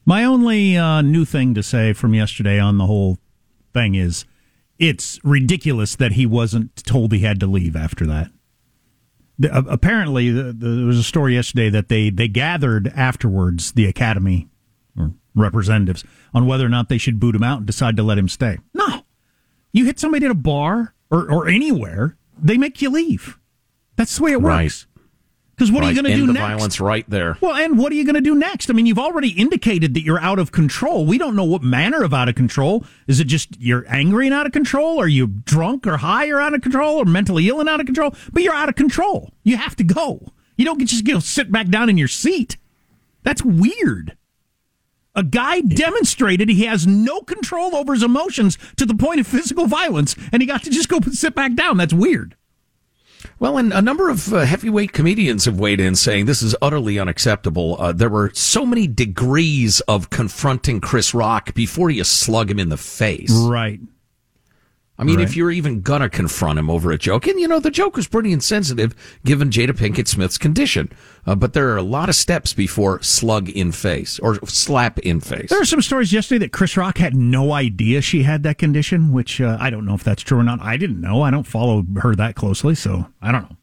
My 0.06 0.24
only 0.24 0.78
uh, 0.78 1.02
new 1.02 1.26
thing 1.26 1.54
to 1.54 1.64
say 1.64 1.94
from 1.94 2.14
yesterday 2.14 2.60
on 2.60 2.78
the 2.78 2.86
whole 2.86 3.20
thing 3.74 3.96
is 3.96 4.26
it's 4.80 5.20
ridiculous 5.24 5.96
that 5.96 6.14
he 6.14 6.26
wasn't 6.26 6.76
told 6.84 7.14
he 7.14 7.20
had 7.20 7.40
to 7.40 7.48
leave 7.48 7.76
after 7.76 8.06
that. 8.08 8.32
The, 9.38 9.56
uh, 9.56 9.64
apparently, 9.68 10.32
the, 10.32 10.54
the, 10.54 10.70
there 10.70 10.86
was 10.86 10.98
a 10.98 11.04
story 11.04 11.36
yesterday 11.36 11.70
that 11.70 11.88
they, 11.88 12.10
they 12.10 12.28
gathered 12.28 12.92
afterwards, 12.96 13.74
the 13.74 13.86
Academy 13.86 14.50
or 14.98 15.14
representatives, 15.36 16.04
on 16.34 16.48
whether 16.48 16.66
or 16.66 16.70
not 16.70 16.90
they 16.90 16.98
should 16.98 17.20
boot 17.20 17.36
him 17.36 17.44
out 17.44 17.60
and 17.60 17.68
decide 17.68 17.96
to 17.98 18.04
let 18.04 18.18
him 18.18 18.28
stay. 18.28 18.58
No. 18.74 19.06
You 19.72 19.86
hit 19.86 20.00
somebody 20.00 20.26
at 20.26 20.32
a 20.32 20.36
bar 20.36 20.94
or, 21.10 21.32
or 21.32 21.48
anywhere, 21.48 22.18
they 22.38 22.58
make 22.58 22.82
you 22.82 22.90
leave. 22.90 23.38
That's 23.96 24.18
the 24.18 24.24
way 24.24 24.32
it 24.32 24.42
works. 24.42 24.88
Right. 24.88 24.91
Because 25.62 25.72
what 25.72 25.82
right. 25.82 25.90
are 25.90 25.92
you 25.92 26.02
going 26.02 26.12
to 26.12 26.20
do 26.20 26.26
the 26.26 26.34
next? 26.34 26.48
violence 26.48 26.82
right 26.82 27.08
there. 27.08 27.38
Well, 27.40 27.54
and 27.54 27.78
what 27.78 27.92
are 27.92 27.96
you 27.96 28.04
going 28.04 28.16
to 28.16 28.22
do 28.22 28.34
next? 28.34 28.72
I 28.72 28.74
mean, 28.74 28.88
you've 28.88 28.98
already 28.98 29.30
indicated 29.30 29.94
that 29.94 30.02
you're 30.02 30.20
out 30.20 30.40
of 30.40 30.52
control. 30.52 31.06
We 31.06 31.20
don't 31.20 31.36
know 31.36 31.44
what 31.44 31.62
manner 31.62 32.02
of 32.02 32.16
out 32.16 32.28
of 32.28 32.34
control. 32.34 32.84
Is 33.06 33.20
it 33.20 33.26
just 33.26 33.62
you're 33.62 33.86
angry 33.88 34.26
and 34.26 34.34
out 34.34 34.48
of 34.48 34.54
control? 34.54 35.00
Are 35.00 35.08
you 35.08 35.28
drunk 35.28 35.86
or 35.86 35.98
high 35.98 36.30
or 36.30 36.42
out 36.42 36.56
of 36.56 36.64
control 36.64 36.98
or 36.98 37.06
mentally 37.06 37.48
ill 37.48 37.60
and 37.60 37.70
out 37.70 37.80
of 37.80 37.86
control? 37.86 38.16
But 38.34 38.42
you're 38.42 38.56
out 38.56 38.70
of 38.70 38.76
control. 38.76 39.34
You 39.44 39.58
have 39.58 39.76
to 39.76 39.84
go. 39.84 40.32
You 40.58 40.66
don't 40.66 40.84
just 40.84 41.06
go 41.06 41.20
sit 41.20 41.52
back 41.52 41.68
down 41.68 41.92
in 41.92 41.98
your 42.00 42.08
seat. 42.08 42.58
That's 43.22 43.44
weird. 43.44 44.18
A 45.14 45.22
guy 45.22 45.62
demonstrated 45.62 46.50
he 46.50 46.66
has 46.66 46.88
no 46.88 47.22
control 47.22 47.76
over 47.76 47.94
his 47.94 48.02
emotions 48.02 48.58
to 48.78 48.86
the 48.88 48.96
point 48.96 49.20
of 49.20 49.28
physical 49.28 49.68
violence, 49.68 50.16
and 50.32 50.42
he 50.42 50.48
got 50.48 50.64
to 50.64 50.72
just 50.72 50.90
go 50.90 51.00
sit 51.12 51.36
back 51.36 51.54
down. 51.54 51.78
That's 51.78 51.94
weird. 51.94 52.36
Well, 53.40 53.58
and 53.58 53.74
a 53.74 53.82
number 53.82 54.10
of 54.10 54.34
uh, 54.34 54.40
heavyweight 54.40 54.94
comedians 54.94 55.46
have 55.46 55.60
weighed 55.60 55.80
in 55.80 55.96
saying 55.96 56.26
this 56.26 56.42
is 56.42 56.56
utterly 56.62 57.00
unacceptable. 57.00 57.76
Uh, 57.80 57.92
there 57.92 58.10
were 58.10 58.32
so 58.34 58.66
many 58.66 58.88
degrees 58.88 59.80
of 59.82 60.10
confronting 60.10 60.82
Chris 60.82 61.14
Rock 61.14 61.54
before 61.54 61.90
you 61.90 62.04
slug 62.04 62.50
him 62.50 62.60
in 62.60 62.70
the 62.70 62.78
face. 62.78 63.32
Right. 63.32 63.80
I 65.02 65.04
mean, 65.04 65.18
right. 65.18 65.24
if 65.24 65.36
you're 65.36 65.50
even 65.50 65.82
gonna 65.82 66.10
confront 66.10 66.60
him 66.60 66.70
over 66.70 66.92
a 66.92 66.98
joke, 66.98 67.26
and 67.26 67.40
you 67.40 67.48
know 67.48 67.60
the 67.60 67.72
joke 67.72 67.96
was 67.96 68.08
pretty 68.08 68.32
insensitive 68.32 68.94
given 69.26 69.50
Jada 69.50 69.72
Pinkett 69.72 70.08
Smith's 70.08 70.38
condition, 70.38 70.92
uh, 71.26 71.34
but 71.34 71.54
there 71.54 71.70
are 71.70 71.78
a 71.78 71.82
lot 71.82 72.08
of 72.08 72.14
steps 72.14 72.54
before 72.54 73.02
slug 73.02 73.50
in 73.50 73.72
face 73.72 74.20
or 74.20 74.36
slap 74.46 75.00
in 75.00 75.20
face. 75.20 75.50
There 75.50 75.60
are 75.60 75.66
some 75.66 75.82
stories 75.82 76.14
yesterday 76.14 76.46
that 76.46 76.52
Chris 76.54 76.78
Rock 76.78 77.00
had 77.00 77.16
no 77.16 77.52
idea 77.52 78.02
she 78.02 78.22
had 78.22 78.44
that 78.44 78.60
condition, 78.60 79.12
which 79.12 79.42
uh, 79.42 79.58
I 79.60 79.72
don't 79.72 79.88
know 79.88 79.96
if 79.96 80.04
that's 80.04 80.22
true 80.22 80.38
or 80.38 80.44
not. 80.44 80.62
I 80.62 80.78
didn't 80.78 81.02
know. 81.02 81.24
I 81.24 81.32
don't 81.32 81.48
follow 81.48 81.84
her 82.00 82.14
that 82.14 82.36
closely, 82.36 82.76
so 82.76 83.08
I 83.24 83.32
don't 83.32 83.50
know. 83.50 83.58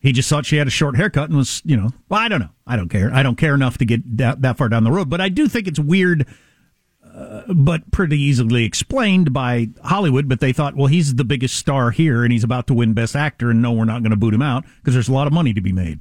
He 0.00 0.12
just 0.12 0.28
thought 0.28 0.44
she 0.44 0.58
had 0.58 0.66
a 0.66 0.70
short 0.70 0.96
haircut 0.96 1.30
and 1.30 1.38
was, 1.38 1.62
you 1.64 1.78
know, 1.78 1.92
well, 2.10 2.20
I 2.20 2.28
don't 2.28 2.40
know. 2.40 2.50
I 2.66 2.76
don't 2.76 2.90
care. 2.90 3.10
I 3.10 3.22
don't 3.22 3.36
care 3.36 3.54
enough 3.54 3.78
to 3.78 3.86
get 3.86 4.18
that, 4.18 4.42
that 4.42 4.58
far 4.58 4.68
down 4.68 4.84
the 4.84 4.92
road, 4.92 5.08
but 5.08 5.22
I 5.22 5.30
do 5.30 5.48
think 5.48 5.66
it's 5.66 5.78
weird 5.78 6.26
but 7.48 7.90
pretty 7.90 8.20
easily 8.20 8.64
explained 8.64 9.32
by 9.32 9.68
Hollywood. 9.82 10.28
But 10.28 10.40
they 10.40 10.52
thought, 10.52 10.76
well, 10.76 10.86
he's 10.86 11.14
the 11.14 11.24
biggest 11.24 11.56
star 11.56 11.90
here, 11.90 12.24
and 12.24 12.32
he's 12.32 12.44
about 12.44 12.66
to 12.68 12.74
win 12.74 12.92
Best 12.92 13.14
Actor, 13.16 13.50
and 13.50 13.62
no, 13.62 13.72
we're 13.72 13.84
not 13.84 14.02
going 14.02 14.10
to 14.10 14.16
boot 14.16 14.34
him 14.34 14.42
out 14.42 14.64
because 14.78 14.94
there's 14.94 15.08
a 15.08 15.12
lot 15.12 15.26
of 15.26 15.32
money 15.32 15.52
to 15.54 15.60
be 15.60 15.72
made. 15.72 16.00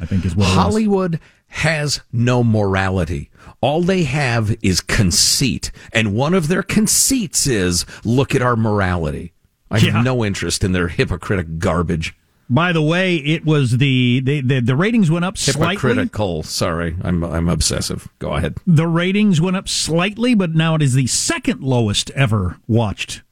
I 0.00 0.06
think 0.06 0.24
is 0.24 0.36
what 0.36 0.46
Hollywood 0.46 1.18
has 1.48 2.02
no 2.12 2.44
morality. 2.44 3.30
All 3.60 3.82
they 3.82 4.04
have 4.04 4.54
is 4.62 4.80
conceit, 4.80 5.72
and 5.92 6.14
one 6.14 6.34
of 6.34 6.46
their 6.46 6.62
conceits 6.62 7.46
is, 7.46 7.84
"Look 8.04 8.34
at 8.34 8.42
our 8.42 8.54
morality." 8.54 9.32
I 9.70 9.80
have 9.80 10.04
no 10.04 10.24
interest 10.24 10.62
in 10.62 10.72
their 10.72 10.88
hypocritical 10.88 11.56
garbage. 11.58 12.14
By 12.50 12.72
the 12.72 12.82
way, 12.82 13.16
it 13.16 13.44
was 13.44 13.76
the 13.78 14.20
the, 14.20 14.40
the, 14.40 14.60
the 14.60 14.76
ratings 14.76 15.10
went 15.10 15.24
up 15.24 15.36
slightly. 15.36 15.74
Hypocritical. 15.76 16.42
Sorry, 16.42 16.96
I'm 17.02 17.22
I'm 17.22 17.48
obsessive. 17.48 18.08
Go 18.18 18.32
ahead. 18.34 18.56
The 18.66 18.86
ratings 18.86 19.40
went 19.40 19.56
up 19.56 19.68
slightly, 19.68 20.34
but 20.34 20.54
now 20.54 20.74
it 20.74 20.82
is 20.82 20.94
the 20.94 21.06
second 21.06 21.62
lowest 21.62 22.10
ever 22.12 22.56
watched 22.66 23.22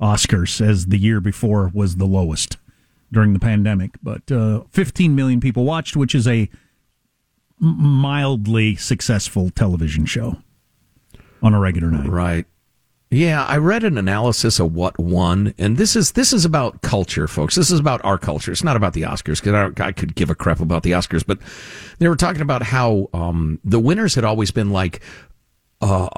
Oscars, 0.00 0.60
as 0.60 0.86
the 0.86 0.98
year 0.98 1.20
before 1.20 1.70
was 1.72 1.96
the 1.96 2.06
lowest. 2.06 2.56
during 3.12 3.32
the 3.34 3.38
pandemic. 3.38 3.92
But 4.02 4.30
uh, 4.32 4.64
15 4.72 5.14
million 5.14 5.40
people 5.40 5.64
watched, 5.64 5.96
which 5.96 6.14
is 6.14 6.26
a 6.26 6.48
mildly 7.60 8.74
successful 8.76 9.50
television 9.50 10.04
show 10.06 10.38
on 11.40 11.54
a 11.54 11.60
regular 11.60 11.90
night. 11.90 12.08
Right. 12.08 12.46
Yeah, 13.10 13.44
I 13.44 13.56
read 13.58 13.84
an 13.84 13.98
analysis 13.98 14.58
of 14.58 14.74
what 14.74 14.98
won, 14.98 15.54
and 15.58 15.76
this 15.76 15.94
is 15.94 16.12
this 16.12 16.32
is 16.32 16.44
about 16.44 16.82
culture, 16.82 17.28
folks. 17.28 17.54
This 17.54 17.70
is 17.70 17.78
about 17.78 18.04
our 18.04 18.18
culture. 18.18 18.50
It's 18.50 18.64
not 18.64 18.74
about 18.74 18.94
the 18.94 19.02
Oscars 19.02 19.40
because 19.40 19.54
I, 19.80 19.86
I, 19.86 19.92
could 19.92 20.16
give 20.16 20.28
a 20.28 20.34
crap 20.34 20.58
about 20.58 20.82
the 20.82 20.90
Oscars, 20.90 21.24
but 21.24 21.38
they 22.00 22.08
were 22.08 22.16
talking 22.16 22.42
about 22.42 22.64
how 22.64 23.08
um, 23.14 23.60
the 23.62 23.78
winners 23.78 24.16
had 24.16 24.24
always 24.24 24.50
been 24.50 24.70
like 24.70 25.00
uh, 25.80 26.08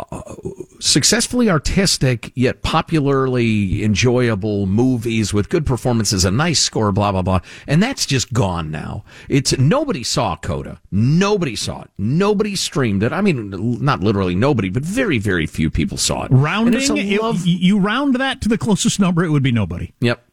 successfully 0.79 1.51
artistic 1.51 2.31
yet 2.35 2.63
popularly 2.63 3.83
enjoyable 3.83 4.67
movies 4.67 5.35
with 5.35 5.49
good 5.49 5.67
performances, 5.67 6.25
a 6.25 6.31
nice 6.31 6.61
score, 6.61 6.93
blah 6.93 7.11
blah 7.11 7.23
blah, 7.23 7.41
and 7.67 7.83
that's 7.83 8.07
just 8.07 8.33
gone 8.33 8.71
now. 8.71 9.05
It's 9.29 9.59
nobody 9.59 10.05
saw 10.05 10.37
Coda, 10.37 10.81
nobody 10.91 11.57
saw 11.57 11.83
it, 11.83 11.91
nobody 11.99 12.55
streamed 12.55 13.03
it. 13.03 13.13
I 13.13 13.21
mean, 13.21 13.51
not 13.83 14.01
literally 14.01 14.37
nobody, 14.37 14.69
but 14.69 14.85
very 14.85 15.19
very 15.19 15.47
few 15.47 15.71
people 15.71 15.99
saw 15.99 16.25
it. 16.25 16.29
Rounding, 16.31 17.19
love- 17.21 17.45
it, 17.45 17.49
you 17.49 17.79
round 17.79 18.15
that 18.17 18.41
to 18.43 18.49
the 18.49 18.59
closest 18.59 19.01
number, 19.01 19.25
it 19.25 19.31
would 19.31 19.43
be 19.43 19.53
nobody. 19.53 19.93
Yep. 20.01 20.25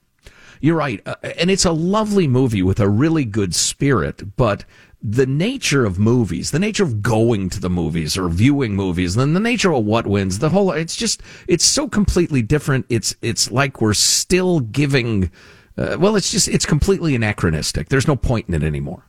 You're 0.62 0.78
right. 0.78 1.02
Uh, 1.06 1.16
and 1.38 1.52
it's 1.52 1.66
a 1.66 1.72
lovely 1.72 2.28
movie 2.28 2.64
with 2.64 2.80
a 2.80 2.88
really 2.88 3.26
good 3.26 3.54
spirit, 3.54 4.36
but 4.38 4.66
the 5.08 5.28
nature 5.28 5.86
of 5.86 6.00
movies, 6.00 6.50
the 6.50 6.60
nature 6.60 6.84
of 6.84 7.04
going 7.04 7.50
to 7.50 7.60
the 7.60 7.70
movies 7.70 8.18
or 8.18 8.28
viewing 8.28 8.76
movies, 8.76 9.14
then 9.14 9.34
the 9.34 9.40
nature 9.40 9.72
of 9.72 9.86
what 9.86 10.08
wins, 10.08 10.40
the 10.40 10.50
whole, 10.50 10.72
it's 10.72 10.96
just, 10.96 11.22
it's 11.48 11.64
so 11.64 11.88
completely 11.88 12.42
different. 12.42 12.88
It's, 12.90 13.16
it's 13.22 13.52
like 13.52 13.82
we're 13.82 13.94
still 13.94 14.62
giving, 14.62 15.32
uh, 15.78 15.98
well, 16.00 16.16
it's 16.16 16.32
just, 16.32 16.48
it's 16.48 16.66
completely 16.66 17.14
anachronistic. 17.14 17.90
There's 17.90 18.08
no 18.08 18.16
point 18.16 18.48
in 18.48 18.56
it 18.56 18.64
anymore. 18.64 19.06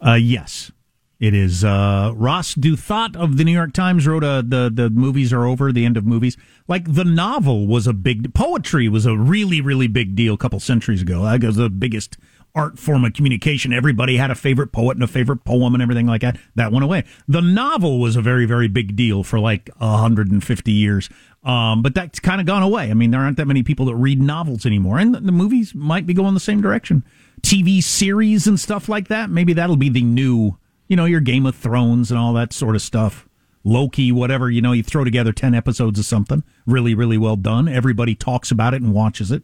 Uh, 0.00 0.14
yes. 0.14 0.72
It 1.18 1.32
is 1.32 1.64
uh, 1.64 2.12
Ross 2.14 2.54
Douthat 2.54 3.16
of 3.16 3.38
the 3.38 3.44
New 3.44 3.52
York 3.52 3.72
Times 3.72 4.06
wrote 4.06 4.22
uh, 4.22 4.42
the 4.42 4.70
the 4.70 4.90
movies 4.90 5.32
are 5.32 5.46
over, 5.46 5.72
the 5.72 5.86
end 5.86 5.96
of 5.96 6.04
movies. 6.04 6.36
Like 6.68 6.92
the 6.92 7.06
novel 7.06 7.66
was 7.66 7.86
a 7.86 7.94
big 7.94 8.34
poetry 8.34 8.86
was 8.90 9.06
a 9.06 9.16
really 9.16 9.62
really 9.62 9.88
big 9.88 10.14
deal 10.14 10.34
a 10.34 10.36
couple 10.36 10.60
centuries 10.60 11.00
ago. 11.00 11.22
That 11.22 11.42
was 11.42 11.56
the 11.56 11.70
biggest 11.70 12.18
art 12.56 12.78
form 12.78 13.04
of 13.04 13.12
communication. 13.12 13.72
Everybody 13.72 14.16
had 14.16 14.30
a 14.30 14.34
favorite 14.34 14.72
poet 14.72 14.96
and 14.96 15.04
a 15.04 15.06
favorite 15.06 15.44
poem 15.44 15.74
and 15.74 15.82
everything 15.82 16.06
like 16.06 16.22
that. 16.22 16.38
That 16.54 16.72
went 16.72 16.84
away. 16.84 17.04
The 17.28 17.42
novel 17.42 18.00
was 18.00 18.16
a 18.16 18.22
very, 18.22 18.46
very 18.46 18.66
big 18.66 18.96
deal 18.96 19.22
for 19.22 19.38
like 19.38 19.68
150 19.76 20.72
years. 20.72 21.10
Um, 21.44 21.82
but 21.82 21.94
that's 21.94 22.18
kind 22.18 22.40
of 22.40 22.46
gone 22.46 22.62
away. 22.62 22.90
I 22.90 22.94
mean, 22.94 23.10
there 23.10 23.20
aren't 23.20 23.36
that 23.36 23.46
many 23.46 23.62
people 23.62 23.86
that 23.86 23.94
read 23.94 24.20
novels 24.20 24.64
anymore. 24.66 24.98
And 24.98 25.14
the, 25.14 25.20
the 25.20 25.32
movies 25.32 25.74
might 25.74 26.06
be 26.06 26.14
going 26.14 26.34
the 26.34 26.40
same 26.40 26.60
direction. 26.60 27.04
TV 27.42 27.82
series 27.82 28.46
and 28.46 28.58
stuff 28.58 28.88
like 28.88 29.08
that. 29.08 29.30
Maybe 29.30 29.52
that'll 29.52 29.76
be 29.76 29.90
the 29.90 30.02
new, 30.02 30.58
you 30.88 30.96
know, 30.96 31.04
your 31.04 31.20
Game 31.20 31.46
of 31.46 31.54
Thrones 31.54 32.10
and 32.10 32.18
all 32.18 32.32
that 32.32 32.54
sort 32.54 32.74
of 32.74 32.82
stuff. 32.82 33.28
Loki, 33.62 34.10
whatever, 34.10 34.50
you 34.50 34.62
know, 34.62 34.72
you 34.72 34.82
throw 34.82 35.04
together 35.04 35.32
10 35.32 35.54
episodes 35.54 35.98
of 35.98 36.06
something 36.06 36.42
really, 36.66 36.94
really 36.94 37.18
well 37.18 37.36
done. 37.36 37.68
Everybody 37.68 38.14
talks 38.14 38.50
about 38.50 38.74
it 38.74 38.80
and 38.80 38.94
watches 38.94 39.30
it. 39.30 39.42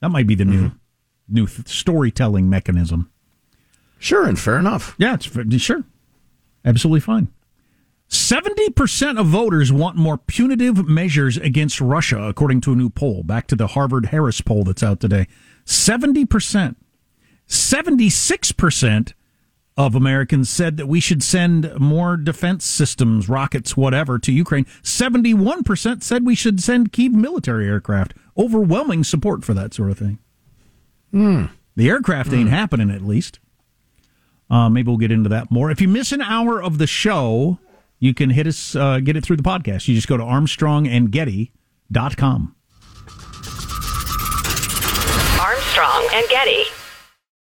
That 0.00 0.10
might 0.10 0.26
be 0.26 0.34
the 0.34 0.44
new 0.44 0.68
mm-hmm 0.68 0.76
new 1.28 1.46
th- 1.46 1.68
storytelling 1.68 2.48
mechanism. 2.48 3.10
Sure, 3.98 4.26
and 4.26 4.38
fair 4.38 4.58
enough. 4.58 4.94
Yeah, 4.98 5.14
it's 5.14 5.62
sure, 5.62 5.84
absolutely 6.64 7.00
fine. 7.00 7.28
Seventy 8.08 8.70
percent 8.70 9.18
of 9.18 9.26
voters 9.26 9.72
want 9.72 9.96
more 9.96 10.18
punitive 10.18 10.86
measures 10.86 11.36
against 11.36 11.80
Russia, 11.80 12.22
according 12.22 12.60
to 12.62 12.72
a 12.72 12.76
new 12.76 12.90
poll. 12.90 13.22
Back 13.22 13.46
to 13.48 13.56
the 13.56 13.68
Harvard 13.68 14.06
Harris 14.06 14.40
poll 14.40 14.64
that's 14.64 14.82
out 14.82 15.00
today. 15.00 15.26
Seventy 15.64 16.26
percent, 16.26 16.76
seventy-six 17.46 18.52
percent 18.52 19.14
of 19.76 19.94
Americans 19.94 20.48
said 20.48 20.76
that 20.76 20.86
we 20.86 21.00
should 21.00 21.22
send 21.22 21.72
more 21.80 22.16
defense 22.16 22.64
systems, 22.64 23.28
rockets, 23.28 23.76
whatever, 23.76 24.18
to 24.20 24.30
Ukraine. 24.32 24.66
71% 24.82 26.02
said 26.02 26.24
we 26.24 26.36
should 26.36 26.62
send 26.62 26.92
Kiev 26.92 27.12
military 27.12 27.66
aircraft. 27.66 28.14
Overwhelming 28.38 29.02
support 29.02 29.44
for 29.44 29.52
that 29.54 29.74
sort 29.74 29.90
of 29.90 29.98
thing. 29.98 30.18
Mm. 31.14 31.50
The 31.76 31.88
aircraft 31.88 32.32
ain't 32.32 32.48
mm. 32.48 32.52
happening, 32.52 32.90
at 32.90 33.02
least. 33.02 33.38
Uh, 34.50 34.68
maybe 34.68 34.88
we'll 34.88 34.98
get 34.98 35.12
into 35.12 35.30
that 35.30 35.50
more. 35.50 35.70
If 35.70 35.80
you 35.80 35.88
miss 35.88 36.12
an 36.12 36.20
hour 36.20 36.62
of 36.62 36.76
the 36.78 36.86
show, 36.86 37.58
you 37.98 38.12
can 38.12 38.28
hit 38.30 38.46
us, 38.46 38.76
uh, 38.76 39.00
get 39.00 39.16
it 39.16 39.24
through 39.24 39.36
the 39.36 39.42
podcast. 39.42 39.88
You 39.88 39.94
just 39.94 40.08
go 40.08 40.16
to 40.16 40.22
armstrongandgetty.com. 40.22 42.54
Armstrong 45.40 46.08
and 46.12 46.28
Getty. 46.28 46.64